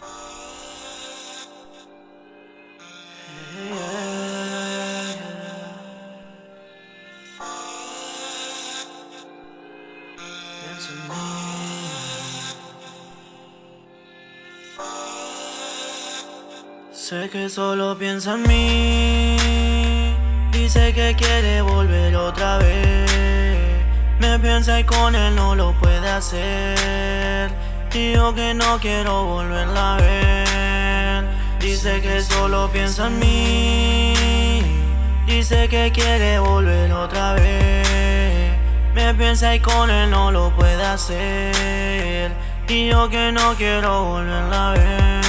[17.08, 19.38] Sé que solo piensa en mí.
[20.52, 23.12] Dice que quiere volver otra vez.
[24.20, 27.52] Me piensa y con él no lo puede hacer.
[27.94, 31.26] Y yo que no quiero volverla a ver.
[31.60, 34.14] Dice que solo piensa en mí.
[35.28, 38.52] Dice que quiere volver otra vez.
[38.96, 42.32] Me piensa y con él no lo puede hacer.
[42.68, 45.25] Y yo que no quiero volverla a ver.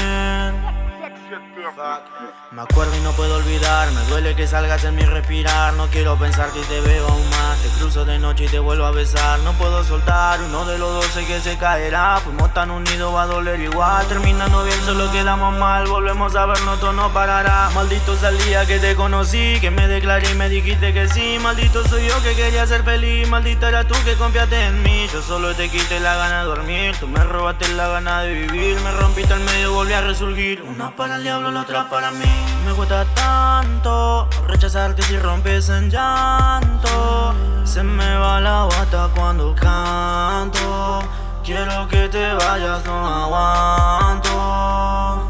[2.53, 5.75] Me acuerdo y no puedo olvidar, me duele que salgas en mi respirar.
[5.75, 7.59] No quiero pensar que te veo aún más.
[7.59, 9.41] Te cruzo de noche y te vuelvo a besar.
[9.41, 12.19] No puedo soltar uno de los sé que se caerá.
[12.25, 14.07] Fuimos tan unidos, va a doler igual.
[14.07, 15.87] Terminando bien, solo quedamos mal.
[15.87, 17.69] Volvemos a vernos, todo no parará.
[17.75, 18.17] Maldito
[18.47, 21.39] día que te conocí, que me declaré y me dijiste que sí.
[21.43, 23.29] Maldito soy yo que quería ser feliz.
[23.29, 25.09] Maldita era tú que confiaste en mí.
[25.13, 26.97] Yo solo te quité la gana de dormir.
[26.99, 28.81] Tú me robaste la gana de vivir.
[28.81, 30.63] Me rompiste al medio, volví a resurgir.
[30.63, 32.25] Una para el diablo, la para mí.
[32.65, 37.35] Me cuesta tanto rechazarte si rompes en llanto.
[37.65, 41.03] Se me va la bata cuando canto.
[41.45, 45.26] Quiero que te vayas, no aguanto.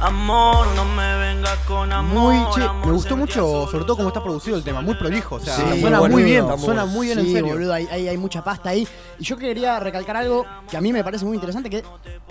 [0.00, 2.32] Amor, no me vengas con amor.
[2.34, 5.34] Muy, che, amor, me gustó mucho, sobre todo cómo está producido el tema, muy prolijo,
[5.36, 7.52] o sea, Sí, suena boludo, muy bien, estamos- suena muy bien en serio.
[7.54, 8.86] boludo, hay, hay- hay mucha pasta ahí.
[9.18, 11.82] Y yo quería recalcar algo que a mí me parece muy interesante, que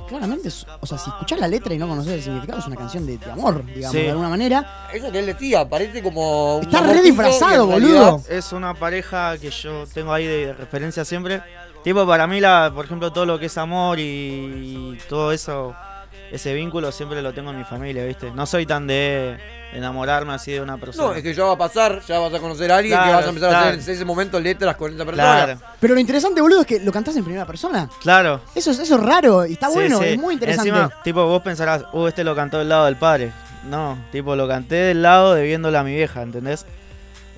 [0.07, 0.47] claramente,
[0.80, 3.18] o sea, si escuchás la letra y no conoces el significado, es una canción de,
[3.18, 4.03] de amor, digamos, Sí.
[4.03, 4.88] de alguna manera.
[4.93, 6.59] Eso que él decía, parece como.
[6.61, 8.22] Está re disfrazado, boludo.
[8.30, 11.41] Es una pareja que yo tengo ahí de referencia siempre.
[11.84, 15.74] Tipo, para mí, la, por ejemplo, todo lo que es amor y todo eso,
[16.32, 18.32] ese vínculo siempre lo tengo en mi familia, ¿viste?
[18.32, 19.38] No soy tan de
[19.73, 21.09] enamorarme así de una persona.
[21.09, 23.17] No, es que ya va a pasar, ya vas a conocer a alguien que Claro,
[23.17, 25.43] vas a empezar a hacer en ese momento letras con esa persona.
[25.45, 27.89] Claro, Pero lo interesante, boludo, es que lo cantás en primera persona.
[28.01, 28.41] claro.
[28.55, 30.05] Eso es, eso es raro y está Sí, bueno, sí.
[30.05, 30.69] es muy interesante.
[30.69, 33.32] Encima, tipo, vos pensarás, uh, este lo cantó del lado del padre.
[33.69, 36.65] No, tipo, lo canté del lado de viéndola a mi vieja, ¿entendés?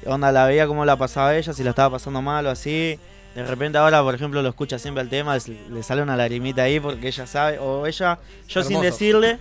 [0.05, 2.99] Onda, la veía como la pasaba ella, si la estaba pasando mal o así.
[3.35, 5.37] De repente ahora, por ejemplo, lo escucha siempre el tema,
[5.69, 8.17] le sale una lagrimita ahí porque ella sabe, o ella,
[8.47, 9.37] yo sin decirle,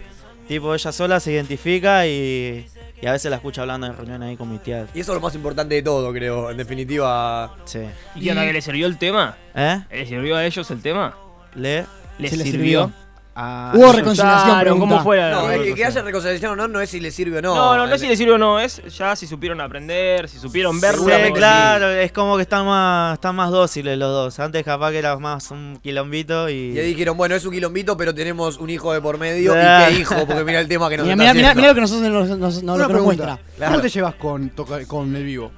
[0.46, 2.66] tipo, ella sola se identifica y,
[3.00, 4.86] y a veces la escucha hablando en reunión ahí con mi tía.
[4.94, 6.50] Y eso es lo más importante de todo, creo.
[6.50, 7.56] En definitiva.
[7.64, 7.80] Sí.
[8.14, 9.36] ¿Y qué onda, que le sirvió el tema?
[9.54, 9.80] ¿Eh?
[9.90, 11.16] ¿Le sirvió a ellos el tema?
[11.54, 11.86] ¿Le?
[12.18, 12.86] ¿Les Se le sirvió?
[12.86, 13.07] sirvió.
[13.40, 14.80] Ah, Hubo reconciliación.
[14.80, 15.86] ¿cómo fue la No, es que, que reconciliación?
[15.98, 17.54] haya reconciliación o no, no es si le sirve o no.
[17.54, 20.38] No, no, no es si le sirve o no, es ya si supieron aprender, si
[20.40, 24.40] supieron ver Sí, claro, es como que están más, están más dóciles los dos.
[24.40, 26.72] Antes capaz que era más un quilombito y...
[26.72, 29.52] Y ahí dijeron, bueno, es un quilombito, pero tenemos un hijo de por medio.
[29.54, 30.16] ¿Y qué hijo?
[30.26, 32.62] Porque mira el tema que nos Mira, mira, mira, lo que nosotros nos, nos- nos-
[32.62, 33.38] Una nos pregunta, muestra.
[33.56, 33.72] Claro.
[33.72, 35.52] ¿cómo te llevas con, toca- con el vivo?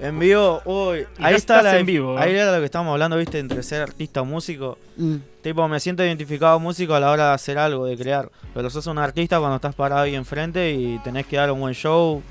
[0.00, 2.38] En vivo, uy, Y ahí está la, en vivo, Ahí ¿eh?
[2.40, 4.78] era lo que estábamos hablando, viste, entre ser artista o músico.
[4.96, 5.16] Mm.
[5.42, 8.30] Tipo, me siento identificado músico a la hora de hacer algo, de crear.
[8.54, 11.74] Pero sos un artista cuando estás parado ahí enfrente y tenés que dar un buen
[11.74, 12.22] show.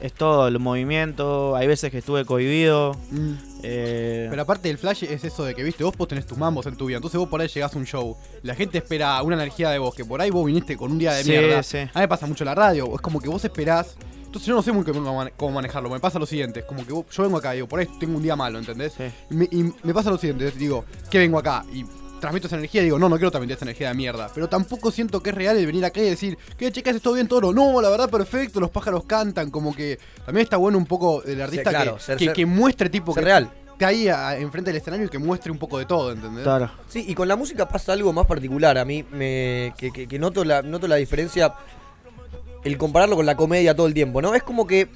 [0.00, 1.54] Es todo, el movimiento.
[1.54, 2.96] Hay veces que estuve cohibido.
[3.10, 3.32] Mm.
[3.62, 6.66] eh, Pero aparte del flash es eso de que, viste, vos, vos tenés tus mambos
[6.66, 9.36] en tu vida, entonces vos por ahí llegás a un show, la gente espera una
[9.36, 11.62] energía de vos, que por ahí vos viniste con un día de Sí, mierda.
[11.62, 11.78] sí.
[11.78, 13.96] A mí me pasa mucho la radio, es como que vos esperás,
[14.32, 16.64] entonces yo no sé muy bien cómo mane- cómo manejarlo, me pasa lo siguiente, es
[16.66, 18.94] como que yo vengo acá, digo, por ahí tengo un día malo, ¿entendés?
[18.96, 19.04] Sí.
[19.30, 21.62] Y, me, y me pasa lo siguiente, digo, ¿qué vengo acá?
[21.74, 21.84] Y
[22.18, 24.30] transmito esa energía y digo, no, no quiero transmitir esa energía de mierda.
[24.34, 27.28] Pero tampoco siento que es real el venir acá y decir, ¿qué chicas, todo bien,
[27.28, 27.52] todo?
[27.52, 31.42] No, la verdad, perfecto, los pájaros cantan, como que también está bueno un poco el
[31.42, 33.50] artista Sí, claro, que, ser- que, ser- que muestre tipo ser que real.
[33.80, 36.44] ahí a- enfrente del escenario y que muestre un poco de todo, ¿entendés?
[36.44, 36.70] claro.
[36.88, 38.78] Sí, y con la música pasa algo más particular.
[38.78, 41.52] A mí me, que, que- que noto, la, noto la diferencia,
[42.64, 44.34] el compararlo con la comedia todo el tiempo, ¿no?
[44.34, 44.88] Es como que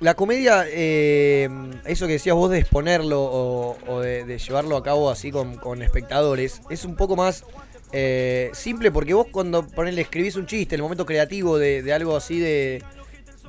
[0.00, 1.48] la comedia, eh,
[1.84, 5.82] eso que decías vos de exponerlo o, o de, llevarlo a cabo así con, con
[5.82, 7.44] espectadores, es un poco más
[7.92, 12.16] eh, simple porque vos cuando ponele, escribís un chiste, el momento creativo de, de algo
[12.16, 12.82] así de,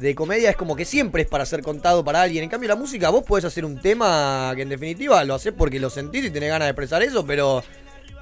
[0.02, 2.44] de comedia es como que siempre es para ser contado para alguien.
[2.44, 5.80] En cambio, la música, vos podés hacer un tema que en definitiva lo haces porque
[5.80, 7.64] lo sentís y tenés ganas de expresar eso, pero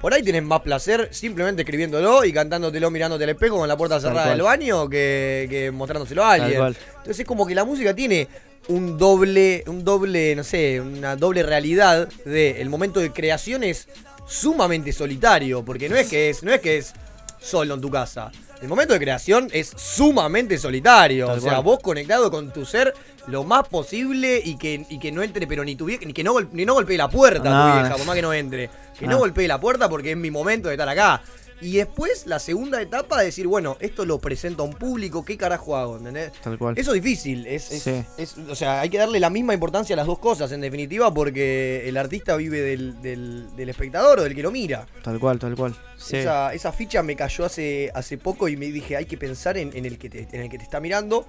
[0.00, 4.00] por ahí tenés más placer simplemente escribiéndolo y cantándotelo mirándote al espejo con la puerta
[4.00, 6.62] cerrada del baño que, que mostrándoselo a alguien.
[6.62, 8.26] Entonces es como que la música tiene
[8.68, 13.88] un doble, un doble, no sé, una doble realidad de el momento de creación es
[14.26, 16.92] sumamente solitario, porque no es que es, no es que es
[17.40, 18.30] solo en tu casa.
[18.62, 21.26] El momento de creación es sumamente solitario.
[21.26, 21.64] Tal o sea, cual.
[21.64, 22.92] vos conectado con tu ser
[23.26, 26.22] lo más posible y que, y que no entre, pero ni tu vieja, ni que
[26.24, 28.68] no, ni no golpee la puerta No, tu vieja, por más que no entre.
[28.98, 29.12] Que No.
[29.12, 31.22] no golpee la puerta porque es mi momento de estar acá.
[31.62, 35.36] Y después la segunda etapa de decir, bueno, esto lo presento a un público, ¿qué
[35.36, 35.98] carajo hago?
[35.98, 36.32] ¿Entendés?
[36.42, 36.74] Tal cual.
[36.78, 38.02] Eso es difícil, es, es- Sí.
[38.16, 41.12] es- o sea, hay que darle la misma importancia a las dos cosas, en definitiva,
[41.12, 44.86] porque el artista vive del, del- del espectador o del que lo mira.
[45.02, 45.76] Tal cual, tal cual.
[45.98, 46.16] Sí.
[46.16, 49.76] Esa, esa ficha me cayó hace, hace poco y me dije, hay que pensar en,
[49.76, 51.26] en el, que te, en el que te está mirando,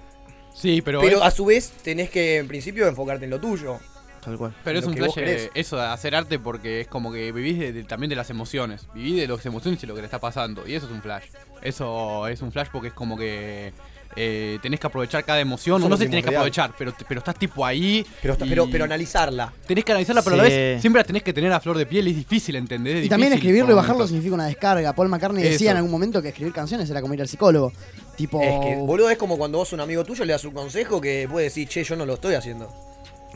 [0.54, 3.78] Sí, pero, pero, es, a su vez tenés que, en principio, enfocarte en lo tuyo.
[4.24, 4.54] Tal cual.
[4.62, 5.18] pero es un flash
[5.54, 8.86] eso de hacer arte porque es como que vivís de- de- también de las emociones.
[8.94, 10.66] Vivís de las emociones y lo que le está pasando.
[10.66, 11.24] Y eso es un flash.
[11.60, 13.72] Eso es un flash porque es como que
[14.14, 15.78] eh, tenés que aprovechar cada emoción.
[15.80, 18.04] Eso o no sé si tenés que aprovechar, pero, pero estás tipo ahí.
[18.20, 19.52] Pero, está- pero, pero analizarla.
[19.66, 21.86] Tenés que analizarla, pero a la vez siempre la tenés que tener a flor de
[21.86, 22.06] piel.
[22.08, 22.96] Es difícil, ¿entendés?
[22.98, 24.92] Es Y también escribirlo y bajarlo significa una descarga.
[24.92, 25.52] Paul McCartney Eso.
[25.52, 27.72] decía en algún momento que escribir canciones era como ir al psicólogo.
[28.16, 28.42] Tipo.
[28.42, 31.00] Es que, boludo, es como cuando vos a un amigo tuyo le das un consejo
[31.00, 32.70] que puede decir, che, yo no lo estoy haciendo.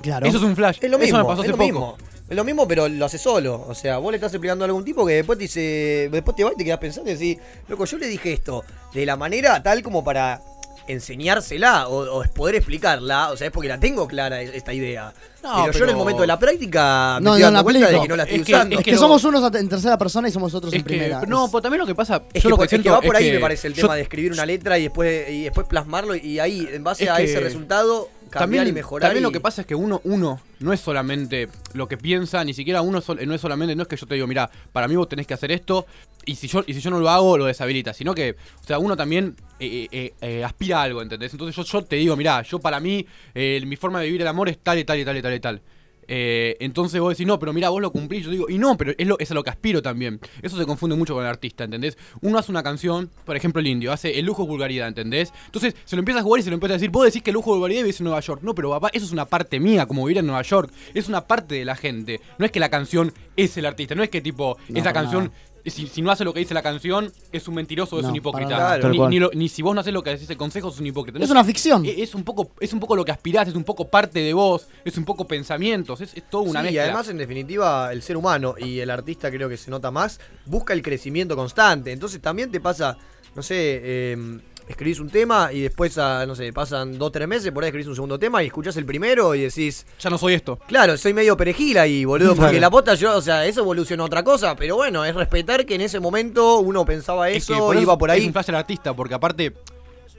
[0.02, 0.26] Claro.
[0.26, 0.78] Eso es un flash.
[0.80, 1.64] Es lo Eso mismo, me pasó es hace lo poco.
[1.64, 1.96] mismo.
[2.28, 3.64] Es lo mismo, pero lo haces solo.
[3.68, 6.08] O sea, vos le estás explicando a algún tipo que después te dice.
[6.10, 7.38] Después te va y te quedas pensando y decís,
[7.68, 10.40] loco, yo le dije esto de la manera tal como para
[10.88, 13.30] enseñársela o, poder explicarla.
[13.30, 15.12] O sea, es porque la tengo clara e- esta idea.
[15.42, 17.58] No, pero, yo en pero- el momento de la práctica me No, estoy no dando
[17.58, 18.78] la cuenta de que no la estoy Es que- usando.
[18.78, 21.22] Es que, lo- somos unos en tercera persona y somos otros Es en que, primera.
[21.26, 22.22] no, pues también lo que pasa.
[22.32, 23.82] Es yo que, lo es que va por es ahí, que me parece, el yo-
[23.82, 27.10] tema de escribir una letra y después, y después plasmarlo y ahí, en base Es
[27.10, 29.08] a que ese resultado, también, y mejorar.
[29.08, 32.44] También y- lo que pasa es que uno, uno no es solamente lo que piensa,
[32.44, 34.88] ni siquiera uno sol- no es solamente, no es que yo te digo, mira, para
[34.88, 35.86] mí vos tenés que hacer esto,
[36.24, 38.78] y si yo, y si yo no lo hago, lo deshabilita, sino que, o sea,
[38.78, 41.32] uno también eh, eh, eh, aspira a algo, ¿entendés?
[41.32, 44.28] Entonces yo, yo te digo, mira, yo para mí, eh, mi forma de vivir el
[44.28, 45.62] amor es tal y tal y tal y tal y tal.
[46.08, 48.24] Eh, entonces vos decís, no, pero mira, vos lo cumplís.
[48.24, 50.20] Yo digo, y no, pero es, lo, es a lo que aspiro también.
[50.42, 51.96] Eso se confunde mucho con el artista, ¿entendés?
[52.20, 55.32] Uno hace una canción, por ejemplo, el indio, hace el lujo es vulgaridad, ¿entendés?
[55.46, 57.30] Entonces se lo empieza a jugar y se lo empieza a decir, vos decís que
[57.30, 58.40] el lujo es vulgaridad vivís en Nueva York.
[58.42, 60.72] No, pero papá, eso es una parte mía, como vivir en Nueva York.
[60.94, 62.20] Es una parte de la gente.
[62.38, 65.32] No es que la canción es el artista, no es que tipo, No, esa canción.
[65.70, 68.10] Si, si no hace lo que dice la canción, es un mentiroso o es No,
[68.10, 68.78] un hipócrita.
[68.80, 69.10] Tal Ni, cual.
[69.10, 71.18] ni lo- ni si vos no haces lo que decís el consejo, sos un hipócrita.
[71.18, 71.84] No Es una ficción.
[71.84, 74.32] es, es un poco, es un poco lo que aspirás, es un poco parte de
[74.32, 76.84] vos, es un poco pensamientos, es, es todo una Sí, y mezcla.
[76.84, 80.72] además, en definitiva, el ser humano y el artista creo que se nota más, busca
[80.72, 81.90] el crecimiento constante.
[81.92, 82.96] Entonces también te pasa,
[83.34, 84.38] no sé, eh,
[84.68, 87.86] escribís un tema y después, a, no sé, pasan dos tres meses, por ahí escribís
[87.88, 90.58] un segundo tema y escuchás el primero y decís, ya no soy esto.
[90.66, 92.60] claro, soy medio perejil ahí, boludo, porque Claro.
[92.60, 95.74] la pota yo, o sea, eso evolucionó a otra cosa, pero bueno, es respetar que
[95.76, 98.26] en ese momento uno pensaba Es que eso, eso iba por Es ahí.
[98.26, 99.52] un flash del artista, porque aparte,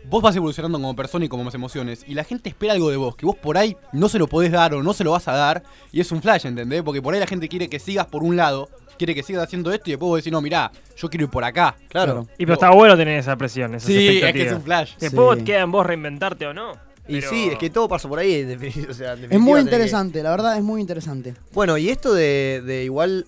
[0.10, 2.96] vos vas evolucionando como persona y como más emociones, y la gente espera algo de
[2.98, 5.28] vos, que vos por ahí no se lo podés dar o no se lo vas
[5.28, 6.82] a dar, y es un flash, ¿entendés?
[6.84, 9.72] Porque por ahí la gente quiere que sigas por un lado, quiere que sigas haciendo
[9.72, 11.76] esto, y después vos decís, no, mirá, yo quiero ir por acá.
[11.90, 12.28] Claro.
[12.38, 14.94] Y pero está bueno tener esa presión, esas Sí, es que es un flash.
[15.00, 15.46] Después Sí.
[15.46, 16.74] queda en vos reinventarte o no.
[17.08, 18.44] Y pero- sí, es que todo pasa por ahí.
[18.90, 21.36] o sea, Es muy que- interesante, la verdad es muy interesante.
[21.54, 23.26] Bueno, y esto de, de igual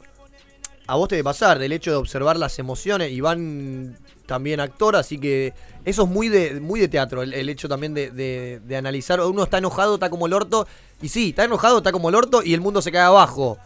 [0.87, 3.95] a vos te debe pasar, del hecho de observar las emociones, Iván
[4.25, 5.53] también actor, así que
[5.85, 9.19] eso es muy de, muy de teatro, el, el hecho también de, de- de analizar,
[9.21, 10.67] uno está enojado, está como el orto,
[11.01, 13.57] y sí, está enojado, está como el orto, y el mundo se cae abajo,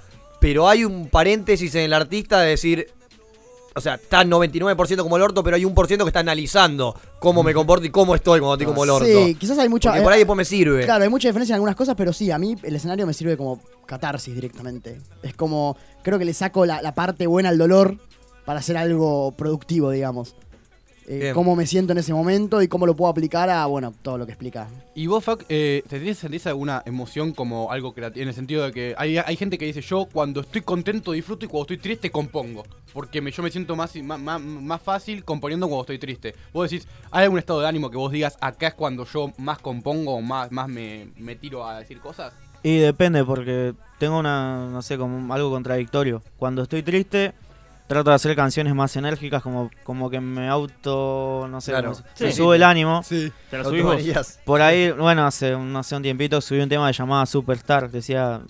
[0.43, 2.87] pero hay un paréntesis en el artista de decir,
[3.75, 6.99] o sea, está 99% como el orto, pero hay un por ciento que está analizando
[7.19, 9.05] cómo me comporto y cómo estoy cuando estoy como el orto.
[9.05, 9.91] Sí, quizás hay mucha.
[9.91, 10.83] Porque por ahí después me sirve.
[10.83, 13.37] Claro, hay mucha diferencia en algunas cosas, pero sí, a mí el escenario me sirve
[13.37, 14.99] como catarsis directamente.
[15.21, 17.97] Es como, creo que le saco la, la parte buena al dolor
[18.43, 20.35] para hacer algo productivo, digamos.
[21.07, 24.17] Eh, cómo me siento en ese momento y cómo lo puedo aplicar a, bueno, todo
[24.17, 24.67] lo que explica.
[24.95, 28.21] Y vos, Fac, eh, ¿te sentís- sentís alguna emoción como algo creativo?
[28.23, 31.45] En el sentido de que hay, hay gente que dice, yo cuando estoy contento disfruto
[31.45, 32.63] y cuando estoy triste compongo.
[32.93, 36.35] Porque me- yo me siento más, más, más, más fácil componiendo cuando estoy triste.
[36.53, 39.59] Vos decís, ¿hay algún estado de ánimo que vos digas, acá es cuando yo más
[39.59, 42.33] compongo o más, más me, me tiro a decir cosas?
[42.61, 46.21] Y depende, porque tengo una, no sé, como algo contradictorio.
[46.37, 47.33] Cuando estoy triste,
[47.87, 51.91] trato de hacer canciones más enérgicas, como, como que me auto, no sé, Claro.
[51.93, 53.03] como- Sí, me sube el ánimo.
[53.03, 53.31] Sí.
[53.49, 54.39] ¿Te lo varías.
[54.45, 57.91] Por ahí, bueno, hace, un- hace un tiempito subí un tema que llamaba Superstar.
[57.91, 58.41] Decía,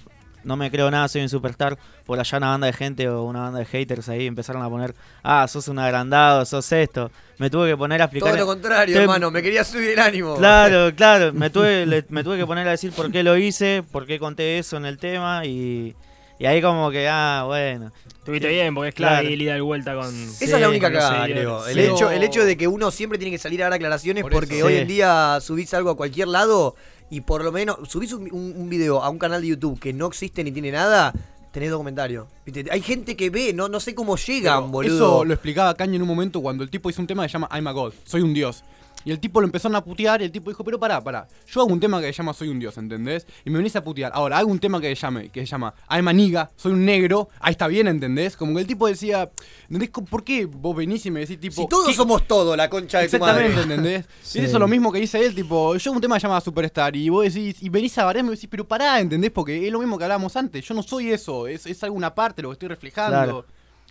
[0.43, 1.77] no me creo nada, soy un superstar.
[2.05, 4.93] Por allá una banda de gente o una banda de haters ahí empezaron a poner,
[5.23, 7.09] ah, sos un agrandado, sos esto.
[7.38, 8.29] Me tuve que poner a explicar.
[8.31, 10.36] Todo lo contrario, Te- hermano, me quería subir el ánimo.
[10.38, 11.34] Claro, claro.
[11.34, 14.19] Me tuve, le- me tuve que poner a decir por qué lo hice, por qué
[14.19, 15.95] conté eso en el tema y,
[16.43, 17.89] y ahí como que, ah, bueno.
[18.19, 19.29] Estuviste bien, porque es clave Claro.
[19.29, 20.07] ir y dar vuelta con.
[20.13, 21.65] Esa es la única cagada, creo.
[21.67, 21.79] El, Sí.
[21.81, 24.57] hecho, el hecho de que uno siempre tiene que salir a dar aclaraciones Por porque
[24.57, 24.67] eso.
[24.67, 24.79] hoy Sí.
[24.79, 26.75] en día subís algo a cualquier lado
[27.09, 29.93] y por lo menos subís un, un- un video a un canal de YouTube que
[29.93, 31.13] no existe ni tiene nada,
[31.51, 32.27] tenés dos comentarios.
[32.45, 32.65] ¿Viste?
[32.71, 34.95] Hay gente que ve, no, no sé cómo llegan, Pero boludo.
[34.95, 37.33] Eso lo explicaba Kanye en un momento cuando el tipo hizo un tema que se
[37.33, 38.63] llama I'm a God, soy un dios.
[39.05, 41.61] Y el tipo lo empezaron a putear y el tipo dijo, pero pará, pará, yo
[41.61, 43.27] hago un tema que se llama Soy un dios, ¿entendés?
[43.45, 44.11] Y me venís a putear.
[44.15, 46.85] Ahora, hago un tema que se, llame, que se llama I'm a nigga, soy un
[46.85, 48.37] negro, ahí está bien, ¿entendés?
[48.37, 49.29] Como que el tipo decía,
[49.69, 49.89] ¿entendés?
[49.89, 51.61] ¿Por qué vos venís y me decís tipo...
[51.63, 53.47] si todos ¿qué- somos todo, la concha de tu madre.
[53.47, 54.05] Exactamente, ¿entendés?
[54.21, 54.39] Sí.
[54.43, 56.27] Y eso es lo mismo que dice él, tipo, yo hago un tema que se
[56.27, 59.31] llama Superstar y vos decís, y venís a variarme y decís, pero pará, ¿entendés?
[59.31, 62.41] Porque es lo mismo que hablábamos antes, yo no soy eso, es, es alguna parte
[62.41, 63.11] lo que estoy reflejando.
[63.11, 63.45] Claro.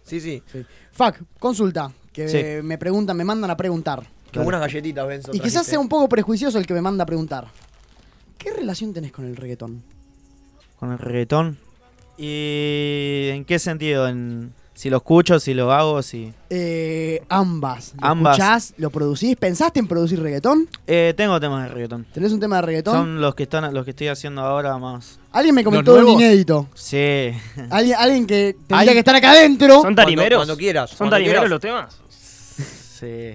[0.05, 0.43] Sí, sí.
[0.93, 2.67] Fac, consulta, que Sí.
[2.67, 4.03] me preguntan, me mandan a preguntar.
[4.33, 5.31] Qué buenas galletitas, Benzo.
[5.33, 5.71] Y quizás trajiste.
[5.73, 7.47] sea un poco prejuicioso el que me manda a preguntar.
[8.39, 9.83] ¿Qué relación tenés con el reggaetón?
[10.81, 11.59] Con el reggaetón.
[12.19, 14.09] ¿Y en qué sentido?
[14.09, 16.33] En, Si lo escucho, si lo hago, si...
[16.51, 17.93] Eh, ambas.
[18.01, 18.39] ¿Lo Ambas.
[18.39, 18.75] escuchás?
[18.79, 19.37] ¿Lo producís?
[19.37, 20.67] ¿Pensaste en producir reggaetón?
[20.87, 22.07] Eh, tengo temas de reggaetón.
[22.13, 22.95] ¿Tenés un tema de reggaetón?
[22.95, 25.21] Son los que están, los que estoy haciendo ahora más.
[25.31, 26.69] Alguien me comentó un inédito.
[26.75, 27.31] Sí.
[27.71, 29.83] Alguien, alguien que tendría que estar acá adentro.
[29.83, 30.39] ¿Son tarimeros?
[30.39, 31.51] Cuando quieras, ¿Son cuando tarimeros quieras.
[31.51, 32.01] los temas?
[32.99, 33.35] Sí.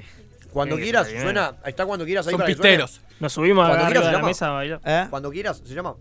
[0.58, 1.54] Cuando Sí, quieras, suena.
[1.66, 3.00] Está cuando quieras ahí Son para que pisteros.
[3.20, 4.28] Nos subimos Cuando arriba quieras de la llama.
[4.28, 4.82] mesa a bailar.
[4.84, 5.08] ¿Eh?
[5.10, 5.96] Cuando quieras, se llama.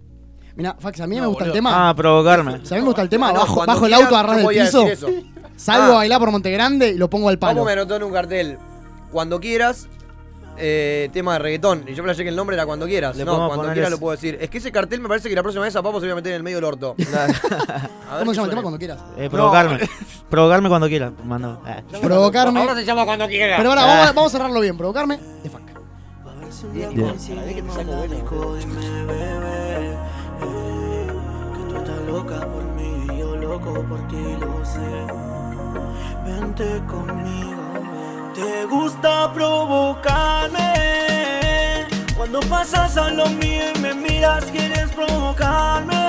[0.56, 1.58] Mira, Fax, a mí No, me gusta el boludo.
[1.58, 1.88] tema.
[1.90, 2.60] Ah, provocarme.
[2.64, 4.32] Si a mí me gusta el tema, No, bajo, cuando bajo el quieras, auto, agarras
[4.32, 5.08] yo del voy a piso, decir eso.
[5.56, 5.90] salgo Ah.
[5.90, 7.52] a bailar por Montegrande y lo pongo al palo.
[7.56, 8.58] Vamos me anotó en un cartel.
[9.12, 9.88] Cuando quieras,
[10.58, 11.84] eh, tema de reggaetón.
[11.86, 13.16] Y yo pensé que el nombre era cuando quieras.
[13.16, 14.38] Le no, cuando quieras lo puedo decir.
[14.40, 16.14] Es que ese cartel me parece que la próxima vez a Papo se voy a
[16.16, 16.94] meter en el medio del orto.
[18.18, 18.62] ¿Cómo se llama el tema?
[18.62, 18.98] Cuando quieras.
[19.16, 19.78] Eh, provocarme.
[20.30, 21.12] provocarme cuando quiera.
[21.24, 21.60] Mando.
[21.66, 21.82] Eh.
[22.02, 22.60] Provocarme.
[22.60, 23.56] Ahora se llama cuando quieras.
[23.58, 23.86] Pero ahora Ah.
[23.86, 24.76] vamos, a- vamos a cerrarlo bien.
[24.76, 25.62] Provocarme de Fac.
[30.36, 34.80] Que tú estás loca por mí y yo loco por ti, lo sé.
[36.24, 37.62] Vente conmigo.
[38.34, 39.55] Te gusta provocarme.
[42.68, 46.04] Pasas a lo mío y me miras, quieres provocarme.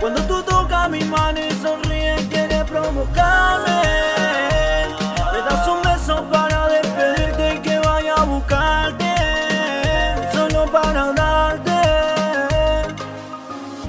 [0.00, 3.80] Cuando tú tocas mi mano y sonríes, quieres provocarme.
[5.32, 9.14] Me das un beso para despedirte y que vaya a buscarte.
[10.30, 11.72] Solo para darte.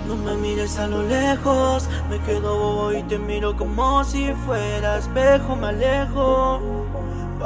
[0.08, 5.00] No me mires a lo lejos, me quedo bobo y te miro como si fuera
[5.00, 6.89] espejo, me alejo.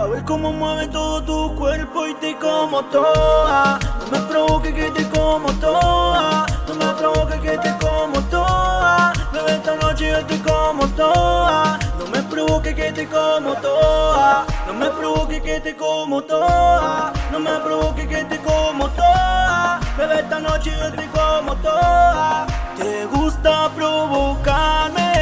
[0.04, 3.80] Pa' ver cómo mueve todo tu cuerpo y te como toda.
[4.02, 6.46] No me provoque que te como toda.
[6.68, 9.14] No me provoque que te como toda.
[9.32, 11.80] Bebé, esta noche yo te como toda.
[11.98, 14.46] No me provoque que te como toda.
[14.68, 17.14] No me provoque que te como toda.
[17.32, 19.80] No me provoque que te como toda.
[19.98, 22.46] Bebé, esta noche yo te como toda.
[22.76, 25.14] Te gusta provocarme.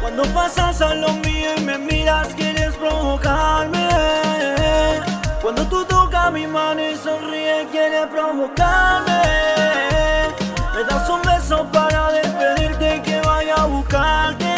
[0.00, 2.55] Cuando pasas a lo mío y me miras, quieres
[2.88, 3.88] provocarme.
[5.42, 9.22] Cuando tú tocas mi mano y sonríes, quieres provocarme.
[10.74, 14.54] Me das un beso para despedirte y que vaya a buscarte.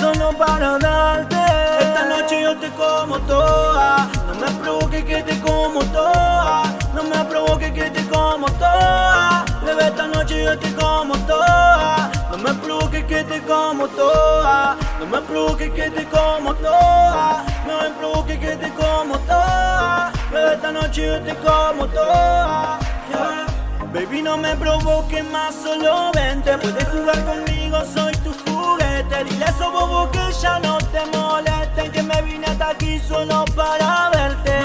[0.00, 1.36] Solo para darte.
[1.80, 4.08] Esta noche yo te como toda.
[4.28, 6.62] No me provoque que te como toda.
[6.94, 9.44] No me provoque que te como toda.
[9.64, 12.19] Bebé, esta noche yo te como toda.
[12.30, 14.76] No me provoque que te como toda.
[15.00, 17.44] No me provoque que te como toda.
[17.66, 20.12] No me provoque que te como toda.
[20.32, 22.78] Bebé, esta noche yo te como toda.
[23.10, 23.46] Yeah.
[23.92, 26.56] Baby, no me provoques más, solo vente.
[26.58, 29.24] Puedes jugar conmigo, soy tu juguete.
[29.24, 31.90] Dile a esos bobos que ya no te molesten.
[31.90, 34.59] Que me vine hasta aquí solo para verte.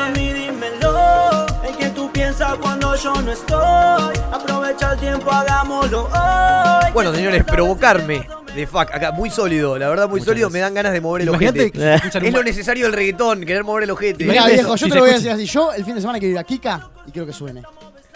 [3.01, 4.15] Yo no estoy.
[4.31, 6.91] Aprovecha el tiempo, hagámoslo hoy.
[6.93, 8.89] Bueno, señores, provocarme de fuck.
[8.93, 10.49] Acá, muy sólido, la verdad, muy sólido.
[10.49, 12.09] Me dan ganas de mover el Imagínate ojete.
[12.19, 14.23] que Es lo necesario del reggaetón, querer mover el ojete.
[14.23, 15.45] Mira, Imagínate viejo, eso, yo si te lo voy a decir así.
[15.45, 17.63] Yo el fin de semana quiero ir a Kika y quiero que suene.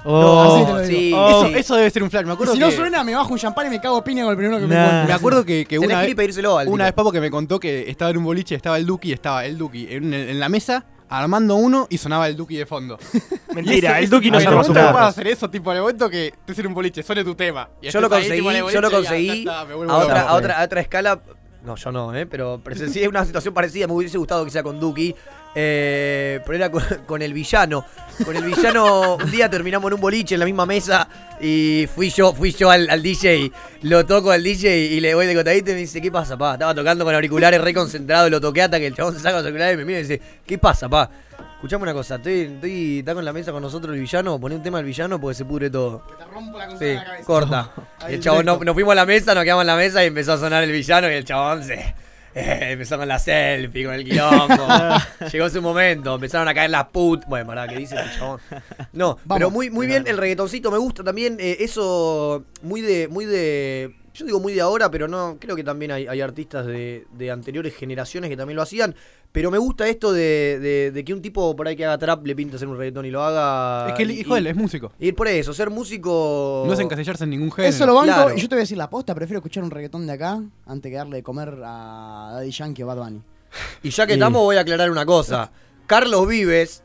[0.06, 0.90] Oh, Así te lo digo.
[1.00, 1.14] sí.
[1.14, 1.46] Oh.
[1.48, 2.24] Eso, eso debe ser un flash.
[2.24, 4.24] Me Y acuerdo si que, no suena, me bajo un champán y me cago piña
[4.24, 4.82] con el primero que me Nah.
[4.86, 5.08] encuentre.
[5.08, 6.84] me acuerdo que, que Tenés una que ir vez, y pedírselo al una tipo.
[6.86, 9.58] vez Papo que me contó que estaba en un boliche, estaba el Duki, estaba el
[9.58, 12.98] Duki en, en la mesa armando uno y sonaba el Duki de fondo.
[13.54, 14.92] Mentira, el Duki no eso- se arma su momento que porro.
[14.94, 17.70] puedas hacer eso, tipo, en el momento que estés en un boliche, suene tu tema.
[17.82, 19.98] y Yo lo ahí, conseguí, tipo, el yo lo conseguí ya está, me vuelvo a
[19.98, 20.30] otra, loco.
[20.30, 21.20] a otra, a otra escala.
[21.64, 22.26] No, yo no, ¿eh?
[22.26, 23.86] Pero presencié una situación parecida.
[23.86, 25.14] Me hubiese gustado que sea con Duki.
[25.56, 27.86] eh, pero era con, el villano.
[28.24, 31.08] Con el villano, un día terminamos en un boliche en la misma mesa.
[31.42, 33.52] Y fui yo, fui yo al, DJ.
[33.82, 36.54] Lo toco al DJ y le voy de cotadito y me dice, ¿qué pasa, pa?
[36.54, 39.46] Estaba tocando con auriculares re concentrado, lo toqué hasta que el chabón se saca los
[39.46, 41.10] auriculares y me mira y dice, ¿qué pasa, pa?
[41.60, 44.64] Escuchame una cosa, estoy, estoy, está con la mesa con nosotros el villano, poné un
[44.64, 46.04] tema al villano porque se pudre todo.
[46.80, 46.96] Sí,
[47.26, 47.72] corta.
[48.00, 50.08] Ahí El chabón, no- nos fuimos a la mesa, nos quedamos en la mesa y
[50.08, 51.74] empezó a sonar el villano y el chabón se...
[51.74, 51.96] eh,
[52.72, 54.68] empezó con la selfie, con el quilombo.
[55.34, 57.26] Llegó su momento, empezaron a caer las put.
[57.28, 58.40] Bueno, pará, ¿qué dice el chabón?
[58.94, 63.26] No, pero muy, muy bien el reggaetoncito, me gusta también eh, eso muy de, muy
[63.26, 63.96] de.
[64.20, 67.32] Yo digo muy de ahora, pero no, creo que también hay, hay artistas de, de
[67.32, 68.94] anteriores generaciones que también lo hacían.
[69.32, 72.26] Pero me gusta esto de, de- de que un tipo por ahí que haga trap
[72.26, 73.90] le pinta hacer un reggaetón y lo haga.
[73.90, 74.92] Es que el hijo de él es músico.
[75.00, 76.64] Y por eso, ser músico.
[76.68, 77.70] No es encasillarse en ningún género.
[77.74, 78.36] Eso lo banco Claro.
[78.36, 80.90] y yo te voy a decir la posta, prefiero escuchar un reggaetón de acá antes
[80.92, 83.22] que darle de comer a Daddy Yankee o Bad Bunny.
[83.84, 85.52] Y ya que estamos, voy a aclarar una cosa.
[85.88, 86.84] Carlos Vives,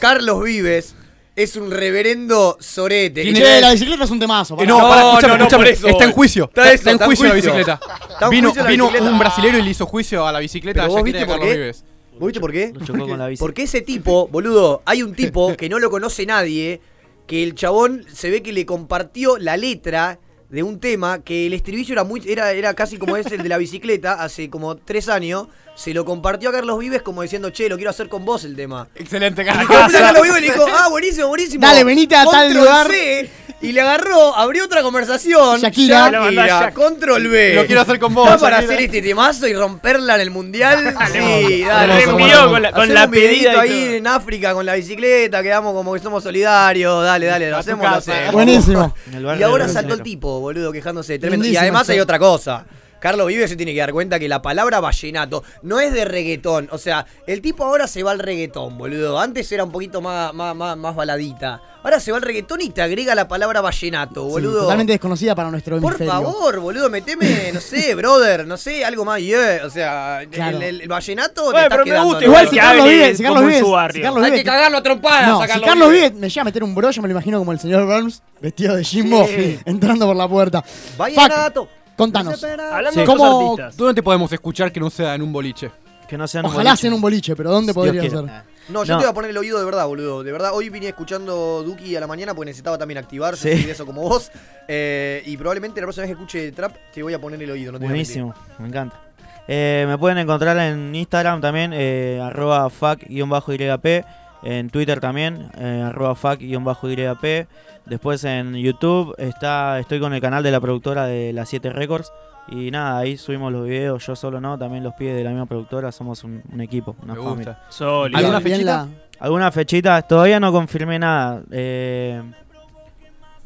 [0.00, 0.94] Carlos Vives
[1.34, 3.22] es un reverendo sorete.
[3.22, 4.54] Tiene- Che, la bicicleta es un temazo.
[4.54, 4.68] Eh, pará.
[4.68, 5.88] no, No, pará, no, escúchame, no, escúchame, por eso.
[5.88, 6.44] Está en juicio.
[6.44, 7.52] Está Está, eso, en está en juicio la juicio.
[7.54, 7.80] bicicleta.
[8.10, 9.12] Está en Vino, juicio la vino bicicleta.
[9.12, 11.74] un brasilero y le hizo juicio a la bicicleta Pero vos viste por qué?
[12.18, 12.72] ¿Vos viste por qué?
[12.74, 13.40] Lo chocó con la bici.
[13.40, 16.80] Porque ese tipo, boludo, hay un tipo que no lo conoce nadie,
[17.26, 20.18] que el chabón se ve que le compartió la letra
[20.52, 23.48] de un tema que el estribillo era muy era, era casi como es el de
[23.48, 25.46] la bicicleta hace como tres años.
[25.74, 28.54] Se lo compartió a Carlos Vives como diciendo, che, lo quiero hacer con vos el
[28.54, 28.86] tema.
[28.94, 31.66] Excelente, Y Carlos Vives le dijo, ah, buenísimo, buenísimo.
[31.66, 32.86] Dale, venite a tal lugar.
[32.86, 33.30] C,
[33.62, 35.60] y le agarró, abrió otra conversación.
[35.60, 36.10] Shakira.
[36.10, 37.54] Shakira, control B.
[37.54, 38.74] Lo quiero hacer con vos, ¿Está para Shakira.
[38.74, 40.94] hacer este temazo y romperla en el mundial?
[41.12, 41.96] sí, Le dale.
[42.04, 43.94] reenvió con la- con la un pedida ahí todo.
[43.94, 47.04] en África con la bicicleta, quedamos como que somos solidarios.
[47.04, 48.32] Dale, dale, lo hacemos, lo hacemos.
[48.32, 48.94] Buenísimo.
[49.38, 51.18] Y ahora de saltó el tipo, boludo, quejándose.
[51.18, 51.46] Tremendo.
[51.46, 52.64] Y además hay otra cosa.
[53.02, 56.68] Carlos Vives se tiene que dar cuenta que la palabra vallenato no es de reggaetón.
[56.70, 59.18] O sea, el tipo ahora se va al reggaetón, boludo.
[59.18, 61.60] Antes era un poquito más, más, más, más baladita.
[61.82, 64.60] Ahora se va al reggaetón y te agrega la palabra vallenato, Sí, boludo.
[64.60, 66.12] totalmente desconocida para nuestro Por hemisferio.
[66.12, 69.62] favor, boludo, meteme, no sé, brother, no sé, algo más, yeah.
[69.66, 70.58] O sea, Claro.
[70.58, 72.24] el, el- el vallenato te Bueno, estás pero me quedando, gusta.
[72.24, 73.94] Igual que si Carlos Vives, si Carlos Vives, su barrio.
[73.96, 76.02] si Carlos Hay que Vives, cagarlo a trompadas no, a si Carlos Carlos Vives.
[76.10, 78.22] Vives me lleva a meter un bro, yo me lo imagino como el señor Burns,
[78.40, 79.58] vestido de Jimbo, Sí.
[79.64, 80.62] entrando por la puerta.
[80.96, 81.68] Vallenato.
[81.96, 82.42] Contanos.
[82.42, 83.00] Hablando Sí.
[83.00, 83.76] de ¿Cómo- artistas.
[83.76, 85.70] ¿Dónde te podemos escuchar que no sea en un boliche?
[86.08, 86.80] Que no sean un Ojalá boliche.
[86.82, 88.16] sea en un boliche, pero ¿dónde Dios podría quiera.
[88.20, 88.52] ser?
[88.68, 88.98] No, yo No.
[89.00, 90.22] te voy a poner el oído de verdad, boludo.
[90.22, 93.56] De verdad, hoy vine escuchando Duki a la mañana porque necesitaba también activarse, Sí.
[93.58, 94.30] soy de eso como vos.
[94.68, 97.72] Eh, y probablemente la próxima vez que escuche trap te voy a poner el oído,
[97.72, 98.22] no te voy a mentir.
[98.22, 99.00] Buenísimo, me encanta.
[99.48, 104.04] Eh, me pueden encontrar en Instagram también, eh, arroba fuck-yp,
[104.42, 107.46] en Twitter también, eh, arroba fuck-yp.
[107.86, 112.12] Después en YouTube está, estoy con el canal de la productora de las 7 Records.
[112.48, 115.46] Y nada, ahí subimos los videos, yo solo no, también los pibes de la misma
[115.46, 117.58] productora, somos un, un equipo, una Me familia.
[117.68, 118.18] gusta.
[118.18, 118.88] ¿Alguna fechita?
[119.20, 120.02] ¿Alguna fechita?
[120.02, 121.42] Todavía no confirmé nada.
[121.52, 122.20] Eh,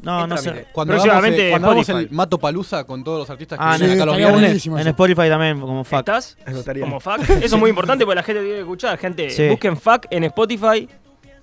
[0.01, 0.67] no, no sé.
[0.71, 2.09] Cuando hagamos, Próximamente el, cuando hagamos Spotify.
[2.09, 4.47] el Mato Palusa con todos los artistas que Ah, vienen Sí, acá los estaría viernes.
[4.49, 4.89] buenísimo En eso.
[4.89, 5.99] Spotify también, como fuck.
[5.99, 6.37] ¿Estás?
[6.45, 6.83] Eso estaría.
[6.83, 7.19] Como fuck.
[7.29, 8.97] Eso es muy importante porque la gente tiene que escuchar.
[8.97, 9.49] Gente, Sí.
[9.49, 10.87] busquen fuck en Spotify.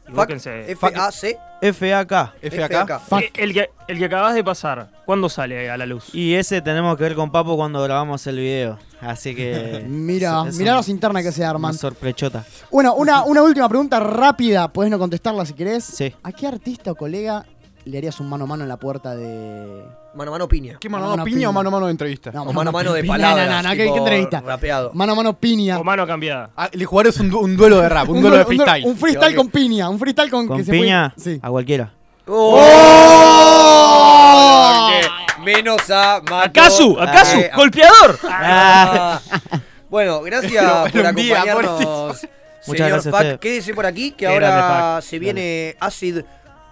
[0.07, 0.71] Y Fuck, búsquense.
[0.73, 1.39] F-A-C,
[1.73, 2.35] FAK.
[2.43, 3.01] FAK.
[3.09, 3.21] Fuck.
[3.23, 6.15] Eh, El que, el que acabas de pasar, ¿cuándo sale a la luz?
[6.15, 8.79] Y ese tenemos que ver con Papo cuando grabamos el video.
[9.01, 9.83] Así que.
[9.89, 11.73] Mira, es- es mirá un- las internas que se Una arman.
[11.75, 12.45] sorprechota.
[12.71, 15.85] Bueno, una, una última pregunta rápida, puedes no contestarla si querés.
[15.85, 16.15] Sí.
[16.23, 17.47] ¿A qué artista o colega
[17.87, 19.85] le harías un mano a mano en la puerta de.
[20.15, 20.79] mano a mano piña.
[20.81, 21.49] ¿Qué mano a Mano mano piña piña.
[21.49, 22.31] o mano a mano de entrevista?
[22.33, 23.49] No, O mano a mano de piña, palabras.
[23.49, 24.41] No, no, no, ¿qué, tipo qué entrevista?
[24.41, 24.91] Rapeado.
[24.95, 25.79] Mano a mano piña.
[25.79, 26.51] O mano cambiada.
[26.57, 28.87] Ah, le jugaré un, du- un duelo de rap, un, duelo de freestyle.
[28.87, 31.41] Un freestyle con piña, un freestyle con, Con que se piña, puede- Sí.
[31.43, 31.93] a cualquiera.
[32.27, 32.61] ¡Oh!
[35.45, 36.37] Menos a Mato.
[36.61, 37.01] ¡Acaso!
[37.01, 37.37] ¿Acaso?
[37.39, 38.19] Eh, ¡Golpeador!
[38.25, 39.21] ah.
[39.91, 42.27] Bueno, gracias por acompañarnos.
[42.67, 43.39] Muchas señor gracias a Pac.
[43.41, 46.23] Quédese por aquí, que Qué ahora se viene Acid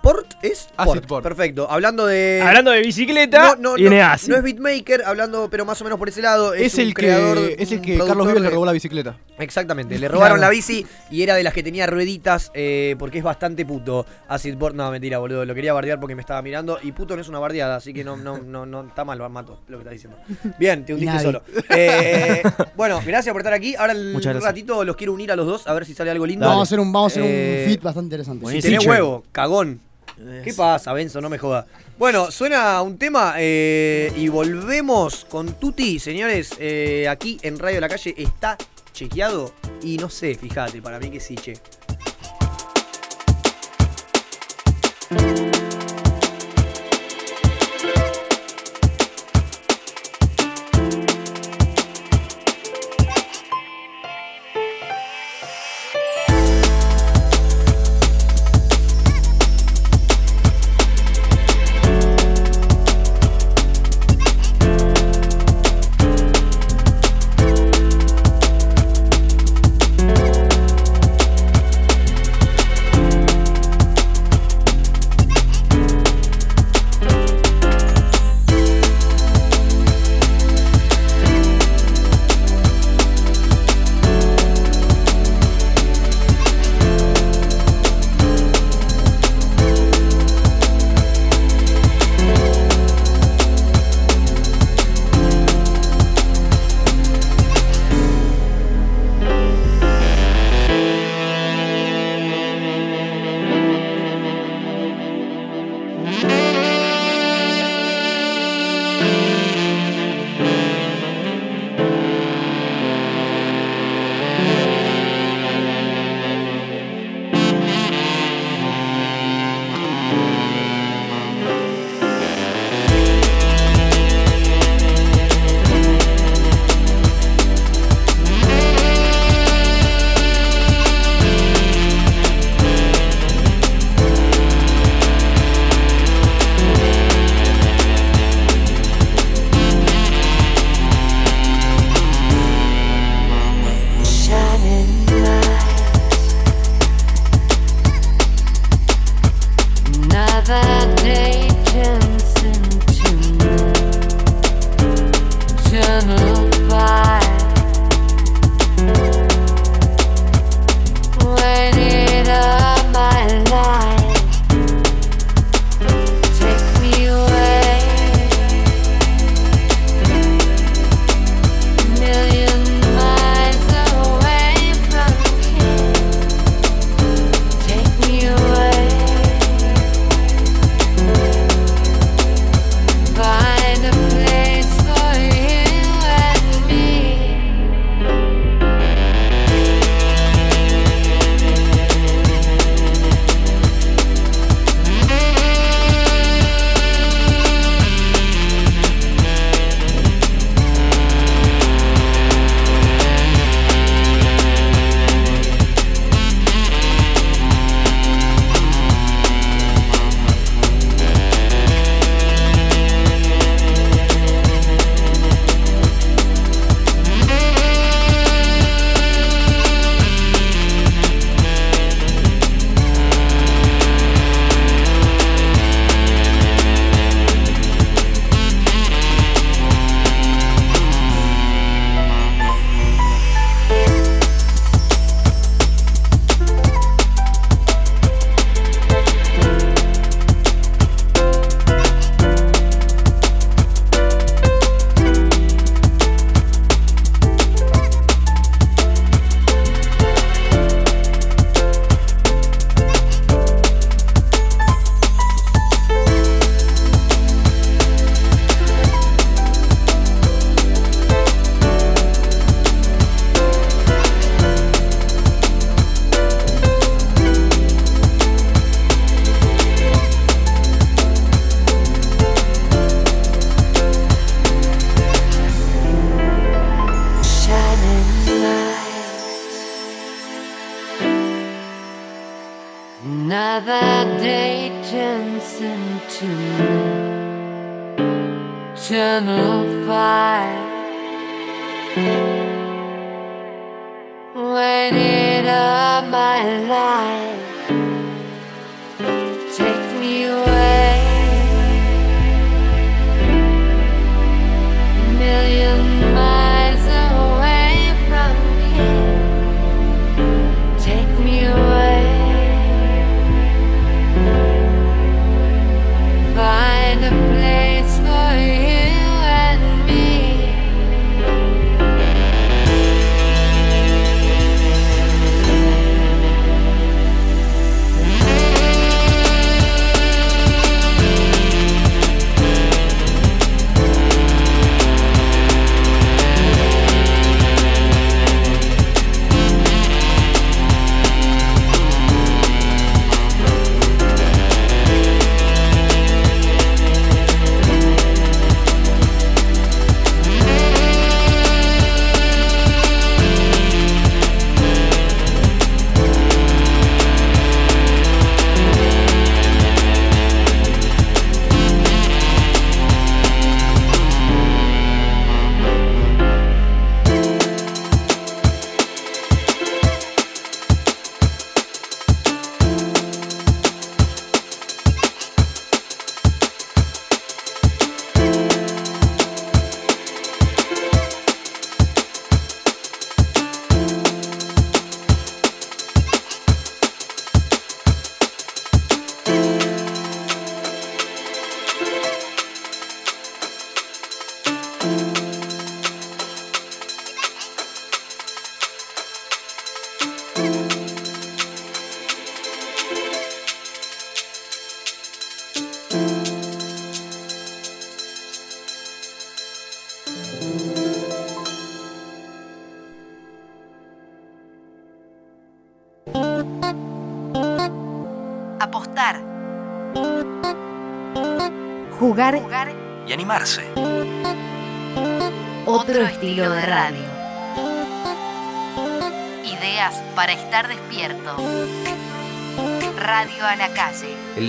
[0.03, 0.27] Port.
[0.43, 0.69] ¿Es?
[0.77, 1.23] Acid Port.
[1.23, 1.67] Perfecto.
[1.71, 2.43] Hablando de.
[2.45, 4.29] Hablando de bicicleta, no, no, viene no, Acid.
[4.31, 6.53] no es beatmaker, hablando, pero más o menos por ese lado.
[6.55, 7.37] Es, el creador.
[7.39, 9.17] que, es el que Carlos Vives le robó la bicicleta.
[9.39, 10.41] Exactamente, le robaron Claro.
[10.41, 14.05] la bici y era de las que tenía rueditas eh, porque es bastante puto.
[14.29, 15.45] Acid Port, no, mentira, boludo.
[15.45, 18.05] Lo quería bardear porque me estaba mirando y puto no es una bardeada, así que
[18.05, 20.19] no, no, no, no está mal, mato lo que estás diciendo.
[20.59, 21.27] Bien, te hundiste Nadie.
[21.27, 21.43] solo.
[21.71, 22.43] Eh,
[22.77, 23.75] bueno, gracias por estar aquí.
[23.77, 24.45] Ahora en Muchas un gracias.
[24.45, 26.47] ratito los quiero unir a los dos a ver si sale algo lindo.
[26.47, 28.47] Vamos a hacer un, vamos a hacer Eh, un fit bastante interesante.
[28.51, 29.81] Si tenés huevo, cagón.
[30.45, 31.21] ¿Qué pasa, Benzo?
[31.21, 31.67] No me joda.
[31.99, 36.53] Bueno, suena un tema eh, y volvemos con Tuti, señores.
[36.59, 38.57] eh, aquí en Radio La Calle está
[38.93, 41.55] chequeado y no sé, fíjate, para mí que sí, che.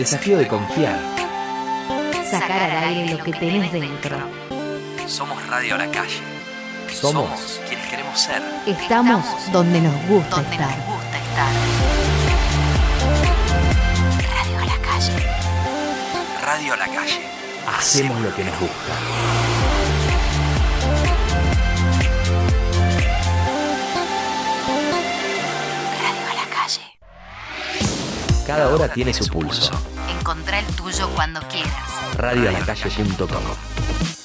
[0.04, 1.00] desafío de confiar.
[2.30, 4.18] Sacar al aire lo que tenés dentro.
[5.08, 6.20] Somos Radio a La Calle.
[6.92, 8.42] Somos, quienes queremos ser.
[8.68, 9.24] Estamos
[9.54, 10.78] donde nos gusta donde estar.
[10.78, 11.54] Nos gusta estar.
[14.28, 15.28] Radio a La Calle.
[16.42, 17.22] Radio a La Calle.
[17.78, 18.94] Hacemos lo que nos gusta.
[26.04, 28.46] Radio La Calle.
[28.46, 29.93] cada hora tiene su pulso.
[30.24, 32.16] Encontrá el tuyo cuando quieras.
[32.16, 33.44] Radioalacalle.com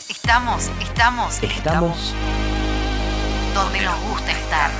[0.09, 2.15] Estamos, estamos, Estamos
[3.53, 4.71] donde nos gusta estar.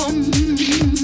[0.00, 0.99] on.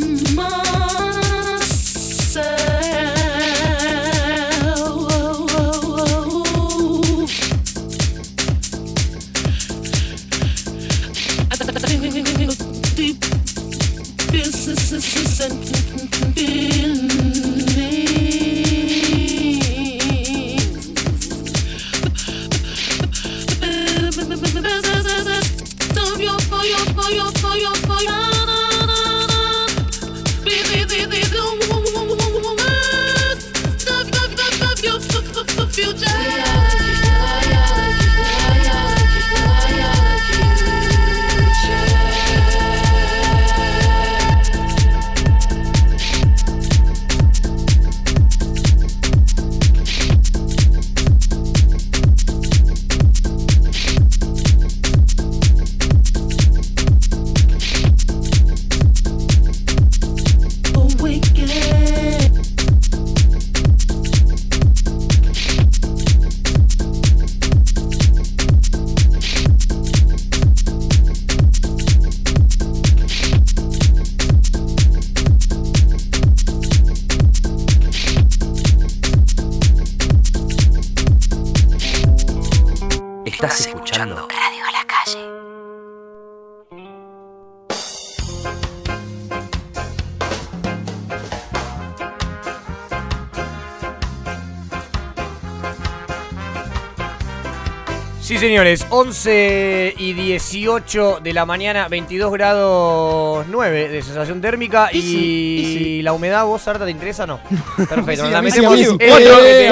[98.47, 106.13] Señores, 11 y 18 de la mañana, 22 grados 9 de sensación térmica y, la
[106.13, 107.41] humedad, ¿vos, Arta, te interesa o no?
[107.77, 108.97] Perfecto, Sí, la metemos sí.
[108.97, 109.09] te-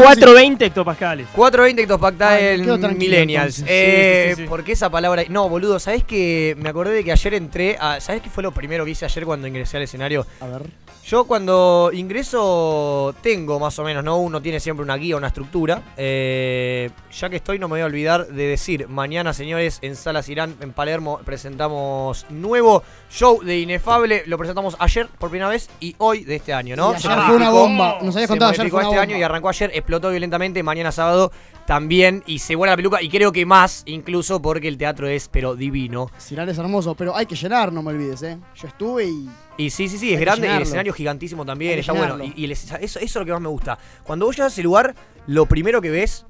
[0.03, 1.27] 420 hectopascales.
[1.33, 3.65] 420 hectopascales tranquilo, millennials.
[3.67, 4.43] Eh, sí.
[4.43, 5.23] ¿Por qué esa palabra?
[5.29, 8.01] No, boludo, ¿sabés que me acordé de que ayer entré a...
[8.01, 10.27] ¿Sabés qué fue lo primero que hice ayer cuando ingresé al escenario?
[10.41, 10.63] A ver.
[11.07, 14.19] Yo cuando ingreso tengo más o menos, ¿no?
[14.19, 15.83] Uno tiene siempre una guía, una estructura.
[15.99, 20.29] Eh, ya que estoy, no me voy a olvidar de decir, mañana, señores, en Salas
[20.31, 24.23] Irán, en Palermo, presentamos nuevo show de Inefable.
[24.27, 26.95] Lo presentamos ayer por primera vez y hoy de este año, ¿no?
[26.95, 27.99] Y Se ayer fue una bomba.
[28.03, 30.63] Nos habías se contado, ayer modificó fue una este año y arrancó ayer, explotó violentamente.
[30.63, 31.33] Mañana sábado
[31.67, 35.29] también y se vuela la peluca y creo que más, incluso porque el teatro es,
[35.29, 36.11] pero divino.
[36.19, 38.39] Sirar es hermoso, pero hay que llenar, no me olvides, ¿eh?
[38.57, 39.29] Yo estuve y.
[39.57, 40.63] Y sí, sí, sí, es grande, el llenarlo.
[40.65, 42.19] escenario gigantísimo también, está bueno.
[42.25, 43.79] Y, y el es- eso, eso es lo que más me gusta.
[44.03, 44.95] Cuando vos llegas a ese lugar,
[45.27, 46.27] lo primero que ves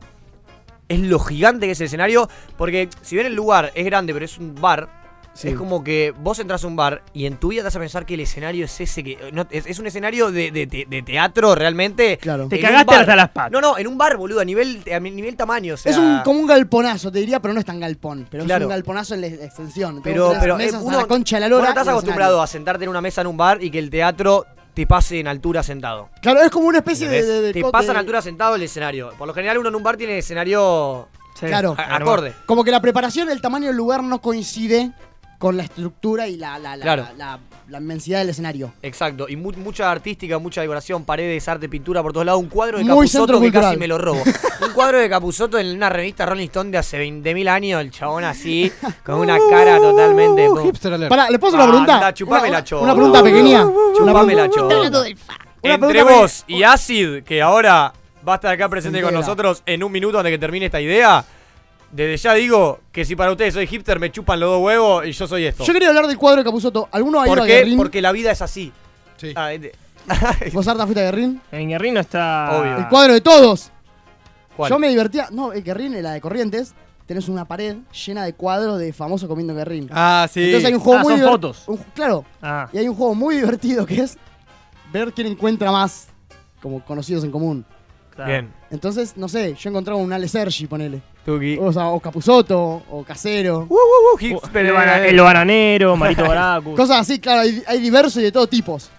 [0.89, 2.29] es lo gigante que es el escenario.
[2.59, 4.89] Porque si bien el lugar es grande, pero es un bar,
[5.35, 5.49] Sí.
[5.49, 7.81] es como que vos entras a un bar y en tu vida te vas a
[7.81, 9.19] pensar que el escenario es ese que.
[9.33, 12.19] no, es, es un escenario de, de- de- de teatro realmente.
[12.19, 12.47] Claro.
[12.49, 13.01] Te cagaste bar.
[13.01, 13.51] hasta las patas.
[13.51, 15.75] No, no, en un bar, boludo, a nivel, a nivel tamaño.
[15.75, 18.27] O sea, Es un, como un galponazo, te diría, pero no es tan galpón.
[18.31, 18.63] Pero Claro.
[18.63, 20.01] es un galponazo en la extensión.
[20.05, 21.65] Pero, pero eh, mesas a uno, la concha de la vos lora.
[21.65, 24.47] no estás acostumbrado a sentarte en una mesa en un bar y que el teatro
[24.73, 26.11] te pase en altura sentado.
[26.23, 27.19] Claro, es como una especie de.
[27.19, 27.41] ¿Entendés?
[27.43, 29.11] de- de te pasa en altura sentado el escenario.
[29.19, 31.09] Por lo general uno en un bar tiene escenario
[31.41, 31.75] Claro.
[31.77, 32.33] a- acorde.
[32.47, 34.93] Como que la preparación, el tamaño del lugar no coincide
[35.45, 37.07] con la estructura y la, la, la, Claro.
[37.19, 37.39] la-
[37.69, 38.73] la inmensidad del escenario.
[38.81, 42.41] Exacto, y mu- mucha artística, mucha decoración, paredes, arte, pintura por todos lados.
[42.41, 44.23] Un cuadro de Muy centro Capuzotto que casi me lo robo.
[44.23, 48.25] un cuadro de Capuzotto en una revista Rolling Stone de hace 20.000 años, el chabón
[48.25, 48.73] así,
[49.05, 50.49] con una cara totalmente...
[51.11, 51.95] Pará, ¿le puedo hacer una pregunta?
[51.97, 52.81] Anda, chupámela, Una- cho.
[52.81, 53.67] una pregunta pequeña.
[53.99, 54.67] Chupámela, Una cho.
[54.69, 55.01] pregunta-
[55.63, 57.93] Una Entre vos y Acid, que ahora
[58.27, 60.81] va a estar acá presente con nosotros en un minuto antes de que termine esta
[60.81, 61.23] idea.
[61.95, 65.13] Desde ya digo que si para ustedes soy hipster, me chupan los dos huevos y
[65.13, 65.63] yo soy esto.
[65.65, 66.89] Yo quería hablar del cuadro de Capuzotto.
[66.91, 67.59] ¿Alguno ha ido ¿Por a qué?
[67.59, 67.77] Guerrín?
[67.77, 68.73] Porque la vida es así.
[69.17, 69.33] Sí.
[69.37, 69.73] Ah, este-
[70.53, 71.41] ¿Vos, Arta, fuiste a Guerrín?
[71.53, 72.49] En Guerrín no está.
[72.59, 72.79] Obvio.
[72.79, 73.71] El cuadro de todos.
[74.57, 74.71] ¿Cuál?
[74.71, 75.29] Yo me divertía.
[75.31, 76.75] No, el Guerrín, la de Corrientes,
[77.07, 77.77] tenés una pared
[78.07, 79.89] llena de cuadros de famosos comiendo en Guerrín.
[79.93, 80.43] Ah, sí.
[80.47, 81.63] Entonces hay un juego Ah, muy son divert- fotos.
[81.69, 82.25] un- claro.
[82.43, 82.69] Ah.
[82.73, 84.19] Y hay un juego muy divertido que es
[84.93, 86.09] ver quién encuentra más
[86.61, 87.65] como conocidos en común.
[88.15, 88.31] Claro.
[88.31, 88.53] Bien.
[88.71, 91.01] Entonces, no sé, yo encontraba un Ale Sergi, ponele.
[91.25, 91.57] Tuki.
[91.61, 93.67] O, sea, o Capuzotto, o Casero.
[93.69, 96.75] Uh, uh, uh, hipster, El, bana- el bananero, Marito Baracus.
[96.77, 98.91] Cosas así, claro, hay, hay diversos y de todo tipos.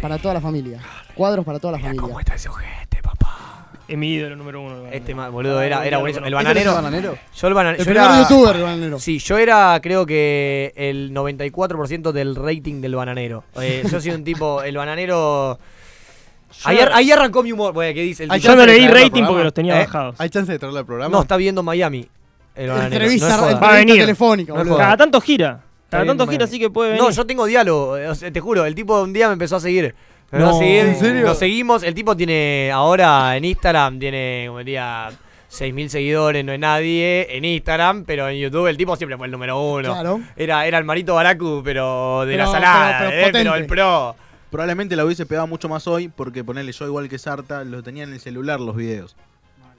[0.00, 0.80] Para toda la familia.
[1.14, 2.00] Cuadros para toda la familia.
[2.02, 3.68] ¿Cómo está ese ojete, papá?
[3.88, 4.86] Es mi ídolo número uno.
[4.88, 6.26] Este ma- boludo era, era buenísimo.
[6.26, 6.70] El ¿Este bananero.
[6.70, 7.18] es el bananero?
[7.34, 7.80] Yo el bananero.
[7.82, 8.98] El yo primer era- youtuber, el bananero.
[8.98, 13.44] Sí, yo era creo que el 94% del rating del bananero.
[13.60, 15.58] Eh, yo soy un tipo, el bananero...
[16.64, 17.72] Ahí, ar- ahí arrancó mi humor.
[17.72, 18.24] Bueno, ¿qué dice?
[18.24, 18.52] El Hay tipo?
[18.52, 19.44] Yo no chance de leí traerlo al rating porque programa.
[19.44, 19.84] los tenía ¿Eh?
[19.86, 20.16] bajados.
[20.18, 21.12] ¿Hay chance de traerlo al programa?
[21.16, 22.08] No, está viendo Miami.
[22.54, 22.94] El bananero.
[22.94, 23.60] Entrevista, no.
[23.60, 23.96] Va a venir.
[24.00, 24.74] telefónica, No es boludo.
[24.76, 24.84] joda.
[24.86, 25.60] Cada tanto gira.
[25.90, 27.02] Cada bien, tanto gira, así que puede venir.
[27.04, 27.96] No, yo tengo diálogo.
[27.98, 29.94] eh, o sea, te juro, el tipo un día me empezó a seguir.
[30.32, 31.26] Me empezó No, seguir, ¿en serio?
[31.26, 31.82] Nos seguimos.
[31.84, 35.10] El tipo tiene ahora en Instagram, tiene, como diría,
[35.48, 39.30] 6.000 seguidores, no es nadie en Instagram, pero en YouTube el tipo siempre fue el
[39.32, 39.92] número uno.
[39.92, 40.20] Claro.
[40.36, 43.58] Era, era el Marito Baracu, pero de la Pero- salada, pero- pero eh, pero potente.
[43.58, 44.16] el pro.
[44.56, 48.04] Probablemente la hubiese pegado mucho más hoy porque ponerle yo igual que Sarta, lo tenía
[48.04, 49.14] en el celular los videos.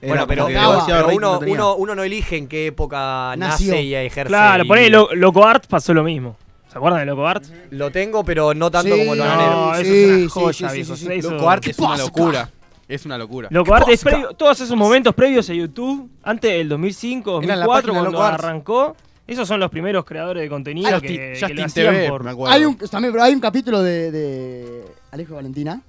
[0.03, 3.71] Era Bueno, pero, uno, no uno, uno no elige en qué época Nació.
[3.71, 4.27] nace y ejerce.
[4.29, 6.37] Claro, y- por ahí Lo- Loco Art pasó lo mismo.
[6.71, 7.43] ¿Se acuerdan de Loco Art?
[7.71, 9.73] Lo tengo, pero no tanto Sí, como el No, bananero.
[9.73, 10.93] eso sí, es una joya, sí, viejo.
[10.93, 12.49] Eso- Loco Art es una locura.
[12.87, 13.47] Es una locura.
[13.49, 17.59] Loco Art es previo- todos esos momentos previos a YouTube, antes del 2005, Era en
[17.61, 18.95] la 2004, página cuando arrancó.
[19.27, 22.23] Esos son los primeros creadores de contenido Justin- que, que Justin lo hacían TV, por...
[22.23, 22.31] me.
[22.49, 25.81] Hay un, también, pero hay un capítulo de, de Alejo Valentina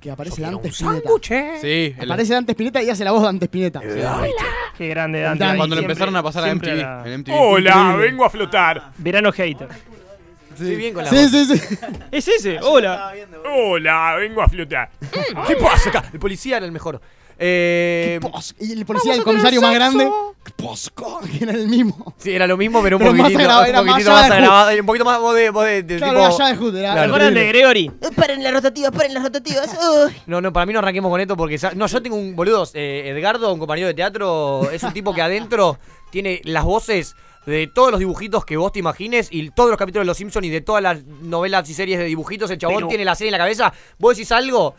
[0.00, 1.10] que aparece Dante Spinetta.
[1.30, 1.58] eh.
[1.60, 3.80] Sí, el- Aparece Dante Spinetta y hace la voz de Dante Spinetta.
[4.76, 5.42] Qué grande Dante.
[5.44, 5.56] Dante.
[5.58, 7.06] cuando lo Siempre- empezaron a pasar a MTV.
[7.06, 7.32] en MTV.
[7.36, 8.92] Hola, vengo a flotar.
[8.98, 9.68] Verano hater.
[10.52, 11.30] Estoy bien con la Sí, voz.
[11.30, 11.78] sí, sí.
[12.12, 13.12] Es ese, hola.
[13.52, 14.90] Hola, vengo a flotar.
[15.46, 16.04] ¿Qué pasa acá?
[16.12, 17.00] El policía era el mejor.
[17.40, 18.18] Eh,
[18.60, 20.10] Y el policía, el comisario más grande.
[20.56, 22.14] Posco, que era el mismo.
[22.16, 24.80] sí, era lo mismo, pero un Pero más poquitito, agrava- un poquitito más agravado.
[24.80, 27.00] Un poquito más de, voz de, de Claro, tipo- de Hood, era Claro.
[27.00, 27.90] ¿Se acuerdan de Gregory?
[28.16, 29.68] Paren las rotativas, paren las rotativas.
[30.06, 30.12] Uy.
[30.26, 31.58] No, no, para mí no arranquemos con esto porque.
[31.76, 35.22] No, yo tengo un boludo, eh, Edgardo, un compañero de teatro, es un tipo que
[35.22, 35.78] adentro
[36.10, 37.14] tiene las voces
[37.46, 40.46] de todos los dibujitos que vos te imagines y todos los capítulos de Los Simpsons
[40.46, 42.50] y de todas las novelas y series de dibujitos.
[42.50, 44.74] El chabón Pero- tiene la serie en la cabeza, vos decís algo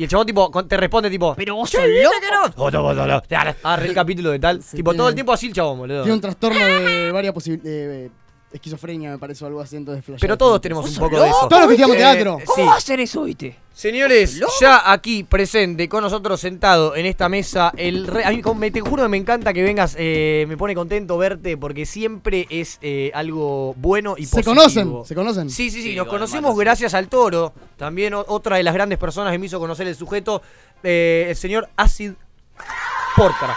[0.00, 1.34] y el chabón tipo con- te responde tipo.
[1.34, 2.14] Pero vos "Che, sos ¿viste loco".
[2.20, 3.22] que no?" Otro, otro, otro.
[3.62, 4.58] Agarré el capítulo de tal.
[4.60, 6.02] tipo, tiene- todo el tiempo así el chabón, boludo.
[6.02, 8.10] Tiene un trastorno de varias posibilidades.
[8.52, 10.20] Esquizofrenia, me parece, o algo así, entonces flashea.
[10.20, 11.46] Pero todos tenemos un poco de eso.
[11.48, 12.38] Todos los que estudiamos Eh, teatro.
[12.40, 12.44] sí.
[12.46, 13.56] ¿Cómo va a ser eso, viste?
[13.72, 18.70] Señores, ya aquí presente con nosotros sentado en esta mesa, el re- a mí me,
[18.70, 22.78] te juro que me encanta que vengas, eh, me pone contento verte porque siempre es
[22.82, 24.54] eh, algo bueno y Se positivo.
[24.54, 25.48] conocen, se conocen.
[25.48, 26.60] Sí, sí, sí, Sí, nos con conocemos sí.
[26.60, 30.42] gracias al toro, también otra de las grandes personas que me hizo conocer el sujeto,
[30.82, 32.12] eh, el señor Acid
[33.16, 33.48] Porter.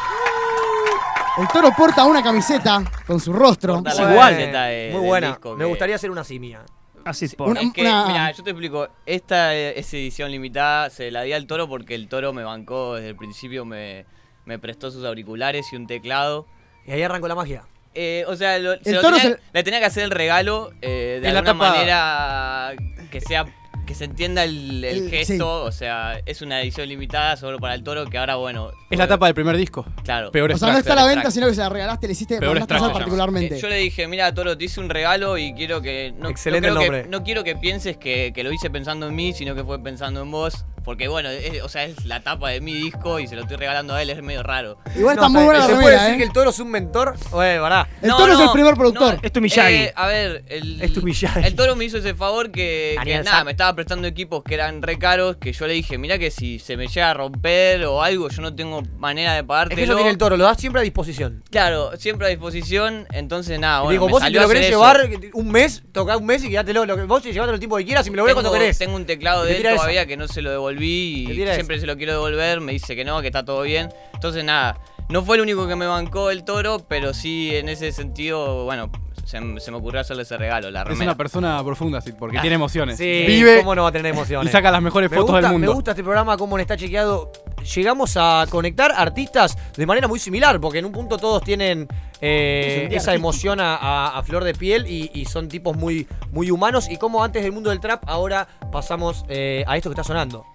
[1.38, 3.76] El toro porta una camiseta con su rostro.
[3.76, 4.38] Porta Es la igual.
[4.38, 6.62] de- Muy del buena, disco me que- gustaría hacer una simia.
[7.06, 8.88] Así es, Una- Es que, una- mira, yo te explico.
[9.06, 12.96] Esta eh, es edición limitada, se la di al toro porque el toro me bancó
[12.96, 14.06] desde el principio, me,
[14.46, 16.46] me prestó sus auriculares y un teclado.
[16.86, 17.64] Y ahí arrancó la magia.
[17.96, 20.04] Eh, o sea, lo- se El lo toro tenía- es el- le tenía que hacer
[20.04, 22.74] el regalo eh, de la alguna tapa- manera
[23.12, 23.46] que sea
[23.94, 25.34] que se entienda el, el El- gesto.
[25.34, 25.40] sí.
[25.68, 28.72] O sea, es una edición limitada solo para el toro que ahora, bueno.
[28.90, 29.86] Es la tapa del primer disco.
[30.04, 30.32] Claro.
[30.32, 32.40] Peor O sea, no está a la venta, sino que se la regalaste, le hiciste
[32.40, 32.92] Peor llama.
[32.92, 33.56] particularmente.
[33.58, 36.14] Eh, yo le dije, mira, Toro, te hice un regalo y quiero que.
[36.18, 37.04] No, Excelente no, creo nombre.
[37.04, 39.82] Que, no quiero que pienses que, que lo hice pensando en mí, sino que fue
[39.82, 40.66] pensando en vos.
[40.84, 43.58] Porque, bueno, es- o sea, es la tapa de mi disco y se lo estoy
[43.58, 44.78] regalando a él, es medio raro.
[44.96, 46.18] Igual No, está muy buena la ¿Se puede remera, decir ¿eh?
[46.18, 47.16] que el toro es un mentor?
[47.32, 47.88] Oye, pará.
[48.02, 49.20] El toro es el primer productor.
[49.22, 49.74] Es tu Miyagi.
[49.76, 51.40] Eh, a ver, el, Es tu Miyagi.
[51.46, 54.98] el toro me hizo ese favor que, nada, me estaba prestando equipos que eran re
[54.98, 58.30] caros, que yo le dije, mira que si se me llega a romper o algo,
[58.30, 59.78] yo no tengo manera de Es pagártelo.
[59.78, 61.44] que eso tiene el toro, lo das siempre a disposición.
[61.50, 64.70] Claro, siempre a disposición, entonces nada, bueno, digo, me vos si te lo hacer querés
[64.70, 64.78] eso.
[64.80, 66.86] llevar un mes, tocá un mes y quedátelo.
[66.86, 68.78] Lo que, vos llevátelo el tiempo que quieras y me lo ves cuando querés.
[68.78, 69.78] tengo un teclado Te de él tira esa.
[69.78, 73.04] todavía que no se lo devolví Y siempre se lo quiero devolver, me dice que
[73.06, 73.90] no, que está todo bien.
[74.14, 74.78] Entonces nada,
[75.10, 78.90] no fue el único que me bancó el toro, pero sí en ese sentido, bueno,
[79.26, 82.56] se, se me ocurrió hacerle ese regalo, la Es una persona profunda, sí, porque tiene
[82.56, 82.98] emociones.
[82.98, 84.50] Sí, Vive ¿cómo no va a tener emociones?
[84.50, 85.68] y saca las mejores Me fotos gusta, del mundo.
[85.68, 87.32] Me gusta este programa, cómo está chequeado.
[87.76, 91.88] Llegamos a conectar artistas de manera muy similar, porque en un punto todos tienen
[92.20, 96.52] eh, esa emoción a, a- a flor de piel y, y son tipos muy, muy
[96.52, 96.88] humanos.
[96.90, 100.46] Y como antes del mundo del trap, ahora pasamos eh, a esto que está sonando.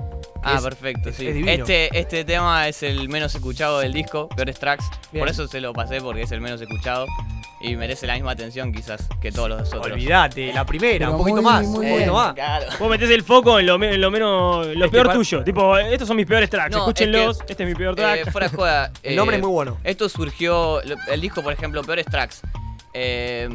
[0.42, 1.26] Ah, es- perfecto, es- sí.
[1.28, 4.84] es este, este tema es el menos escuchado del disco, Peores Tracks.
[5.12, 5.22] Bien.
[5.22, 7.06] Por eso se lo pasé, porque es el menos escuchado.
[7.60, 9.86] Y merece la misma atención quizás que todos los otros.
[9.92, 11.94] Olvídate, la primera, Pero un poquito muy, más, muy un bien.
[11.96, 12.34] poquito más.
[12.34, 12.66] Claro.
[12.78, 14.64] Vos metés el foco en lo, me- en lo menos.
[14.68, 15.42] Lo Este peor tuyo.
[15.42, 16.70] Tipo, estos son mis peores tracks.
[16.70, 17.38] No, Escúchenlos.
[17.38, 18.30] es que, este es mi peor Eh, track.
[18.30, 18.92] fuera de joda.
[19.02, 19.76] El eh, nombre es muy bueno.
[19.82, 20.80] Esto surgió.
[20.82, 22.42] El disco, por ejemplo, Peores Tracks.
[22.94, 23.48] eh,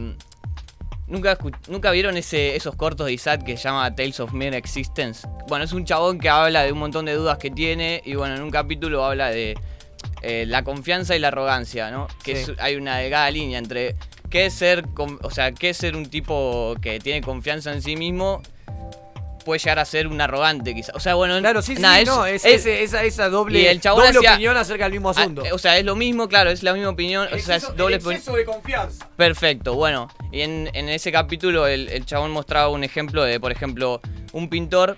[1.08, 5.28] ¿Nunca, ¿Nunca vieron ese, esos cortos de Isaac que se llama Tales of Mere Existence?
[5.48, 8.36] Bueno, es un chabón que habla de un montón de dudas que tiene y bueno,
[8.36, 9.58] en un capítulo habla de
[10.22, 12.08] eh, la confianza y la arrogancia, ¿no?
[12.24, 12.52] Que Sí.
[12.52, 13.96] es- hay una delgada línea entre
[14.30, 17.82] qué es ser, con- o sea, qué es ser un tipo que tiene confianza en
[17.82, 18.42] sí mismo
[19.44, 20.96] puede llegar a ser un arrogante quizás.
[20.96, 24.18] O sea, bueno, Claro, sí, sí, es- no, es, esa, esa doble, y el doble
[24.18, 25.44] opinión acerca del mismo asunto.
[25.46, 27.28] Ah, o sea, es lo mismo, claro, es la misma opinión.
[27.32, 28.22] o sea, es doble opinión.
[28.36, 29.08] de confianza.
[29.16, 30.10] Perfecto, bueno.
[30.32, 34.02] Y en, en ese capítulo el, el chabón mostraba un ejemplo de, por ejemplo,
[34.32, 34.98] un pintor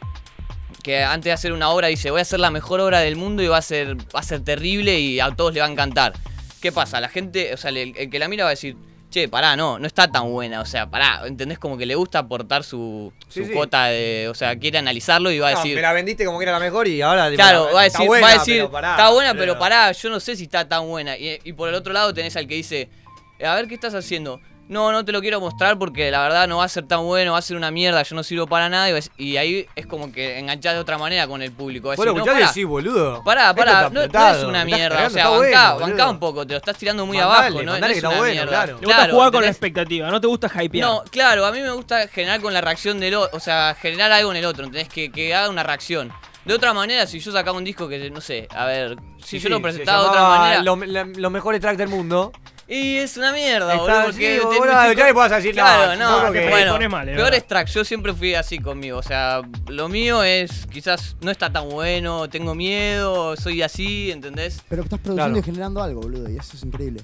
[0.83, 3.41] que antes de hacer una obra dice, voy a hacer la mejor obra del mundo
[3.41, 6.13] y va a ser, va a ser terrible y a todos le va a encantar.
[6.61, 7.01] ¿Qué pasa?
[7.01, 8.75] La gente, o sea, el, el que la mira va a decir,
[9.21, 10.59] che, pará, no, no está tan buena.
[10.61, 11.57] O sea, pará, ¿entendés?
[11.57, 13.53] Como que le gusta aportar su, Sí, su sí.
[13.53, 14.27] cuota de.
[14.29, 15.75] O sea, quiere analizarlo y va a No, decir.
[15.75, 17.31] me la vendiste como que era la mejor y ahora.
[17.31, 19.59] Claro, va a está decir, buena, va a decir pero pará, está buena, pero- pero
[19.59, 21.17] pará, yo no sé si está tan buena.
[21.17, 22.89] Y, y por el otro lado tenés al que dice,
[23.43, 24.41] a ver, ¿qué estás haciendo?
[24.67, 27.33] No, no te lo quiero mostrar porque la verdad no va a ser tan bueno,
[27.33, 28.87] va a ser una mierda, yo no sirvo para nada.
[29.15, 31.91] Y, ahí es como que enganchás de otra manera con el público.
[31.91, 33.23] Decir, no, pará, decís, boludo.
[33.23, 35.05] Pará, pará, no, es una mierda.
[35.05, 37.71] O sea, bancá, bueno, bancá un poco, te lo estás tirando muy Mandale, abajo, ¿no?
[37.73, 38.49] mandale no que es está una bueno, mierda.
[38.49, 38.77] claro.
[38.79, 40.87] Te gusta jugar con la expectativa, no te gusta hypear.
[40.87, 44.11] No, claro, a mí me gusta generar con la reacción del otro, o sea, generar
[44.11, 44.89] algo en el otro, ¿entendés?
[44.89, 46.11] Que, que haga una reacción.
[46.43, 49.43] De otra manera, si yo sacaba un disco que, no sé, a ver, si Sí,
[49.43, 50.61] yo lo sí, presentaba se de otra manera...
[50.63, 50.75] lo-
[51.19, 52.31] los mejores tracks del mundo.
[52.67, 54.35] Y es una mierda, Está- boludo, porque...
[54.41, 56.71] sí, te- boludo, te- ya le podés decir, no, Claro, no, tampoco que- bueno, Te
[56.71, 57.45] pones mal, es verdad.
[57.47, 61.69] tracks, yo siempre fui así conmigo, o sea, lo mío es, quizás no está tan
[61.69, 64.61] bueno, tengo miedo, soy así, ¿entendés?
[64.67, 65.39] Pero estás produciendo Claro.
[65.39, 67.01] y generando algo, boludo, y eso es increíble.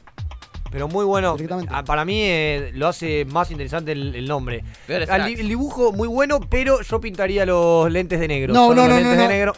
[0.71, 1.33] Pero muy bueno.
[1.35, 1.73] Directamente.
[1.75, 4.63] Ah, Para mí eh, lo hace más interesante el, el nombre.
[4.87, 5.39] Peores Al- tracks.
[5.41, 8.53] el dibujo muy bueno, pero yo pintaría los lentes de negro.
[8.53, 9.33] No, Son no, los no, lentes no, de no.
[9.33, 9.53] negro.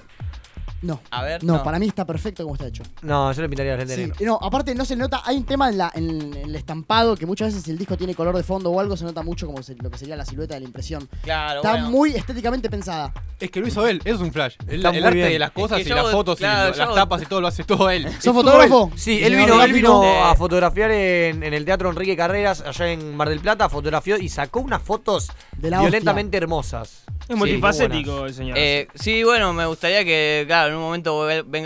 [0.83, 0.99] No.
[1.11, 1.63] A ver, No, no.
[1.63, 2.83] para mí está perfecto como está hecho.
[3.01, 5.69] No, yo le pintaría los lentes Sí, no, aparte no se nota, hay un tema
[5.69, 8.69] en, la, en el estampado que muchas veces si el disco tiene color de fondo
[8.69, 11.07] o algo se nota mucho como se- lo que sería la silueta de la impresión.
[11.23, 11.89] Claro, Está bueno.
[11.89, 13.13] muy estéticamente pensada.
[13.39, 14.55] Es que lo hizo él, eso es un flash.
[14.67, 15.29] El, arte bien.
[15.29, 17.25] de las cosas Es que y yo- las fotos claro, y yo- las tapas y
[17.25, 18.05] todo lo hace todo él.
[18.05, 18.91] Es ¿Sos fotógrafo?
[18.95, 22.87] Sí, Sí, él vino, él vino a fotografiar en, en el Teatro Enrique Carreras, allá
[22.91, 27.03] en Mar del Plata, fotografió y sacó unas fotos De la violentamente hermosas.
[27.27, 28.57] Es multifacético el señor.
[28.57, 31.15] Eh, sí, bueno, me gustaría que, claro, en un momento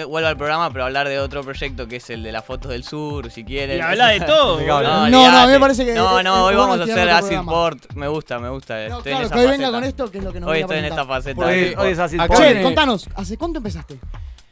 [0.07, 2.83] vuelva al programa, pero hablar de otro proyecto que es el de las fotos del
[2.83, 3.77] sur, si quieren.
[3.77, 5.09] Y habla de todo, boludo.
[5.09, 7.09] No, no, a mí me parece que No, es- no, es hoy vamos a hacer
[7.09, 7.39] Acid.
[7.45, 7.93] Port.
[7.95, 8.87] Me gusta, me gusta.
[8.87, 10.49] No, estoy en claro, esa que hoy venga con esto, que es lo que nos
[10.49, 11.45] Hoy estoy en esta faceta.
[11.47, 12.47] De- hoy es Acid Acá Port.
[12.47, 13.97] Che, contanos, ¿hace cuánto empezaste?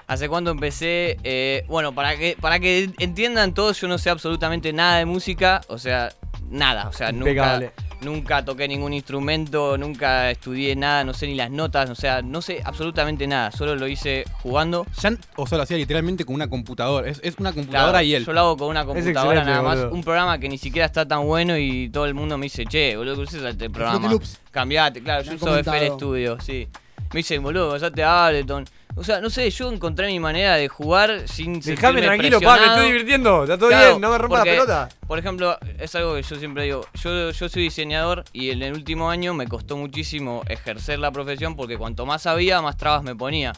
[0.08, 1.18] ¿Hace cuánto empecé?
[1.24, 5.62] Eh, bueno, para que, para que entiendan todos, yo no sé absolutamente nada de música.
[5.68, 6.12] O sea,
[6.50, 6.88] nada.
[6.90, 7.72] O sea, nunca, Impecable.
[8.02, 11.90] Nunca toqué ningún instrumento, nunca estudié nada, no sé ni las notas.
[11.90, 13.52] O sea, no sé absolutamente nada.
[13.52, 14.86] Solo lo hice jugando.
[15.02, 17.10] Ya- o sea, lo hacía literalmente con una computadora.
[17.10, 18.26] Es, es una computadora Claro, y él.
[18.26, 19.78] Yo lo hago con una computadora nada más.
[19.80, 19.94] boludo.
[19.96, 22.96] Un programa que ni siquiera está tan bueno y todo el mundo me dice, che,
[22.98, 24.10] boludo, ¿qué usas este programa?
[24.52, 25.96] Cambiate, claro, Me yo uso FL comentado.
[25.98, 26.68] Studio, sí.
[27.14, 28.66] Me dicen, boludo, pasate a Ableton.
[28.98, 32.66] O sea, no sé, yo encontré mi manera de jugar sin Dejame tranquilo, pa, me
[32.66, 33.44] estoy divirtiendo.
[33.44, 34.90] Está todo Claro, bien, no me rompa la pelota.
[35.06, 36.88] Por ejemplo, es algo que yo siempre digo.
[36.94, 41.58] Yo, yo soy diseñador y en el último año me costó muchísimo ejercer la profesión
[41.58, 43.52] porque cuanto más sabía, más trabas me ponía.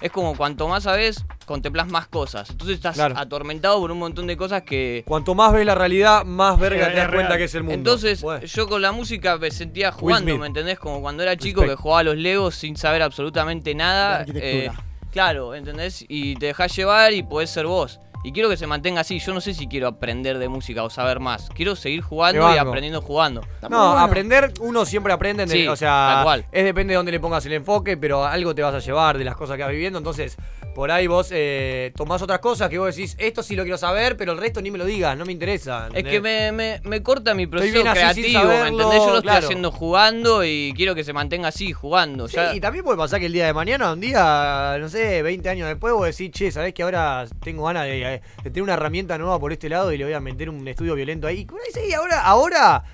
[0.00, 2.48] Es como cuanto más sabes, contemplas más cosas.
[2.50, 3.14] Entonces estás Claro.
[3.18, 5.02] atormentado por un montón de cosas que.
[5.06, 7.10] Cuanto más ves la realidad, más verga te das real.
[7.14, 7.74] cuenta que es el mundo.
[7.74, 8.46] Entonces, Bueno.
[8.46, 10.38] yo con la música me sentía jugando.
[10.38, 10.78] ¿me entendés?
[10.78, 11.78] Como cuando era chico Respect.
[11.78, 14.20] que jugaba a los Legos sin saber absolutamente nada.
[14.20, 14.72] arquitectura.
[14.72, 16.04] eh, claro, ¿entendés?
[16.08, 18.00] Y te dejás llevar y podés ser vos.
[18.22, 19.18] Y quiero que se mantenga así.
[19.18, 21.48] Yo no sé si quiero aprender de música o saber más.
[21.54, 23.40] Quiero seguir jugando y aprendiendo jugando.
[23.62, 23.98] No, bueno.
[23.98, 26.44] aprender, uno siempre aprende, Sí, o sea, tal cual.
[26.52, 29.24] es depende de dónde le pongas el enfoque, pero algo te vas a llevar de
[29.24, 30.36] las cosas que vas viviendo, entonces
[30.74, 34.16] por ahí vos eh, tomás otras cosas que vos decís, esto sí lo quiero saber,
[34.16, 35.88] pero el resto ni me lo digas, no me interesa.
[35.92, 38.98] Es que me, me- me corta mi proceso creativo, ¿me saberlo, entendés?
[39.06, 39.38] Yo lo claro.
[39.38, 42.28] estoy haciendo jugando y quiero que se mantenga así, jugando.
[42.28, 45.22] Sí, Ya- y también puede pasar que el día de mañana, un día, no sé,
[45.22, 48.74] 20 años después, vos decís, che, ¿sabés que ahora tengo ganas de, de tener una
[48.74, 51.46] herramienta nueva por este lado y le voy a meter un estudio violento ahí?
[51.68, 52.84] Y sí, ahora, ahora,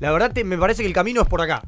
[0.00, 1.62] la verdad te- me parece que el camino es por acá.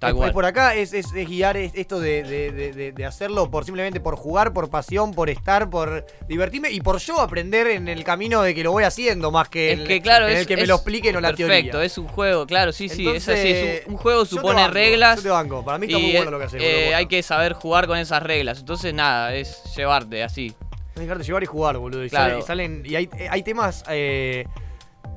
[0.00, 0.28] Tal es, cual.
[0.30, 3.50] es por acá, es, es- es guiar es- esto de, de- de- de- de hacerlo
[3.50, 7.86] por simplemente por jugar, por pasión, por estar, por divertirme y por yo aprender en
[7.86, 10.38] el camino de que lo voy haciendo más que, Es en- que claro, en el
[10.38, 11.84] es, que me es lo expliquen o la perfecto, teoría.
[11.86, 15.16] es un juego, claro, sí, sí, es así, es un, un juego supone banco, reglas.
[15.18, 17.22] yo te banco, para mí está muy bueno eh, lo que haces, eh, hay que
[17.22, 20.54] saber jugar con esas reglas, entonces nada, es llevarte así.
[20.96, 22.04] dejarte llevar y jugar, boludo.
[22.04, 22.40] Y, Claro.
[22.42, 22.82] salen.
[22.86, 23.84] Y hay, hay temas.
[23.88, 24.46] eh,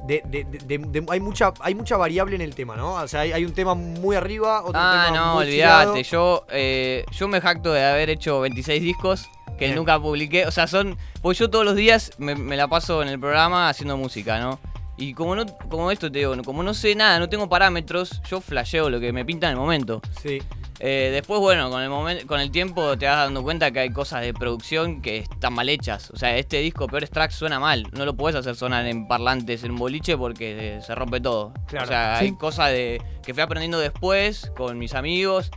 [0.07, 2.93] de, de- de- de- de- hay mucha hay mucha variable en el tema, ¿no?
[2.95, 6.45] O sea, hay, hay un tema muy arriba, otro Ah, tema no, muy olvídate, yo,
[6.49, 9.75] eh, yo me jacto de haber hecho 26 discos que Bien.
[9.75, 13.07] nunca publiqué, o sea, son, pues yo todos los días me, me la paso en
[13.09, 14.59] el programa haciendo música, ¿no?
[14.97, 18.41] Y como no, como esto te digo, como no sé nada, no tengo parámetros, yo
[18.41, 20.01] flasheo lo que me pinta en el momento.
[20.21, 20.41] Sí.
[20.85, 23.89] Eh, después, bueno, con el momen- con el tiempo te vas dando cuenta que hay
[23.91, 26.11] cosas de producción que están mal hechas.
[26.11, 27.87] O sea, este disco Peores Tracks suena mal.
[27.93, 31.53] No lo puedes hacer sonar en parlantes, en boliche, porque eh, se rompe todo.
[31.67, 31.85] Claro.
[31.85, 32.25] O sea, Sí.
[32.25, 35.51] hay cosas de que fui aprendiendo después con mis amigos.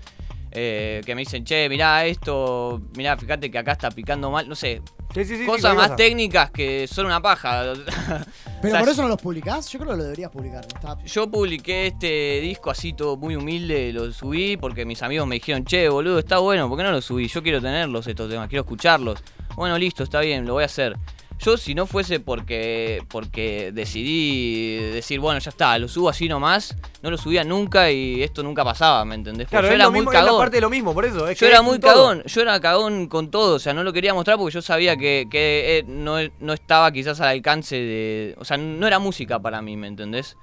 [0.58, 4.54] Eh, que me dicen, che, mirá esto, mirá, fíjate que acá está picando mal, no
[4.54, 4.80] sé.
[5.14, 5.96] Sí, sí, sí, sí, cosas más cosa.
[5.96, 7.72] técnicas que son una paja.
[8.62, 9.68] Pero O sea, por eso no los publicás.
[9.70, 10.64] Yo creo que lo deberías publicar.
[10.66, 15.36] Está- yo publiqué este disco así todo muy humilde, lo subí porque mis amigos me
[15.36, 17.28] dijeron, che, boludo, está bueno, ¿por qué no lo subí?
[17.28, 19.22] Yo quiero tenerlos estos temas, quiero escucharlos.
[19.56, 20.96] Bueno, listo, está bien, lo voy a hacer.
[21.38, 26.76] Yo si no fuese porque porque decidí decir, bueno, ya está, lo subo así nomás,
[27.02, 29.48] no lo subía nunca y esto nunca pasaba, ¿me entendés?
[29.48, 30.38] Claro, yo era muy mismo, es cagón.
[30.38, 31.28] parte de lo mismo, por eso.
[31.28, 31.92] es Yo que era muy todo.
[31.92, 34.96] cagón, yo era cagón con todo, o sea, no lo quería mostrar porque yo sabía
[34.96, 38.34] que, que, eh, no, no estaba quizás al alcance de...
[38.38, 40.36] O sea, no era música para mí, ¿me entendés?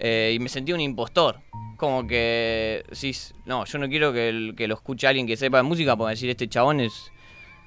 [0.00, 1.40] Eh, y me sentía un impostor.
[1.76, 3.14] Como que, sí,
[3.46, 6.30] no, yo no quiero que, que lo escuche alguien que sepa de música porque decir,
[6.30, 7.12] este chabón es,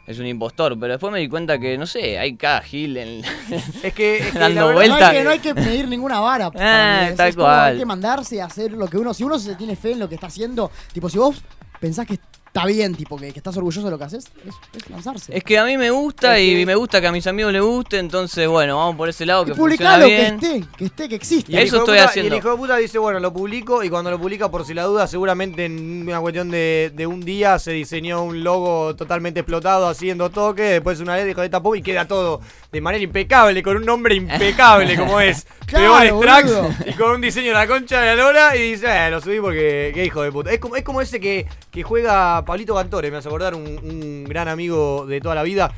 [0.07, 0.79] es un impostor.
[0.79, 3.23] Pero después me di cuenta que, no sé, hay cada gil en,
[3.83, 5.11] Es que, es que dando verdad- No hay, vueltas.
[5.11, 6.49] que, no hay que medir ninguna vara.
[6.59, 7.71] Ah, tal cual.
[7.73, 9.13] Hay que mandarse y hacer lo que uno.
[9.13, 11.43] Si uno se tiene fe en lo que está haciendo, tipo, si vos
[11.79, 12.17] pensás que
[12.57, 15.35] está bien, tipo, que, que estás orgulloso de lo que haces, es, es lanzarse.
[15.37, 17.53] Es que a mí me gusta Es y que- me gusta que a mis amigos
[17.53, 20.35] les guste, entonces bueno, vamos por ese lado que funciona publicalo, que bien.
[20.35, 21.51] esté, que esté, que exista.
[21.51, 22.27] Y el Eso hijo de estoy puta- haciendo.
[22.27, 24.73] Y el hijo de puta dice, bueno, lo publico y cuando lo publica, por si
[24.73, 29.41] la duda, seguramente en una cuestión de, de un día se diseñó un logo totalmente
[29.41, 33.61] explotado, haciendo toque, después una vez dijo esta pop y queda todo de manera impecable,
[33.63, 35.45] con un nombre impecable como es.
[35.67, 36.73] Claro, Peores tracks boludo.
[36.87, 39.41] y con un diseño de la concha de la lora y dice, eh, lo subí
[39.41, 40.49] porque qué hijo de puta.
[40.53, 44.23] Es como, es como ese que, que juega Pablito Cantore, me hace acordar, un, un
[44.23, 45.69] gran amigo de toda la vida.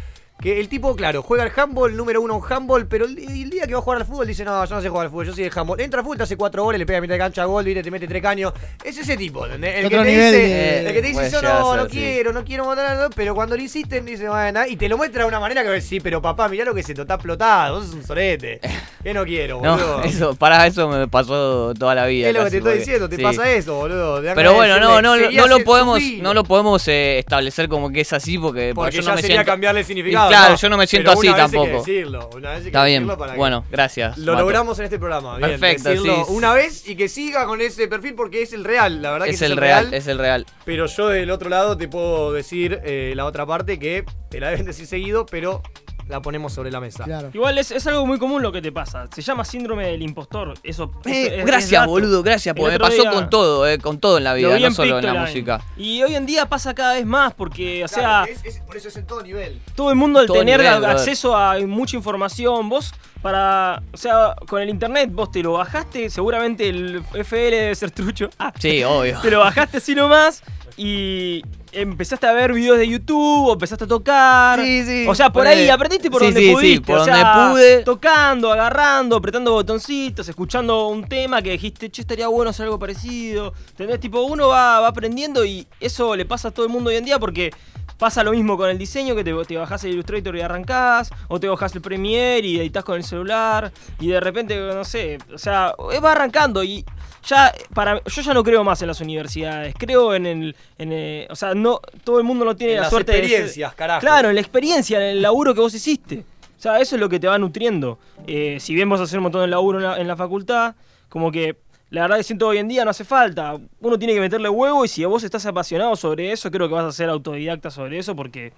[0.41, 3.67] Que el tipo, claro, juega al handball, número uno en handball, pero el, el día
[3.67, 5.33] que va a jugar al fútbol dice, no, yo no sé jugar al fútbol, yo
[5.33, 5.81] soy de handball.
[5.81, 7.83] Entra al fútbol, te hace cuatro goles, le pega a mitad de cancha gol, ¿viste?
[7.83, 8.53] te mete tres caños.
[8.81, 9.75] Es ese tipo, ¿entendés?
[9.83, 11.89] El que te nivel dice, de- el que te dice, yo no, ser, no sí.
[11.91, 15.27] quiero, no quiero matar pero cuando lo insisten, dice, bueno, y te lo muestra de
[15.27, 17.95] una manera que sí, pero papá, mirá lo que se te está explotado, vos sos
[17.95, 18.61] un sorete.
[19.03, 20.03] Que no quiero, No, boludo.
[20.03, 22.29] eso, para eso me pasó toda la vida.
[22.29, 23.23] es lo que te estoy porque- diciendo, te sí.
[23.23, 24.21] pasa eso, boludo.
[24.35, 28.13] Pero bueno, no, no, no lo podemos, no lo podemos eh, establecer como que es
[28.13, 29.51] así porque, Porque yo ya no me sería siento.
[29.51, 30.28] cambiarle significado.
[30.29, 30.55] Claro, ¿no?
[30.57, 31.67] yo no me siento así tampoco.
[31.79, 32.29] decirlo,
[32.63, 33.07] Está bien.
[33.07, 34.17] para Bueno, gracias.
[34.17, 34.43] Lo Mato.
[34.45, 35.37] logramos en este programa.
[35.37, 36.33] Bien, Perfecto, decirlo sí.
[36.33, 39.01] Una vez y que siga con ese perfil porque es el real.
[39.01, 40.45] La verdad que Es ese el real, es el real.
[40.65, 44.49] Pero yo del otro lado te puedo decir eh, la otra parte que te la
[44.49, 45.61] deben decir seguido, pero
[46.09, 47.03] la ponemos sobre la mesa.
[47.05, 47.29] Claro.
[47.33, 49.07] Igual es, es algo muy común lo que te pasa.
[49.13, 50.55] Se llama síndrome del impostor.
[50.63, 50.91] Eso.
[51.05, 54.23] Eh, es- gracias, boludo, gracias, porque me pasó día- con todo, eh, con todo en
[54.23, 55.61] la vida, vi no en solo en la música.
[55.77, 58.75] Y hoy en día pasa cada vez más porque, o sea, Claro, es- es- por
[58.75, 59.61] eso es en todo nivel.
[59.75, 62.91] todo el mundo al Todo tener nivel, acceso a mucha información, vos
[63.21, 67.91] para, o sea, con el internet vos te lo bajaste, seguramente el FL debe ser
[67.91, 68.29] trucho.
[68.39, 69.19] Ah, Sí, obvio.
[69.21, 70.41] te lo bajaste así nomás
[70.77, 74.59] y empezaste a ver videos de YouTube, o empezaste a tocar.
[74.59, 75.05] Sí, sí.
[75.07, 76.81] O sea, por ahí aprendiste por Sí, donde sí, sí, pudiste.
[76.85, 77.83] por o donde sea, pude.
[77.83, 83.53] Tocando, agarrando, apretando botoncitos, escuchando un tema que dijiste, che, estaría bueno hacer algo parecido.
[83.71, 83.99] ¿Entendés?
[83.99, 87.05] Tipo, uno va, va aprendiendo y eso le pasa a todo el mundo hoy en
[87.05, 87.51] día porque
[87.99, 91.39] pasa lo mismo con el diseño, que te, te bajás el Illustrator y arrancás, o
[91.39, 95.37] te bajás el Premiere y editas con el celular, y de repente, no sé, o
[95.37, 96.83] sea, eh, va arrancando y
[97.27, 101.27] ya para yo ya no creo más en las universidades, creo en el, en el-
[101.29, 103.99] o sea, no todo el mundo no tiene En la las suerte de experiencias, carajo.
[103.99, 106.23] Claro, en la experiencia, en el laburo que vos hiciste.
[106.57, 107.99] O sea, eso es lo que te va nutriendo.
[108.27, 110.75] Eh, si bien vos hacer un montón de laburo en la, en la facultad,
[111.09, 111.55] como que
[111.91, 113.57] la verdad que siento hoy en día no hace falta.
[113.79, 116.85] Uno tiene que meterle huevo y si vos estás apasionado sobre eso, creo que vas
[116.85, 118.53] a ser autodidacta sobre eso porque,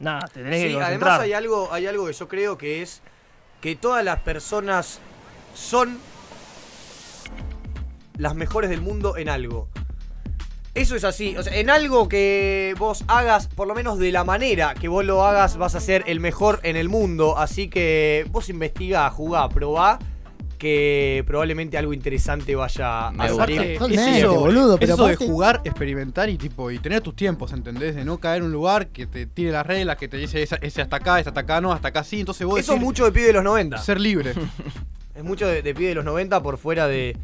[0.00, 0.90] nada, te tenés que Sí, concentrar.
[0.90, 3.00] además hay algo, hay algo que yo creo que es
[3.60, 4.98] que todas las personas
[5.54, 5.98] son
[8.18, 9.68] las mejores del mundo en algo.
[10.74, 14.24] Eso es así, o sea, en algo que vos hagas, por lo menos de la
[14.24, 17.36] manera que vos lo hagas, vas a ser el mejor en el mundo.
[17.36, 19.98] Así que vos investigá, jugá, probá,
[20.62, 23.60] que probablemente algo interesante vaya a salir.
[23.62, 27.52] Es eso, boludo, es pero eso de jugar, experimentar y tipo y tener tus tiempos,
[27.52, 27.96] ¿entendés?
[27.96, 30.56] De no caer en un lugar que te tire las reglas, que te dice ese,
[30.62, 32.86] ese hasta acá, ese hasta acá no, hasta acá sí, entonces vos Eso es decir,
[32.86, 33.78] mucho de pibe de los 90.
[33.78, 34.34] ser libre.
[35.16, 37.18] Es mucho de, de pibe de los 90 por fuera de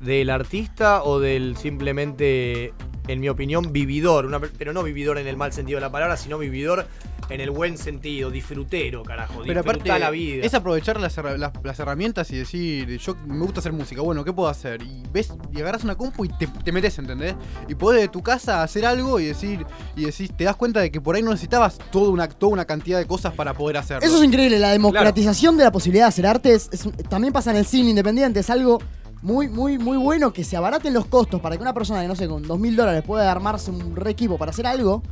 [0.00, 2.74] del artista o del simplemente,
[3.08, 4.26] en mi opinión, vividor.
[4.26, 6.86] Una pero no vividor en el mal sentido de la palabra, sino vividor
[7.28, 9.42] en el buen sentido, disfrutero, carajo.
[9.44, 10.44] Pero aparte, Disfruta la vida.
[10.44, 14.24] es aprovechar las, herra- las- las herramientas y decir, yo me gusta hacer música, bueno,
[14.24, 14.80] ¿qué puedo hacer?
[14.82, 17.34] Y ves, y agarras una compu y te, te metes, ¿entendés?
[17.68, 19.66] Y podés de tu casa hacer algo y decir,
[19.96, 22.64] y decís, te das cuenta de que por ahí no necesitabas toda una, toda una
[22.64, 24.06] cantidad de cosas para poder hacerlo.
[24.06, 26.70] Eso es increíble, la democratización de la posibilidad de hacer arte es-
[27.08, 28.78] también pasa en el cine independiente, es algo
[29.22, 32.16] muy, muy, muy bueno que se abaraten los costos para que una persona que, no
[32.16, 35.02] sé, con dos mil dólares pueda armarse un re equipo para hacer algo.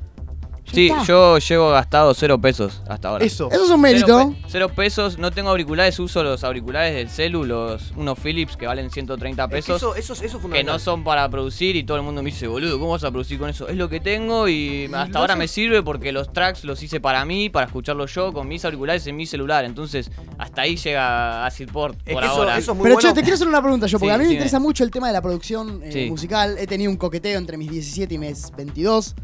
[0.73, 1.05] Sí, está.
[1.05, 3.25] yo llevo gastado cero pesos hasta ahora.
[3.25, 3.49] Eso.
[3.53, 4.31] Eso es un Cero, mérito.
[4.31, 8.67] pe- cero pesos, no tengo auriculares, uso los auriculares del celu, los, unos Philips que
[8.67, 9.77] valen 130 Es que pesos.
[9.77, 10.75] eso, eso, eso es que fundamental.
[10.75, 13.39] no son para producir y todo el mundo me dice, boludo, ¿cómo vas a producir
[13.39, 13.69] con eso?
[13.69, 16.99] Es lo que tengo y hasta ahora haces- me sirve porque los tracks los hice
[17.01, 19.65] para mí, para escucharlos yo con mis auriculares en mi celular.
[19.65, 22.59] Entonces, hasta ahí llega Acidport Es por que eso, ahora.
[22.59, 23.09] eso es muy Pero bueno.
[23.11, 24.65] che, te quiero hacer una pregunta yo, porque Sí, a mí me sí, interesa me-
[24.67, 26.11] mucho el tema de la producción eh, Sí.
[26.11, 26.57] musical.
[26.59, 29.15] He tenido un coqueteo entre mis 17 y mis 22,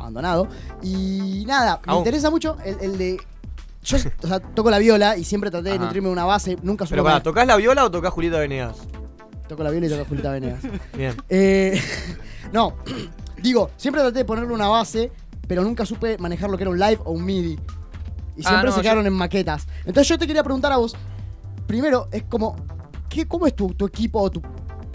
[0.00, 0.48] abandonado.
[0.82, 3.20] Y nada, me interesa mucho el, el de
[3.82, 5.84] yo o sea, toco la viola y siempre traté de Ajá.
[5.84, 8.76] nutrirme de una base, nunca supe Pero para, ¿tocás la viola o tocás Julieta Venegas?
[9.48, 10.60] Toco la viola y toco Julieta Venegas.
[10.96, 11.16] Bien.
[11.28, 11.80] Eh,
[12.52, 12.74] no,
[13.42, 15.10] digo, siempre traté de ponerle una base,
[15.48, 17.52] pero nunca supe manejar lo que era un live o un MIDI.
[18.36, 19.66] Y Ah, siempre no, se quedaron yo- en maquetas.
[19.80, 20.94] Entonces yo te quería preguntar a vos,
[21.66, 22.56] primero, es como,
[23.08, 24.42] ¿qué, ¿cómo es tu, tu equipo o tu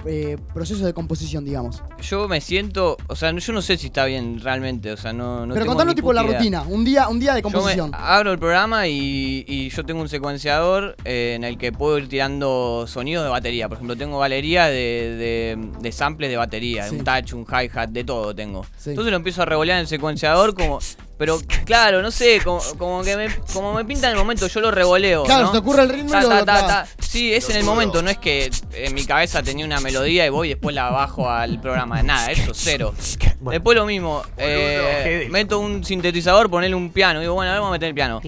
[0.05, 1.81] eh, proceso de composición, digamos?
[2.01, 5.45] Yo me siento, o sea, yo no sé si está bien realmente, o sea, no,
[5.45, 6.37] no pero tengo contanos tipo la idea.
[6.37, 7.91] rutina, un día, un día de Yo me composición.
[7.93, 12.07] abro el programa y, y yo tengo un secuenciador eh, en el que puedo ir
[12.07, 13.67] tirando sonidos de batería.
[13.67, 16.95] Por ejemplo, tengo galería de, de, de samples de batería, Sí.
[16.97, 18.65] un touch, un hi-hat, de todo tengo.
[18.77, 18.91] Sí.
[18.91, 20.79] Entonces lo empiezo a revolear en el secuenciador como...
[21.17, 24.59] Pero claro, no sé, como, como que me, como me pinta en el momento, yo
[24.59, 25.23] lo revoleo.
[25.23, 25.47] Claro, ¿no?
[25.47, 26.87] se te ocurre el ritmo Ta, lo.
[26.99, 30.29] Sí, es en el momento, no es que en mi cabeza tenía una melodía y
[30.29, 32.03] voy y después la bajo al programa.
[32.03, 32.93] Nada, eso, cero.
[33.39, 37.21] Después lo mismo, eh, meto un sintetizador, ponerle un piano.
[37.21, 38.21] Digo, bueno, a ver, vamos a meter el piano.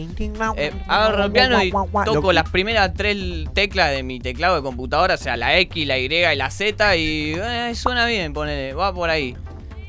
[0.56, 1.72] Eh, agarro el piano y
[2.06, 3.18] toco las primeras tres
[3.54, 6.96] teclas de mi teclado de computadora, o sea, la X, la Y y la Z,
[6.96, 9.36] y eh, suena bien, ponele, va por ahí.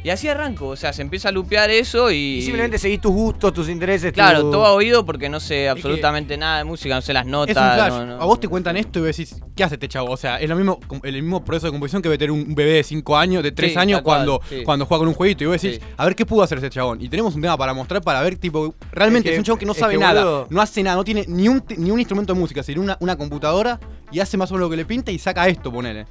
[0.04, 2.38] Y así arranco, o sea, se empieza a lupear eso y.
[2.38, 4.12] Y simplemente seguís tus gustos, tus intereses.
[4.12, 7.26] Claro, tu- todo a oído porque no sé absolutamente nada de música, no sé las
[7.26, 7.56] notas.
[7.56, 7.92] Es un flash.
[7.92, 10.10] no- no- A vos te cuentan esto y vos decís, ¿qué hace este chavo?
[10.12, 12.84] O sea, es lo mismo, el mismo proceso de composición que meter un bebé de
[12.84, 14.62] 5 años, de 3 Sí, años, cual, cuando, sí.
[14.64, 15.42] cuando juega con un jueguito.
[15.42, 15.86] Y vos decís, Sí.
[15.96, 17.02] a ver qué pudo hacer ese chabón.
[17.02, 19.74] Y tenemos un tema para mostrar, para ver, tipo, realmente Es un chabón que no
[19.74, 20.46] sabe que, nada, boludo.
[20.50, 23.16] no hace nada, no tiene ni un, ni un instrumento de música, sino una, una
[23.16, 23.80] computadora
[24.12, 26.06] y hace más o menos lo que le pinta y saca esto, ponele.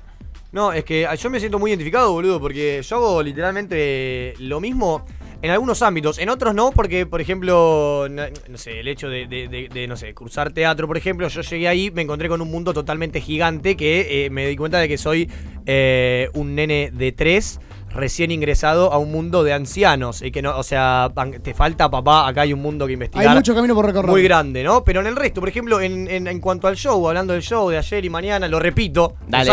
[0.58, 5.06] No, es que yo me siento muy identificado, boludo, porque yo hago literalmente lo mismo
[5.44, 9.86] en algunos ámbitos, en otros no, porque, por ejemplo, no, no sé, el hecho de,
[9.88, 13.22] no sé, cursar teatro, por ejemplo, yo llegué ahí, me encontré con un mundo totalmente
[13.22, 15.30] gigante que eh, me di cuenta de que soy
[15.68, 17.60] eh, un nene de tres
[17.98, 21.12] recién ingresado a un mundo de ancianos y que no, o sea,
[21.44, 23.28] te falta papá, acá hay un mundo que investigar.
[23.28, 24.10] Hay mucho camino por recorrer.
[24.10, 24.84] Muy grande, ¿no?
[24.84, 27.70] Pero en el resto, por ejemplo, en, en- en cuanto al show, hablando del show
[27.70, 29.46] de ayer y mañana, lo repito, Dale.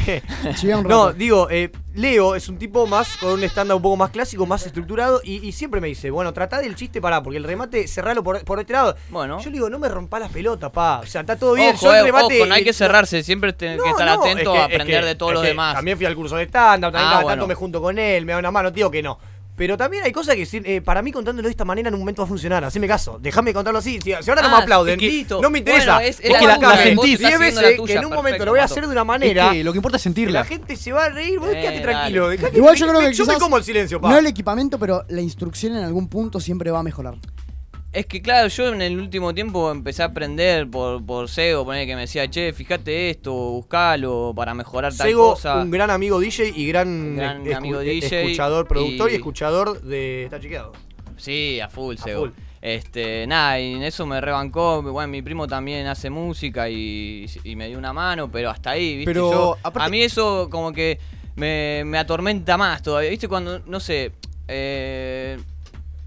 [0.06, 0.22] Eh,
[0.88, 4.46] no, digo, eh, Leo es un tipo más con un estándar un poco más clásico,
[4.46, 7.88] más estructurado y, y siempre me dice, bueno, tratá del chiste pará, porque el remate
[7.88, 8.94] cerralo por, por este lado.
[9.08, 9.40] Bueno.
[9.40, 11.00] Yo le digo, no me rompa las pelotas, pa.
[11.00, 11.74] O sea, está todo bien.
[11.74, 12.36] Ojo, yo el eh, remate.
[12.38, 14.50] ojo, no hay que eh, cerrarse, siempre tenés no, que estar no, atento es que-
[14.50, 15.74] a es aprender que- de todos es los demás.
[15.74, 17.32] También fui al curso de stand-up, también Ah, cada bueno.
[17.36, 19.18] tanto me junto con él, me da una mano, tío, que no.
[19.60, 22.22] Pero también hay cosas que eh, para mí contándolo de esta manera en un momento
[22.22, 22.64] va a funcionar.
[22.64, 23.98] Haceme caso, déjame contarlo así.
[24.02, 25.38] Si, si ahora no Ah, me aplauden, es que- listo.
[25.42, 25.96] no me interesa.
[25.96, 28.04] Bueno, es- es la la, la sentís estás 10 haciendo veces la tuya, que en
[28.06, 29.46] un momento perfecto, lo voy a hacer de una manera.
[29.48, 30.38] Es que lo que importa es sentirla.
[30.38, 31.82] la gente se va a reír, vos Eh, quédate dale.
[31.82, 32.28] tranquilo.
[32.30, 34.08] que- Igual yo creo que yo me como el silencio, pa.
[34.08, 37.16] No el equipamiento, pero la instrucción en algún punto siempre va a mejorar.
[37.92, 41.88] Es que claro, yo en el último tiempo empecé a aprender por, por Sego, poner
[41.88, 45.56] que me decía, che, fíjate esto, buscalo para mejorar tal Sego, cosa.
[45.56, 49.80] un gran amigo DJ y gran, Gran escu- amigo DJ escuchador, productor y, y- escuchador
[49.82, 50.72] de Está Chequeado.
[51.16, 52.20] Sí, a full, A Sego.
[52.20, 52.30] full.
[52.62, 54.82] Este, nada, y en eso me rebancó.
[54.82, 58.98] Bueno, mi primo también hace música y, y me dio una mano, pero hasta ahí,
[58.98, 59.10] ¿viste?
[59.10, 61.00] Pero, Yo- aparte- a mí eso como que
[61.34, 63.26] me, me atormenta más todavía, ¿viste?
[63.26, 64.12] Cuando, no sé,
[64.46, 65.38] eh,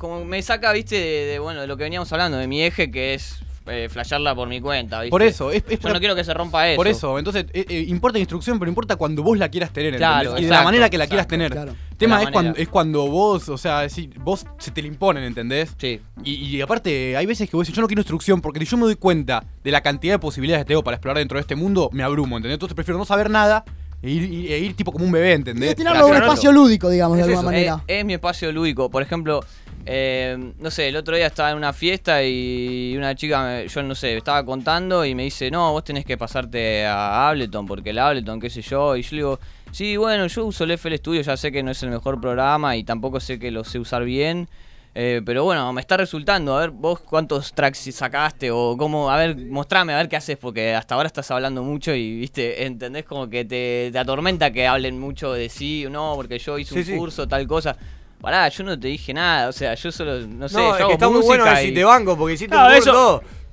[0.03, 0.95] como me saca, ¿viste?
[0.99, 4.35] De, de, bueno, de lo que veníamos hablando, de mi eje, que es eh, flashearla
[4.35, 5.11] por mi cuenta, ¿viste?
[5.11, 6.75] Por eso, es, es Yo no quiero que se rompa eso.
[6.75, 9.95] Por eso, entonces, eh, eh, importa la instrucción, pero importa cuando vos la quieras tener,
[9.95, 10.41] Claro, ¿entendés?
[10.41, 11.53] Y de la manera que la quieras tener.
[11.53, 11.71] claro.
[11.91, 14.89] El tema la es cuando, es cuando vos, o sea, si vos se te le
[14.89, 15.73] imponen, ¿entendés?
[15.77, 16.01] Sí.
[16.25, 18.75] Y, y aparte, hay veces que vos decís, yo no quiero instrucción, porque si yo
[18.75, 21.55] me doy cuenta de la cantidad de posibilidades que tengo para explorar dentro de este
[21.55, 22.55] mundo, me abrumo, ¿entendés?
[22.57, 23.63] Entonces prefiero no saber nada
[24.01, 25.69] e ir, y- e ir tipo como un bebé, Y ¿entendés?
[25.69, 27.83] destinarlo a un espacio lúdico, digamos, de alguna eso, Es, manera.
[27.87, 28.89] es mi espacio lúdico.
[28.89, 29.39] Por ejemplo,
[29.85, 33.83] eh, no sé, el otro día estaba en una fiesta y una chica, me- yo
[33.83, 37.89] no sé, estaba contando y me dice, no, vos tenés que pasarte a Ableton, porque
[37.91, 38.95] el Ableton, qué sé yo.
[38.95, 39.39] Y yo le digo,
[39.71, 42.75] sí, bueno, yo uso el FL Studio, ya sé que no es el mejor programa
[42.77, 44.47] y tampoco sé que lo sé usar bien.
[44.95, 46.55] eh, pero bueno, me está resultando.
[46.55, 49.09] A ver, vos cuántos tracks sacaste o cómo.
[49.09, 52.63] A ver, mostrame, a ver qué haces, porque hasta ahora estás hablando mucho y, viste,
[52.67, 56.59] entendés como que te, te atormenta que hablen mucho de sí o no, porque yo
[56.59, 56.95] hice Sí, un sí.
[56.95, 57.75] curso, tal cosa.
[58.23, 60.79] Pará, yo no te dije nada, o sea, yo solo, no sé, No, yo es
[60.79, 62.91] hago que está muy bueno y- te banco, porque hiciste Claro, un eso-.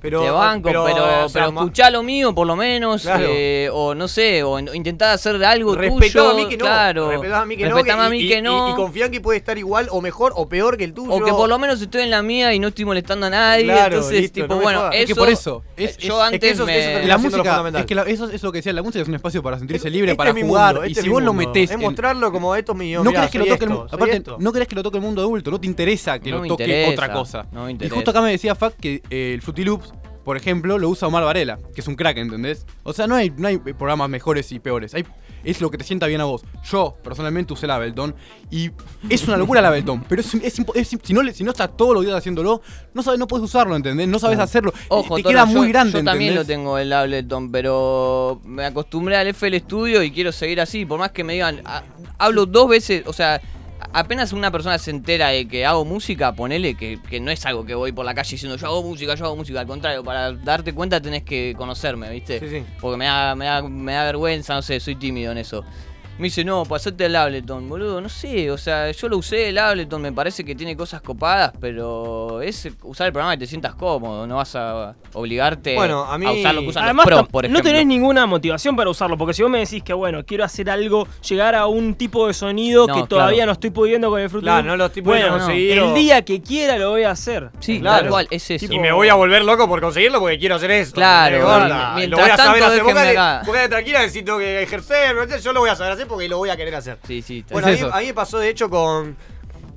[0.01, 3.25] Pero, te banco, pero, pero, o sea, ma- escuchá lo mío por lo menos, Claro.
[3.27, 6.65] eh, o no sé, o in- intentá hacer algo Respetá tuyo, a mí que no.
[6.65, 7.75] claro, Respetá a mí que no.
[7.75, 8.69] respetame que- a mí y, que y- no.
[8.71, 11.11] Y, confía en que puede estar igual o mejor o peor que el tuyo.
[11.13, 13.65] O que por lo menos estoy en la mía y no estoy molestando a nadie.
[13.65, 14.91] Claro, entonces, listo, tipo, no bueno, eso.
[14.91, 16.79] Es que por eso, es- eh, es- yo es antes que eso- me.
[16.99, 17.81] eso La música, fundamental.
[17.81, 19.89] es que la- eso es lo que decía, la música es un espacio para sentirse
[19.89, 20.73] libre, este para jugar.
[20.75, 23.03] mundo, y este si vos lo metés Es mostrarlo como esto es mío.
[23.03, 25.51] no querés que lo toque el, aparte, no querés que lo toque el mundo adulto,
[25.51, 27.45] no te interesa que lo toque otra cosa.
[27.79, 29.90] y justo acá me decía Fak que eh, el Fruity Loops
[30.23, 32.65] por ejemplo, lo usa Omar Varela, que es un crack, ¿entendés?
[32.83, 34.93] O sea, no hay, no hay programas mejores y peores.
[34.93, 35.05] Hay,
[35.43, 36.43] es lo que te sienta bien a vos.
[36.63, 38.13] Yo, personalmente, usé el Ableton
[38.51, 38.69] y
[39.09, 42.03] es una locura el Ableton, pero es, es si, no, si no estás todos los
[42.05, 42.61] días haciéndolo,
[42.93, 44.07] no sabes, no puedes usarlo, ¿entendés?
[44.07, 44.71] No sabes hacerlo.
[44.89, 49.15] Ojo, te queda yo- muy grande, Yo también lo tengo el Ableton, pero me acostumbré
[49.17, 50.85] al FL Studio y quiero seguir así.
[50.85, 51.83] Por más que me digan, "Ah,
[52.19, 53.41] hablo dos veces, o sea,
[53.93, 57.65] apenas una persona se entera de que hago música, ponele que, que no es algo
[57.65, 59.59] que voy por la calle diciendo yo hago música, yo hago música.
[59.59, 62.39] Al contrario, para darte cuenta tenés que conocerme, ¿viste?
[62.39, 62.65] Sí, sí.
[62.79, 65.63] Porque me da, me, da, me da vergüenza, no sé, soy tímido en eso.
[66.21, 69.57] Me dice, no, pasate el Ableton, boludo, no sé, o sea, yo lo usé el
[69.57, 73.73] Ableton, me parece que tiene cosas copadas, pero es usar el programa que te sientas
[73.73, 76.27] cómodo, no vas a obligarte Bueno, a mí.
[76.27, 79.33] a usar lo que usan Además, los pros, no tenés ninguna motivación para usarlo, porque
[79.33, 82.81] si vos me decís que, bueno, quiero hacer algo, llegar a un tipo de sonido
[82.85, 83.07] No, que claro.
[83.07, 85.93] todavía no estoy pudiendo con el Fruity Claro, no lo estoy bueno, pudiendo conseguir, El
[85.95, 87.49] día que quiera lo voy a hacer.
[87.61, 88.01] Sí, Claro.
[88.01, 88.71] tal cual, es eso.
[88.71, 90.93] Y me voy a volver loco por conseguirlo porque quiero hacer eso.
[90.93, 92.83] Claro, mientras lo voy a tanto, saber hacer.
[92.83, 93.41] Porque, acá.
[93.43, 96.57] porque tranquila, necesito que ejercer, yo lo voy a saber hacer porque lo voy a
[96.57, 96.97] querer hacer.
[97.07, 97.43] Sí, sí.
[97.51, 99.17] Bueno, a mí, a mí me pasó de hecho con.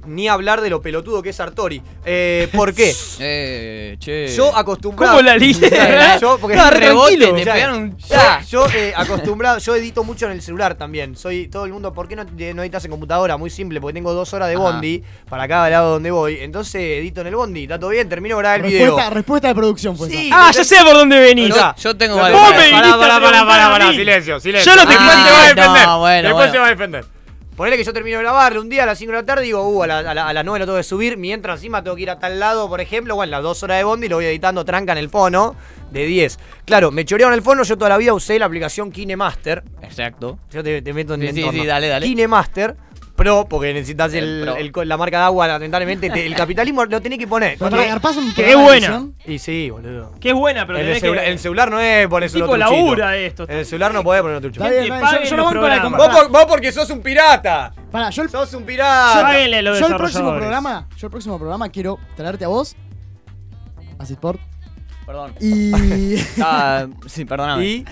[0.06, 1.81] Ni hablar de lo pelotudo que es Sartori.
[2.05, 2.94] Eh, ¿Por qué?
[3.20, 4.28] Eh, che.
[4.35, 5.16] Yo acostumbrado.
[5.16, 5.55] ¿Cómo la lié?
[6.20, 8.16] Yo, porque re Rebote, te Ya, pegaron un yo,
[8.48, 11.16] yo, eh, acostumbrado, yo edito mucho en el celular también.
[11.16, 13.36] Soy todo el mundo, ¿por qué no, no editas en computadora?
[13.36, 14.62] Muy simple, porque tengo dos horas de Ajá.
[14.64, 16.39] bondi para cada lado donde voy.
[16.40, 18.98] Entonces edito en el bondi, está todo bien, termino de grabar el video.
[19.10, 20.48] Respuesta, de producción Sí, esa.
[20.48, 21.48] Ah, ya sé por dónde venís.
[21.55, 22.31] Yo- Yo tengo No.
[22.31, 24.72] Vos me Pará, pará, pará, pará, silencio, silencio.
[24.72, 25.24] Yo no te Después cuento.
[25.28, 25.86] se va a Ah, defender.
[25.86, 26.52] no, bueno, Después bueno.
[26.52, 27.05] se va a defender.
[27.56, 29.47] Ponele que yo termino de grabar un día a las 5 de la tarde y
[29.47, 31.85] digo, uh, a, la- a la- a las 9 lo tengo que subir, mientras encima
[31.85, 34.16] tengo que ir a tal lado, por ejemplo, bueno, las 2 horas de bondi lo
[34.16, 35.55] voy editando tranca en el fono
[35.93, 36.39] de 10.
[36.64, 39.62] Claro, me chorearon el fono, yo toda la vida usé la aplicación KineMaster.
[39.82, 40.39] Exacto.
[40.51, 42.05] Yo te, te meto en Sí, el sí, sí, dale, dale.
[42.06, 42.74] KineMaster
[43.16, 46.11] Pro, porque necesitas El la marca de agua, lamentablemente.
[46.11, 47.57] te- el capitalismo lo tenés que poner.
[47.59, 49.07] Pero para Garpazo un programa de buena.
[49.24, 50.12] Y sí, boludo.
[50.20, 51.31] Que es buena, pero el, tenés celular, que...
[51.31, 52.77] el celular no es poner solo tipo truchito.
[52.77, 53.45] labura esto.
[53.49, 54.65] En el celular no podés poner truchito.
[54.65, 55.99] Está bien, te está bien, yo- paguen yo, lo los banco la programas.
[55.99, 57.73] Vos, compra- por- vos porque sos un pirata.
[57.93, 59.23] Pará, yo el, Sos un pirata.
[59.23, 60.41] Páguenle a los yo el próximo desarrolladores.
[60.61, 62.74] programa, yo el próximo programa quiero traerte a vos,
[63.99, 64.41] a Sport,
[65.07, 65.35] Perdón.
[65.41, 67.65] y, Ah, sí, perdóname.
[67.65, 67.85] Y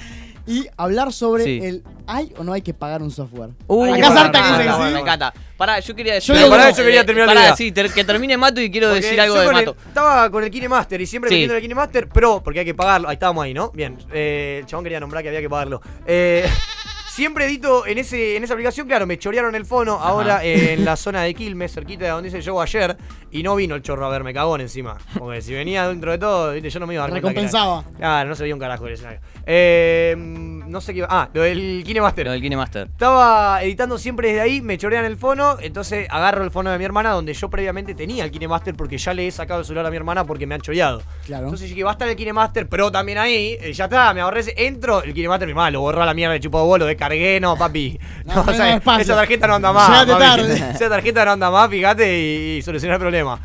[0.44, 1.60] y hablar sobre Sí.
[1.62, 1.84] el
[2.16, 3.50] ¿hay o no hay que pagar un software?
[3.66, 4.92] Uh, Acá me Sarta encanta, que dice que sí.
[4.94, 5.34] Me encanta.
[5.56, 6.34] Pará, yo quería decir.
[6.34, 6.76] Yo digo algo, que no.
[6.78, 7.56] Yo quería terminar la pará, idea.
[7.56, 9.76] sí, ter- que termine Mato y quiero Porque decir yo algo de con el- Mato.
[9.88, 11.34] estaba con el KineMaster y siempre Sí.
[11.34, 13.08] metiendo el KineMaster Pro, porque hay que pagarlo.
[13.08, 13.70] Ahí estábamos ahí, ¿no?
[13.70, 13.96] Bien.
[14.12, 15.80] Eh, el chabón quería nombrar que había que pagarlo.
[16.06, 16.48] Eh,
[17.08, 20.84] siempre edito en ese en esa aplicación, claro, me chorearon el fono ahora eh, en
[20.84, 22.96] la zona de Quilmes, cerquita de donde hice yo ayer,
[23.30, 24.96] y no vino el chorro a verme, cagón encima.
[25.18, 27.40] Porque si venía dentro de todo, viste, yo no me iba a dar cuenta que
[27.40, 27.84] era- Recompensaba.
[27.98, 29.20] Claro, no se veía un carajo el escenario.
[29.46, 31.08] Eh, no sé qué iba.
[31.10, 32.24] Ah, lo del KineMaster.
[32.26, 32.86] Lo del KineMaster.
[32.88, 36.84] Estaba editando siempre desde ahí, me chorean el fono, entonces agarro el fono de mi
[36.84, 39.90] hermana donde yo previamente tenía el KineMaster porque ya le he sacado el celular a
[39.90, 41.02] mi hermana porque me han choreado.
[41.26, 41.44] Claro.
[41.44, 44.40] Entonces dije, va a estar el KineMaster Pro también ahí, y ya está, me ahorré
[44.40, 46.86] ese, entro, el KineMaster mi hermana lo borró a la mierda, le chupó vos, lo
[46.86, 47.98] descargué, no, papi.
[48.24, 49.02] No, No, no, o sea, no, espacio.
[49.02, 49.88] esa tarjeta no anda más.
[49.88, 50.24] Llegaste papi.
[50.24, 50.70] tarde.
[50.74, 53.38] Esa tarjeta no anda más, fíjate, y, y solucioné el problema.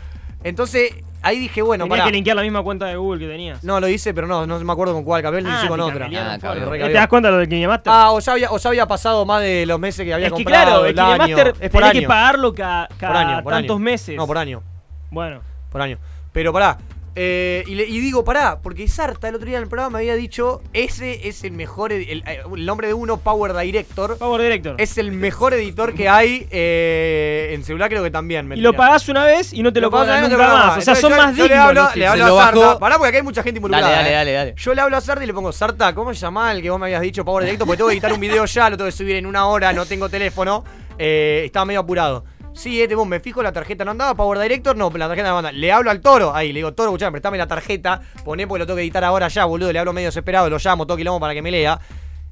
[0.43, 0.91] Entonces,
[1.27, 2.09] ahí dije, bueno, Tenías pará.
[2.09, 3.63] que linkear la misma cuenta de Google que tenías.
[3.63, 5.79] No, lo hice, pero no, no me acuerdo con cuál, capaz lo Ah, hice con
[5.79, 6.07] otra.
[6.13, 6.71] Ah, cabrón.
[6.79, 7.93] ¿Te das cuenta de lo del KineMaster?
[7.93, 10.33] Ah, o ya, había, o ya había pasado más de los meses que había es
[10.33, 10.81] que comprado.
[10.81, 10.95] claro, el.
[10.95, 11.99] KineMaster Es por tenés año.
[12.01, 13.83] que pagarlo cada, por cada año, por tantos año.
[13.83, 14.15] meses.
[14.15, 14.61] No, por año.
[15.11, 15.39] Bueno.
[15.71, 15.97] Por año.
[16.31, 16.77] Pero pará.
[17.19, 19.99] Eh, y, le- y digo, pará, porque Sarta el otro día en el programa me
[20.03, 24.17] había dicho, ese es el mejor, el, eh, el nombre de uno, Power Director.
[24.17, 24.75] Power Director.
[24.77, 28.47] Es el mejor editor que hay eh, en celular, creo que también.
[28.47, 30.33] me y lo pagás una vez y no te lo, una vez, nunca no te
[30.33, 30.49] lo más.
[30.49, 31.49] cobran O sea, Entonces son yo- más yo dignos.
[31.49, 32.79] Le hablo, le a lo Sarta.
[32.79, 33.89] Pará, porque acá hay mucha gente involucrada.
[33.89, 34.15] Dale, dale, eh.
[34.15, 34.53] dale, dale.
[34.57, 36.79] Yo le hablo a Sarta y le pongo, Sarta, ¿cómo se llama el que vos
[36.79, 37.65] me habías dicho Power Director?
[37.65, 39.85] Porque tengo que editar un video ya, lo tengo que subir en una hora, no
[39.85, 40.63] tengo teléfono.
[40.99, 42.25] Eh, estaba medio apurado.
[42.57, 45.37] Sí, este, vos me fijo, la tarjeta no andaba, Power Director, no, la tarjeta no
[45.37, 45.51] andaba.
[45.51, 48.65] Le hablo al toro, ahí, le digo, toro, escuchame, prestame la tarjeta, poné porque lo
[48.65, 51.35] tengo que editar ahora ya, boludo, le hablo medio desesperado, lo llamo, todo quilombo para
[51.35, 51.79] que me lea.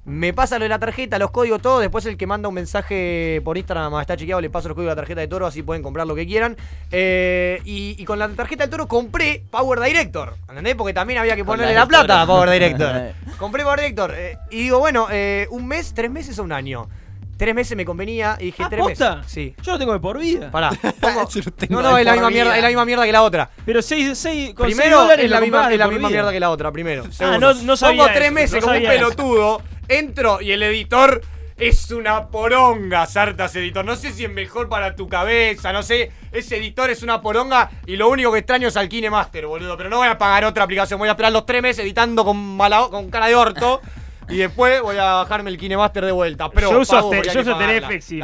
[0.06, 1.80] Me pasa lo de la tarjeta, los códigos, todo.
[1.80, 4.92] Después el que manda un mensaje por Instagram a está chequeado, le paso los códigos
[4.92, 6.56] de la tarjeta de toro, así pueden comprar lo que quieran.
[6.92, 10.36] Eh, y, y con la tarjeta de toro compré Power Director.
[10.48, 10.76] ¿Entendés?
[10.76, 12.28] Porque también había que ponerle la plata a.
[12.28, 13.14] Power Director.
[13.40, 14.14] compré Power Director.
[14.16, 16.88] eh, y digo, bueno, eh, un mes, tres meses o un año.
[17.38, 19.16] Tres meses me convenía y dije, ¿Ah, tres posta?
[19.18, 19.32] meses.
[19.32, 19.56] Sí.
[19.62, 20.50] Yo lo tengo de por vida.
[20.52, 20.70] Pará.
[21.02, 22.44] pongo- Yo lo tengo no, no, de es la por misma vida.
[22.44, 23.50] mierda, es la misma mierda que la otra.
[23.66, 25.94] Pero seis, seis, con seis Primero dólares es la lo misma, comprabas es la por
[25.94, 26.16] misma vida.
[26.18, 27.04] mierda que la otra, primero.
[27.06, 27.54] Ah, Segundo.
[27.54, 29.04] no, no sabía Pongo tres eso, meses no como un sabía eso.
[29.10, 31.22] pelotudo, entro y el editor
[31.58, 33.84] es una poronga, Sartas editor.
[33.86, 36.12] No sé si es mejor para tu cabeza, no sé.
[36.32, 39.76] Ese editor es una poronga y lo único que extraño es al KineMaster, boludo.
[39.78, 42.38] Pero no voy a pagar otra aplicación, voy a esperar los tres meses editando con,
[42.58, 43.82] mala, con cara de orto.
[44.30, 46.50] Y después voy a bajarme el KineMaster de vuelta.
[46.50, 47.76] Pero Yo uso yo pagarla.
[47.76, 48.20] Effects y-.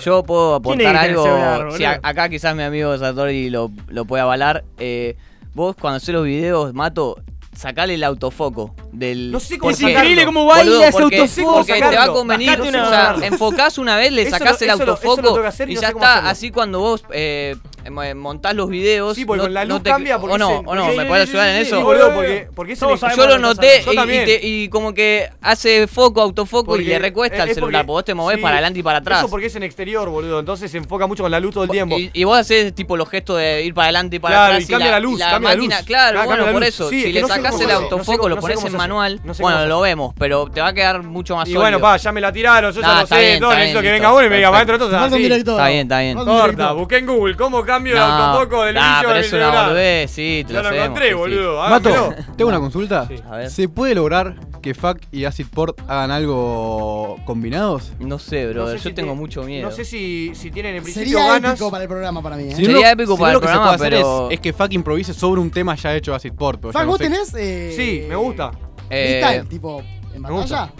[0.00, 1.76] Yo puedo ¿Quién aportar celular, algo.
[1.76, 4.64] Si a- acá quizás mi amigo Satori lo, lo puede avalar.
[4.78, 5.16] eh,
[5.54, 7.16] vos cuando haces los videos, Mato,
[7.56, 9.32] sacale el autofoco del.
[9.32, 9.96] No sé cómo sacarlo.
[9.98, 11.54] increíble cómo baila Boludo, ese porque- autofoco.
[11.56, 12.60] Porque te va a convenir.
[12.60, 12.88] Una- o
[13.18, 15.88] sea, enfocás una vez, le sacás el eso lo- eso lo autofoco y no ya
[15.88, 16.28] está.
[16.28, 17.56] Así cuando vos eh,
[17.90, 19.14] montás los videos.
[19.16, 20.18] Sí, porque no- con la no luz te- cambia.
[20.18, 21.82] Porque O no, o no, ¿me puedes ayudar en Sí, eso?
[21.82, 24.24] boludo, porque, porque me- sabemos Yo lo noté Yo y, y también.
[24.24, 27.82] te- y como que hace foco, autofoco y le recuesta es- el celular.
[27.82, 29.18] porque- Porque vos te movés sí, para adelante y para atrás.
[29.20, 30.40] Eso porque es en exterior, boludo.
[30.40, 31.98] Entonces se enfoca mucho con la luz todo el tiempo.
[31.98, 34.68] Y, y vos haces tipo los gestos de ir para adelante y para Claro, atrás.
[34.68, 35.86] y cambia la luz, cambia la máquina, luz.
[35.86, 36.88] Claro, Claro, bueno, cambia la por eso.
[36.90, 39.20] Sí, es si le no sacás el no autofoco, lo no pones en manual.
[39.24, 42.12] No bueno, lo vemos, pero te va a quedar mucho más Y bueno, pa, ya
[42.12, 44.50] me la tiraron, yo ya lo está sé, necesito que venga uno y me diga,
[44.50, 44.96] maestro, entonces.
[44.96, 46.18] Está bien, está bien.
[46.18, 46.74] Director.
[46.76, 50.44] busqué en Google cómo cambio No, autofoco del nah, inicio pero es una boludez, sí,
[50.46, 51.14] te lo lo sabemos, encontré, sí, sí.
[51.18, 51.68] boludo.
[51.68, 52.34] Mato, hágamelo.
[52.36, 53.08] tengo una consulta.
[53.30, 53.50] A ver.
[53.50, 57.92] ¿Se puede lograr que FAC y Acid Port hagan algo combinados?
[58.00, 59.68] No sé, bro, No sé yo si tengo te- mucho miedo.
[59.68, 61.52] No sé si, si tienen en principio Sería ganas.
[61.52, 62.54] épico para el programa para mí, ¿eh?
[62.56, 64.40] Si Sería épico si para el lo que se programa, puede hacer pero- es, es
[64.40, 66.72] que FAC improvise sobre un tema ya hecho de Acid Port.
[66.72, 67.04] Fac, vos sé.
[67.04, 67.34] tenés.
[67.36, 68.50] Eh, Sí, me gusta.
[68.90, 69.82] Eh, freestyle, tipo,
[70.14, 70.72] en batalla.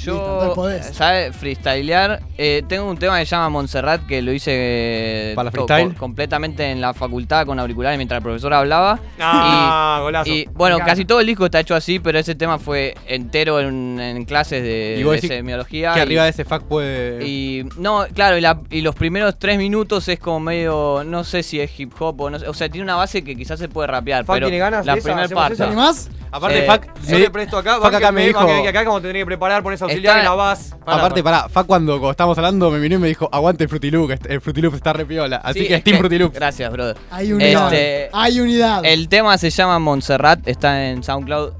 [0.00, 0.54] Yo.
[0.92, 1.34] ¿sabes?
[1.36, 2.20] Freestylear.
[2.36, 5.92] Eh, tengo un tema que se llama Montserrat que lo hice eh, ¿Para freestyle?
[5.94, 8.98] co- completamente en la facultad con auriculares mientras el profesor hablaba.
[9.20, 10.30] Ah, golazo.
[10.30, 13.98] Y bueno, casi todo el disco está hecho así, pero ese tema fue entero en,
[14.00, 15.92] en clases de, Y vos de semiología.
[15.94, 17.26] Que y- arriba de ese FAC puede.
[17.26, 21.42] y no, claro, y, la- y los primeros tres minutos es como medio, no sé
[21.42, 23.68] si es hip hop o no sé, o sea, tiene una base que quizás se
[23.68, 25.54] puede rapear, Fac pero tiene ganas la esa, primera parte.
[25.54, 25.64] esa.
[25.64, 26.10] ¿Te animás?
[26.30, 26.90] Aparte, Eh, FAC.
[27.06, 28.44] Yo le presto acá, Fac acá me dijo.
[28.44, 30.76] que acá como te tenés que preparar, pones auxiliar Está- y la vas.
[30.86, 33.90] Aparte, pará, FAC cuando, cuando estábamos hablando me miró y me dijo: Aguante el Fruity
[33.90, 35.36] Loop, este- el Fruity Loop está re piola.
[35.36, 36.34] Así Sí, que es Steam Fruity Loop.
[36.34, 36.96] Gracias, brother.
[37.10, 37.72] Hay unidad.
[37.72, 38.84] Este, Hay unidad.
[38.84, 41.52] el tema se llama Montserrat, está en SoundCloud.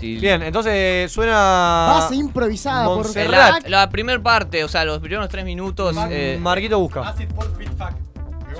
[0.00, 1.94] Bien, entonces suena.
[1.98, 3.62] Base improvisada por Montserrat.
[3.62, 5.96] La, la primera parte, o sea, los primeros tres minutos.
[6.10, 7.08] eh, Marquito busca.
[7.08, 7.28] Acid
[7.78, 7.94] FAC.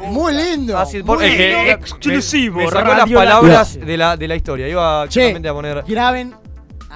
[0.07, 0.79] Muy lindo.
[0.79, 1.71] Acid muy lindo.
[1.71, 4.69] Exclusivo, Me, me sacó las La palabras de la, de la historia.
[4.69, 5.37] Iba Che.
[5.47, 5.85] a poner.
[5.87, 6.35] Graben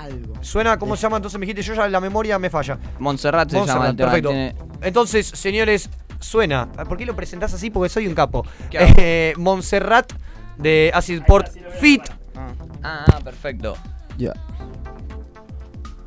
[0.03, 0.35] algo.
[0.41, 1.17] Suena, ¿cómo se llama?
[1.17, 2.79] Entonces me dijiste, yo ya la memoria me falla.
[2.99, 4.09] Montserrat se llama Montserrat, el tema.
[4.11, 4.29] perfecto.
[4.31, 6.69] tiene- Entonces, señores, suena.
[6.73, 7.71] ¿Por qué lo presentás así?
[7.71, 8.45] Porque soy un capo.
[8.71, 8.95] ¿Qué hago?
[8.99, 10.13] Eh, Montserrat
[10.57, 11.49] de Acid Port
[11.81, 12.03] Fit.
[12.83, 13.77] Ah, ah, perfecto.
[14.17, 14.33] Ya.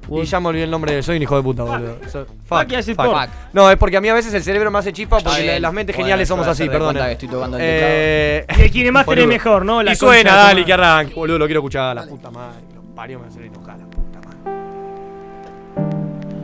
[0.09, 1.03] Y ya me olvidé el nombre de.
[1.03, 1.97] Soy un hijo de puta, boludo.
[2.11, 3.29] So- Fuck y Acid Port.
[3.53, 5.51] No, es porque a mí a veces el cerebro me hace chispa Está porque la-
[5.53, 5.61] bien.
[5.61, 6.93] las mentes Bueno, geniales yo somos voy a así, hacer de perdón.
[6.93, 9.23] cuenta que estoy tocando el Eh, Y el Kinemaster boludo.
[9.23, 9.81] es mejor, ¿no?
[9.83, 10.65] La y concha suena, de tu dale, madre.
[10.65, 11.95] que arranque, boludo, lo quiero escuchar.
[11.95, 12.59] La puta madre,
[13.01, 14.37] parió, me hace enojar, la puta madre.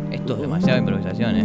[0.10, 1.44] Esto es demasiada improvisación, eh.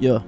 [0.00, 0.22] Yo.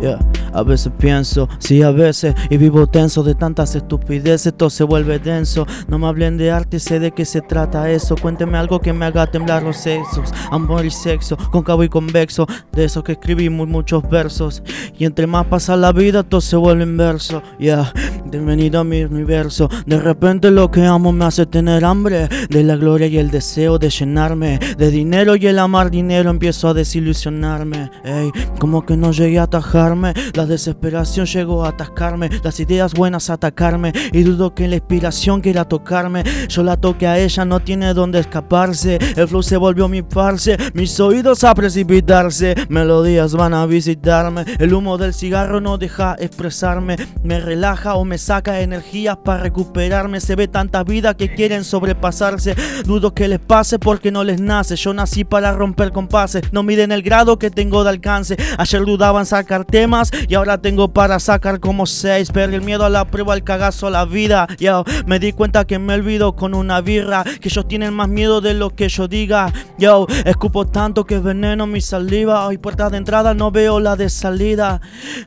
[0.00, 0.37] Yeah.
[0.52, 5.18] A veces pienso, sí, a veces, y vivo tenso de tantas estupideces, todo se vuelve
[5.18, 5.66] denso.
[5.88, 8.16] No me hablen de arte, sé de qué se trata eso.
[8.16, 12.84] Cuénteme algo que me haga temblar los sexos, amor y sexo, cóncavo y convexo, de
[12.84, 14.62] eso que escribimos muchos versos.
[14.98, 17.42] Y entre más pasa la vida, todo se vuelve inverso.
[17.58, 17.92] Yeah,
[18.26, 19.68] bienvenido a mi universo.
[19.86, 23.78] De repente lo que amo me hace tener hambre de la gloria y el deseo
[23.78, 27.90] de llenarme de dinero y el amar dinero empiezo a desilusionarme.
[28.04, 33.28] Ey, como que no llegué a atajarme, la desesperación llegó a atascarme, las ideas buenas
[33.28, 36.22] a atacarme y dudo que la inspiración quiera tocarme.
[36.48, 39.00] Yo la toque a ella, no tiene dónde escaparse.
[39.16, 42.54] El flow se volvió mi farse, mis oídos a precipitarse.
[42.68, 46.94] Melodías van a visitarme, el humo del cigarro no deja expresarme.
[47.24, 50.20] Me relaja o me saca energías para recuperarme.
[50.20, 52.54] Se ve tanta vida que quieren sobrepasarse.
[52.84, 54.76] Dudo que les pase porque no les nace.
[54.76, 58.36] Yo nací para romper compases, no miden el grado que tengo de alcance.
[58.56, 62.30] Ayer dudaban sacar temas y ahora tengo para sacar como seis.
[62.30, 64.46] Perdí el miedo a la prueba, el cagazo a la vida.
[64.58, 67.24] Yo me di cuenta que me olvido con una birra.
[67.24, 69.52] Que ellos tienen más miedo de lo que yo diga.
[69.78, 72.46] Yo escupo tanto que veneno mi saliva.
[72.46, 74.82] Hoy puerta de entrada no veo la de salida.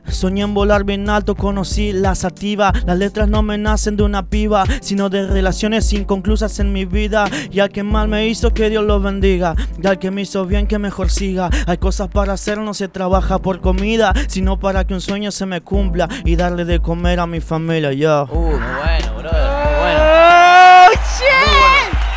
[0.06, 2.72] Soñé en volar bien alto, conocí la sativa.
[2.86, 7.28] Las letras no me nacen de una piba, sino de relaciones inconclusas en mi vida.
[7.50, 9.56] Y al que mal me hizo, que Dios lo bendiga.
[9.82, 11.50] Y al que me hizo bien, que mejor siga.
[11.66, 15.46] Hay cosas para hacer, no se trabaja por comida, sino para que un sueño se
[15.46, 17.92] me cumpla y darle de comer a mi familia.
[17.92, 18.26] Yo.
[18.30, 19.42] Uh, muy bueno, brother.
[19.42, 20.02] Muy bueno.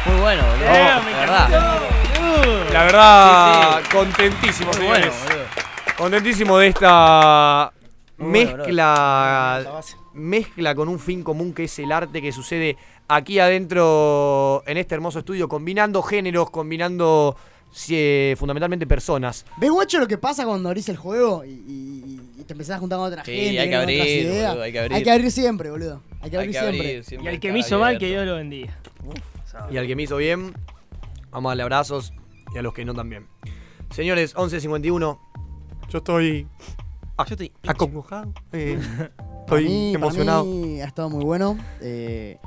[0.06, 0.66] Muy bueno, boludo.
[0.66, 1.48] Yeah, de me verdad.
[1.48, 2.74] encantó.
[2.74, 5.48] La verdad, Sí, contentísimo, Muy bueno, señores.
[5.98, 7.72] Contentísimo de esta
[8.18, 9.82] Muy bueno, mezcla
[10.14, 12.78] mezcla con un fin común que es el arte que sucede
[13.08, 17.36] aquí adentro en este hermoso estudio, combinando géneros, combinando
[17.90, 19.46] eh, fundamentalmente personas.
[19.58, 22.04] ¿Ves, guacho, lo que pasa cuando abrís el juego y
[22.46, 23.60] te empezás a juntar con otra Sí, gente?
[23.60, 24.50] hay que abrir, ideas?
[24.50, 24.94] boludo, hay que abrir.
[24.98, 26.02] Hay que abrir siempre, boludo.
[26.22, 26.80] Hay que Hay abrir que siempre.
[26.80, 28.78] abrir, siempre Y al que me hizo mal, que Dios lo bendiga.
[29.72, 30.54] Y al que me hizo bien,
[31.32, 32.14] Vamos a darle abrazos
[32.54, 33.28] y a los que no también.
[33.90, 35.20] Señores, 11.51.
[35.90, 36.48] Yo estoy.
[37.18, 38.34] Ah, yo estoy acongojado.
[38.54, 38.80] eh,
[39.18, 40.46] Para estoy mí- para emocionado.
[40.46, 41.58] mí ha estado muy bueno.
[41.82, 42.38] Eh,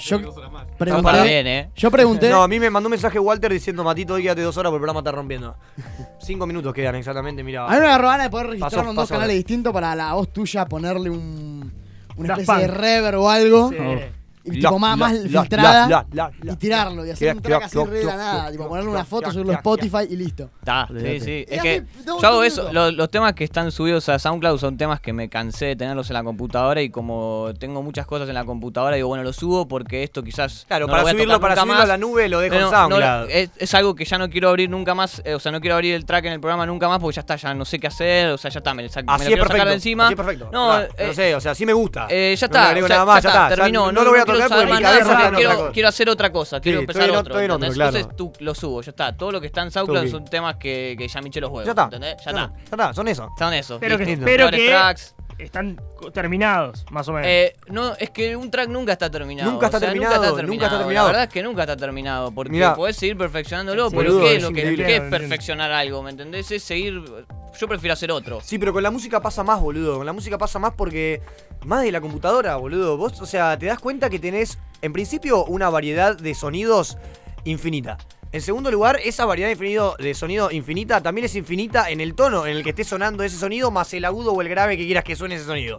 [0.00, 1.70] yo Está pregunté, para bien, ¿eh?
[1.74, 2.28] yo pregunté.
[2.28, 4.76] No, a mí me mandó un mensaje Walter diciendo, Matito, hoy quédate dos horas porque
[4.76, 5.56] el programa está rompiendo.
[6.20, 7.66] Cinco minutos quedan exactamente, mira.
[7.66, 10.32] A mí me agarró ganas de poder registrarlo en dos canales distintos para la voz
[10.32, 11.72] tuya ponerle un,
[12.16, 13.70] una especie de reverb o algo.
[13.70, 13.76] Sí.
[14.44, 15.88] Y La, tipo más, la, más la, filtrada.
[15.88, 17.06] la, la, la, y tirarlo.
[17.06, 18.50] Y hacer un track así re de la nada.
[18.50, 19.56] Tipo ponerle una foto, subirlo a.
[19.56, 20.50] Spotify y listo.
[20.58, 22.72] Está, sí, Es que yo hago eso.
[22.72, 26.10] Los, los temas que están subidos a SoundCloud son temas que me cansé de tenerlos
[26.10, 29.68] en la computadora y como tengo muchas cosas en la computadora, digo, bueno, lo subo
[29.68, 30.64] porque esto quizás.
[30.66, 31.84] Claro, no para lo voy a subirlo, tocar para subirlo más.
[31.84, 33.30] a la nube lo dejo en no, SoundCloud.
[33.30, 35.22] es, es algo que ya no quiero abrir nunca más.
[35.24, 37.20] eh, o sea, no quiero abrir el track en el programa nunca más porque ya
[37.20, 38.30] está, ya no sé qué hacer.
[38.32, 39.68] O sea, ya está, me, sac- me lo Así es quiero sacar perfecto.
[39.68, 40.04] de encima.
[40.06, 40.48] Así es perfecto.
[40.52, 42.06] No, eh, sé, o sea, sí me gusta.
[42.10, 43.48] eh, ya No le está, agrego o sea, nada más, ya está.
[43.50, 43.92] Terminó.
[43.92, 45.10] no lo voy a quiero saber mi nada, cabeza
[45.88, 47.20] hacer otra cosa, quiero Sí, empezar otro.
[47.20, 47.74] otro- estoy en otro, ¿entendés?
[47.76, 47.96] claro.
[47.96, 49.16] Entonces tú lo subo, ya está.
[49.16, 51.64] Todo lo que está en SoundCloud son temas que, que ya me eché los huevos.
[51.66, 51.84] Ya está.
[51.84, 52.16] ¿entendés?
[52.18, 52.42] Ya, Ya está.
[52.44, 53.28] está, ya está, son eso.
[53.38, 53.78] Son eso.
[53.80, 55.14] Pero que, pero que tracks.
[55.38, 55.80] Están
[56.12, 57.26] terminados, más o menos.
[57.28, 59.50] Eh, no, es que un track nunca está terminado.
[59.50, 60.66] Nunca está o sea, terminado, nunca está nunca terminado.
[60.66, 61.06] está terminado.
[61.06, 62.32] La verdad es que nunca está terminado.
[62.32, 62.74] Porque Mirá.
[62.74, 66.02] podés seguir perfeccionándolo, Sí, pero boludo, ¿qué es lo que qué es perfeccionar algo?
[66.02, 66.50] ¿Me entendés?
[66.50, 67.02] Es seguir.
[67.58, 68.40] Yo prefiero hacer otro.
[68.42, 69.98] Sí, pero con la música pasa más, boludo.
[69.98, 71.20] Con la música pasa más porque.
[71.64, 72.96] Más de la computadora, boludo.
[72.96, 76.98] Vos, o sea, te das cuenta que tenés, en principio, una variedad de sonidos
[77.44, 77.98] infinita.
[78.32, 82.56] En segundo lugar, esa variedad de, sonido infinita también es infinita en el tono en
[82.56, 85.14] el que esté sonando ese sonido, más el agudo o el grave que quieras que
[85.16, 85.76] suene ese sonido.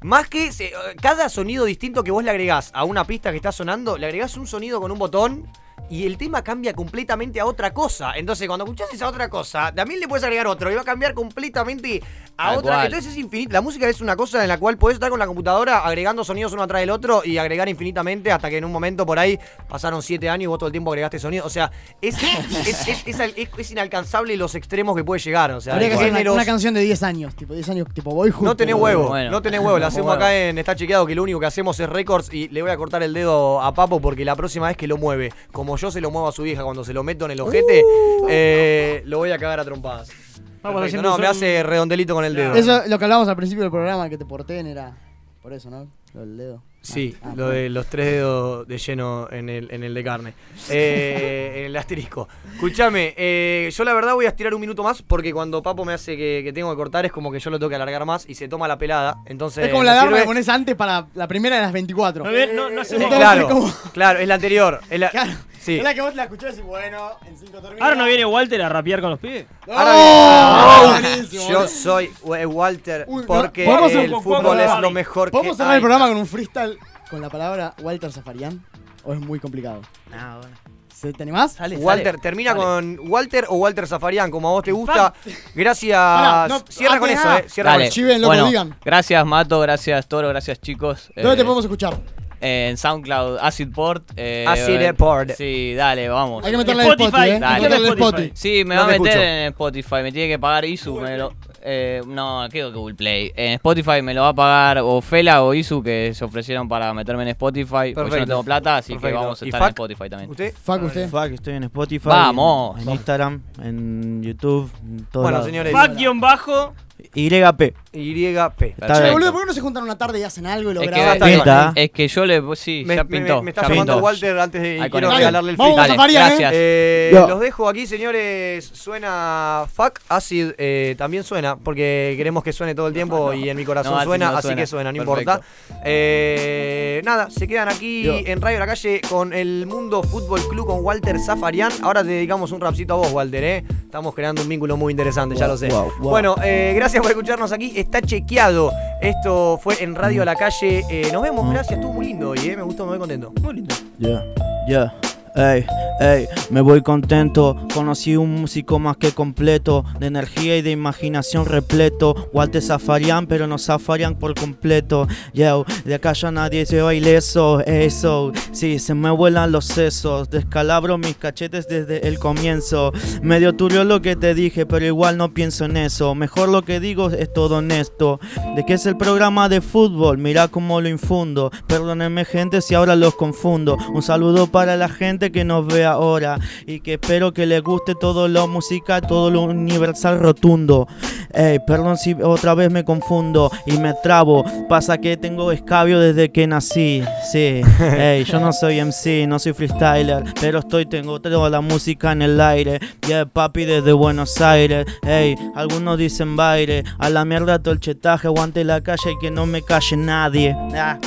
[0.00, 3.52] Más que se- cada sonido distinto que vos le agregás a una pista que está
[3.52, 5.46] sonando, le agregás un sonido con un botón
[5.90, 8.12] y el tema cambia completamente a otra cosa.
[8.16, 11.12] Entonces, cuando escuchás esa otra cosa, también le puedes agregar otro y va a cambiar
[11.14, 12.02] completamente
[12.36, 12.74] a otra.
[12.74, 12.86] cual.
[12.86, 13.52] Entonces es infinito.
[13.52, 16.52] La música es una cosa en la cual podés estar con la computadora agregando sonidos
[16.52, 19.38] uno atrás del otro y agregar infinitamente hasta que en un momento por ahí
[19.68, 21.44] pasaron siete años y vos todo el tiempo agregaste sonido.
[21.46, 21.70] O sea,
[22.00, 25.50] es, es, es- es al- es- es inalcanzable los extremos que puede llegar.
[25.52, 27.34] O sea, Habría que hacer una, canción de 10 años.
[27.36, 28.44] Tipo 10 años, tipo voy justo.
[28.44, 29.30] no tenés huevo, Bueno.
[29.30, 29.78] no tenés huevo.
[29.78, 32.62] La hacemos acá en Está Chequeado, que lo único que hacemos es récords y le
[32.62, 35.32] voy a cortar el dedo a Papo porque la próxima vez que lo mueve,
[35.64, 37.82] como yo se lo muevo a su vieja cuando se lo meto en el ojete,
[38.28, 40.08] eh, lo voy a cagar a trompadas.
[40.08, 40.78] Perfecto.
[40.84, 42.54] haciendo No, me hace redondelito con el dedo.
[42.54, 44.94] Eso, lo que hablábamos al principio del programa, que te porten era.
[45.42, 45.88] Por eso, ¿no?
[46.12, 46.62] Lo del dedo.
[46.84, 50.34] Sí, Ah, lo de los tres dedos de lleno en el, en el de carne.
[50.68, 52.28] Eh, en el asterisco.
[52.54, 55.94] Escúchame, eh, yo la verdad voy a estirar un minuto más porque cuando Papo me
[55.94, 58.26] hace que, que tengo que cortar es como que yo lo tengo que alargar más
[58.28, 59.16] y se toma la pelada.
[59.26, 62.22] Entonces, Es como la alarma sirve- que pones antes para la primera de las 24.
[62.24, 64.80] No, no, no Entonces, Claro, como- claro, es la anterior.
[64.90, 65.32] Es la, Claro.
[65.58, 65.78] sí.
[65.78, 67.82] Es la que vos la escuchás y bueno, en 5 termina.
[67.84, 69.46] Ahora no viene Walter a rapear con los pibes.
[69.66, 70.88] Ahora ¡Oh!
[71.00, 75.28] Buenísimo, Yo soy eh, Walter Uy, no, porque ¿podemos hacer el fútbol es lo mejor
[75.28, 76.73] que ¿Podemos cerrar el programa con un freestyle
[77.10, 78.64] con la palabra Walter Zafarian?
[79.04, 79.82] ¿O es muy complicado?
[80.10, 80.56] No, bueno.
[80.94, 81.56] ¿Se- ¿Te animás?
[81.78, 85.12] Walter, termina con Walter o Walter Zafarian, como a vos te gusta.
[85.54, 86.48] Gracias.
[86.48, 87.44] No, Cierra con eso, eh.
[87.48, 87.84] Cierra Dale.
[87.84, 87.94] con eso.
[87.94, 88.76] Chiven, loco, bueno, digan.
[88.84, 91.10] gracias Mato, gracias Toro, gracias chicos.
[91.16, 91.98] ¿Dónde Eh, te podemos escuchar?
[92.40, 94.04] En SoundCloud, Acid Port.
[94.16, 95.30] eh, Acid eh, Port.
[95.36, 96.44] Sí, dale, vamos.
[96.44, 97.40] Hay que meterle el Spotify, Spotify, ¿eh?
[97.40, 97.54] dale.
[97.54, 98.32] Hay que meterle Spotify.
[98.34, 99.28] Sí, me No va a te meter escucho.
[99.28, 101.00] en Spotify, me tiene que pagar Isu.
[101.00, 101.32] me lo-
[101.64, 103.32] eh, no, creo que Google Play.
[103.34, 106.92] En Spotify me lo va a pagar o Fela o Isu que se ofrecieron para
[106.92, 107.92] meterme en Spotify.
[107.94, 109.70] Porque yo no tengo plata, así que vamos a ¿Y estar en Fuck?
[109.80, 110.30] Spotify también.
[110.30, 110.54] ¿Usted?
[110.54, 111.08] Fuck usted.
[111.08, 112.08] Fuck, estoy en Spotify.
[112.08, 112.80] Vamos.
[112.82, 115.46] En Instagram, en YouTube, en todo Bueno, lado.
[115.46, 115.72] señores.
[115.72, 116.74] Fuck-bajo.
[117.14, 117.74] YP.
[117.92, 118.62] YP.
[118.62, 120.82] Está Che, boludo, ¿por qué no se juntan una tarde y hacen algo y lo
[120.82, 121.18] Es graban?
[121.18, 121.72] que, Pinta.
[121.76, 122.42] es que yo le.
[122.56, 123.42] Sí, Me, ya me- pintó.
[123.42, 124.04] me está ya llamando pintó.
[124.04, 124.68] Walter antes de.
[124.68, 125.16] Hay y quiero conexión.
[125.18, 126.52] regalarle el Vamos Zafarian, gracias.
[126.54, 127.28] Eh, Yo.
[127.28, 128.64] los dejo aquí, señores.
[128.72, 130.52] Suena Fuck Acid.
[130.58, 133.98] eh, también suena, porque queremos que suene todo el tiempo y en mi corazón No,
[133.98, 134.60] Acid suena, no así suena.
[134.62, 135.20] que suena, no Perfecto.
[135.32, 135.46] importa.
[135.84, 138.14] Eh, nada, se quedan aquí Yo.
[138.24, 141.70] en Radio La Calle con el Mundo Fútbol Club con Walter Zafarian.
[141.82, 143.64] Ahora te dedicamos un rapcito a vos, Walter, ¿eh?
[143.84, 145.68] Estamos creando un vínculo muy interesante, ya lo sé.
[145.68, 146.10] Wow, wow.
[146.10, 147.72] Bueno, eh, gracias por escucharnos aquí.
[147.76, 148.72] Está chequeado.
[149.00, 150.84] Esto fue en Radio La Calle.
[150.90, 151.78] Eh, nos vemos, gracias.
[151.78, 152.56] Estuvo muy lindo hoy, ¿eh?
[152.56, 153.32] Me gustó, me voy contento.
[153.42, 153.74] Muy lindo.
[153.98, 154.24] Ya,
[154.68, 154.94] ya.
[155.36, 155.66] Ey,
[155.98, 157.56] ey, me voy contento.
[157.74, 162.30] Conocí un músico más que completo, de energía y de imaginación repleto.
[162.32, 165.08] Walter Zafarian, pero no Zafarian por completo.
[165.32, 167.58] Yo, de acá ya nadie se va ileso.
[167.66, 170.30] Eso, sí, se me vuelan los sesos.
[170.30, 172.92] Descalabro mis cachetes desde el comienzo.
[173.20, 176.14] Medio turbio lo que te dije, pero igual no pienso en eso.
[176.14, 178.20] Mejor lo que digo es todo honesto.
[178.54, 181.50] De que es el programa de fútbol, mira cómo lo infundo.
[181.66, 183.76] Perdónenme, gente, si ahora los confundo.
[183.92, 187.94] Un saludo para la gente que nos ve ahora y que espero que les guste
[187.94, 190.86] todo lo música todo lo universal rotundo.
[191.32, 194.44] Ey, perdón si otra vez me confundo y me trabo.
[194.68, 197.02] Pasa que tengo escabio desde que nací.
[197.30, 202.12] Sí, Ey, yo no soy MC, no soy freestyler, pero estoy, tengo toda la música
[202.12, 202.78] en el aire.
[203.06, 204.86] Yeah, papi desde Buenos Aires.
[205.02, 209.30] Ey, algunos dicen baile, a la mierda todo el chetaje, aguante la calle y que
[209.30, 210.56] no me calle nadie.
[210.76, 210.98] Ah,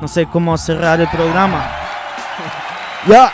[0.00, 1.70] no sé cómo cerrar el programa.
[3.08, 3.32] Ya.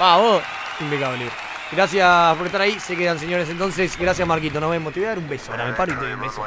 [0.00, 0.42] Vamos.
[0.80, 1.30] Impecable.
[1.72, 2.80] Gracias por estar ahí.
[2.80, 3.50] Se quedan, señores.
[3.50, 4.58] Entonces, gracias, Marquito.
[4.58, 4.94] Nos vemos.
[4.94, 5.52] Te voy a dar un beso.
[5.52, 6.42] Ahora me paro y te doy un beso.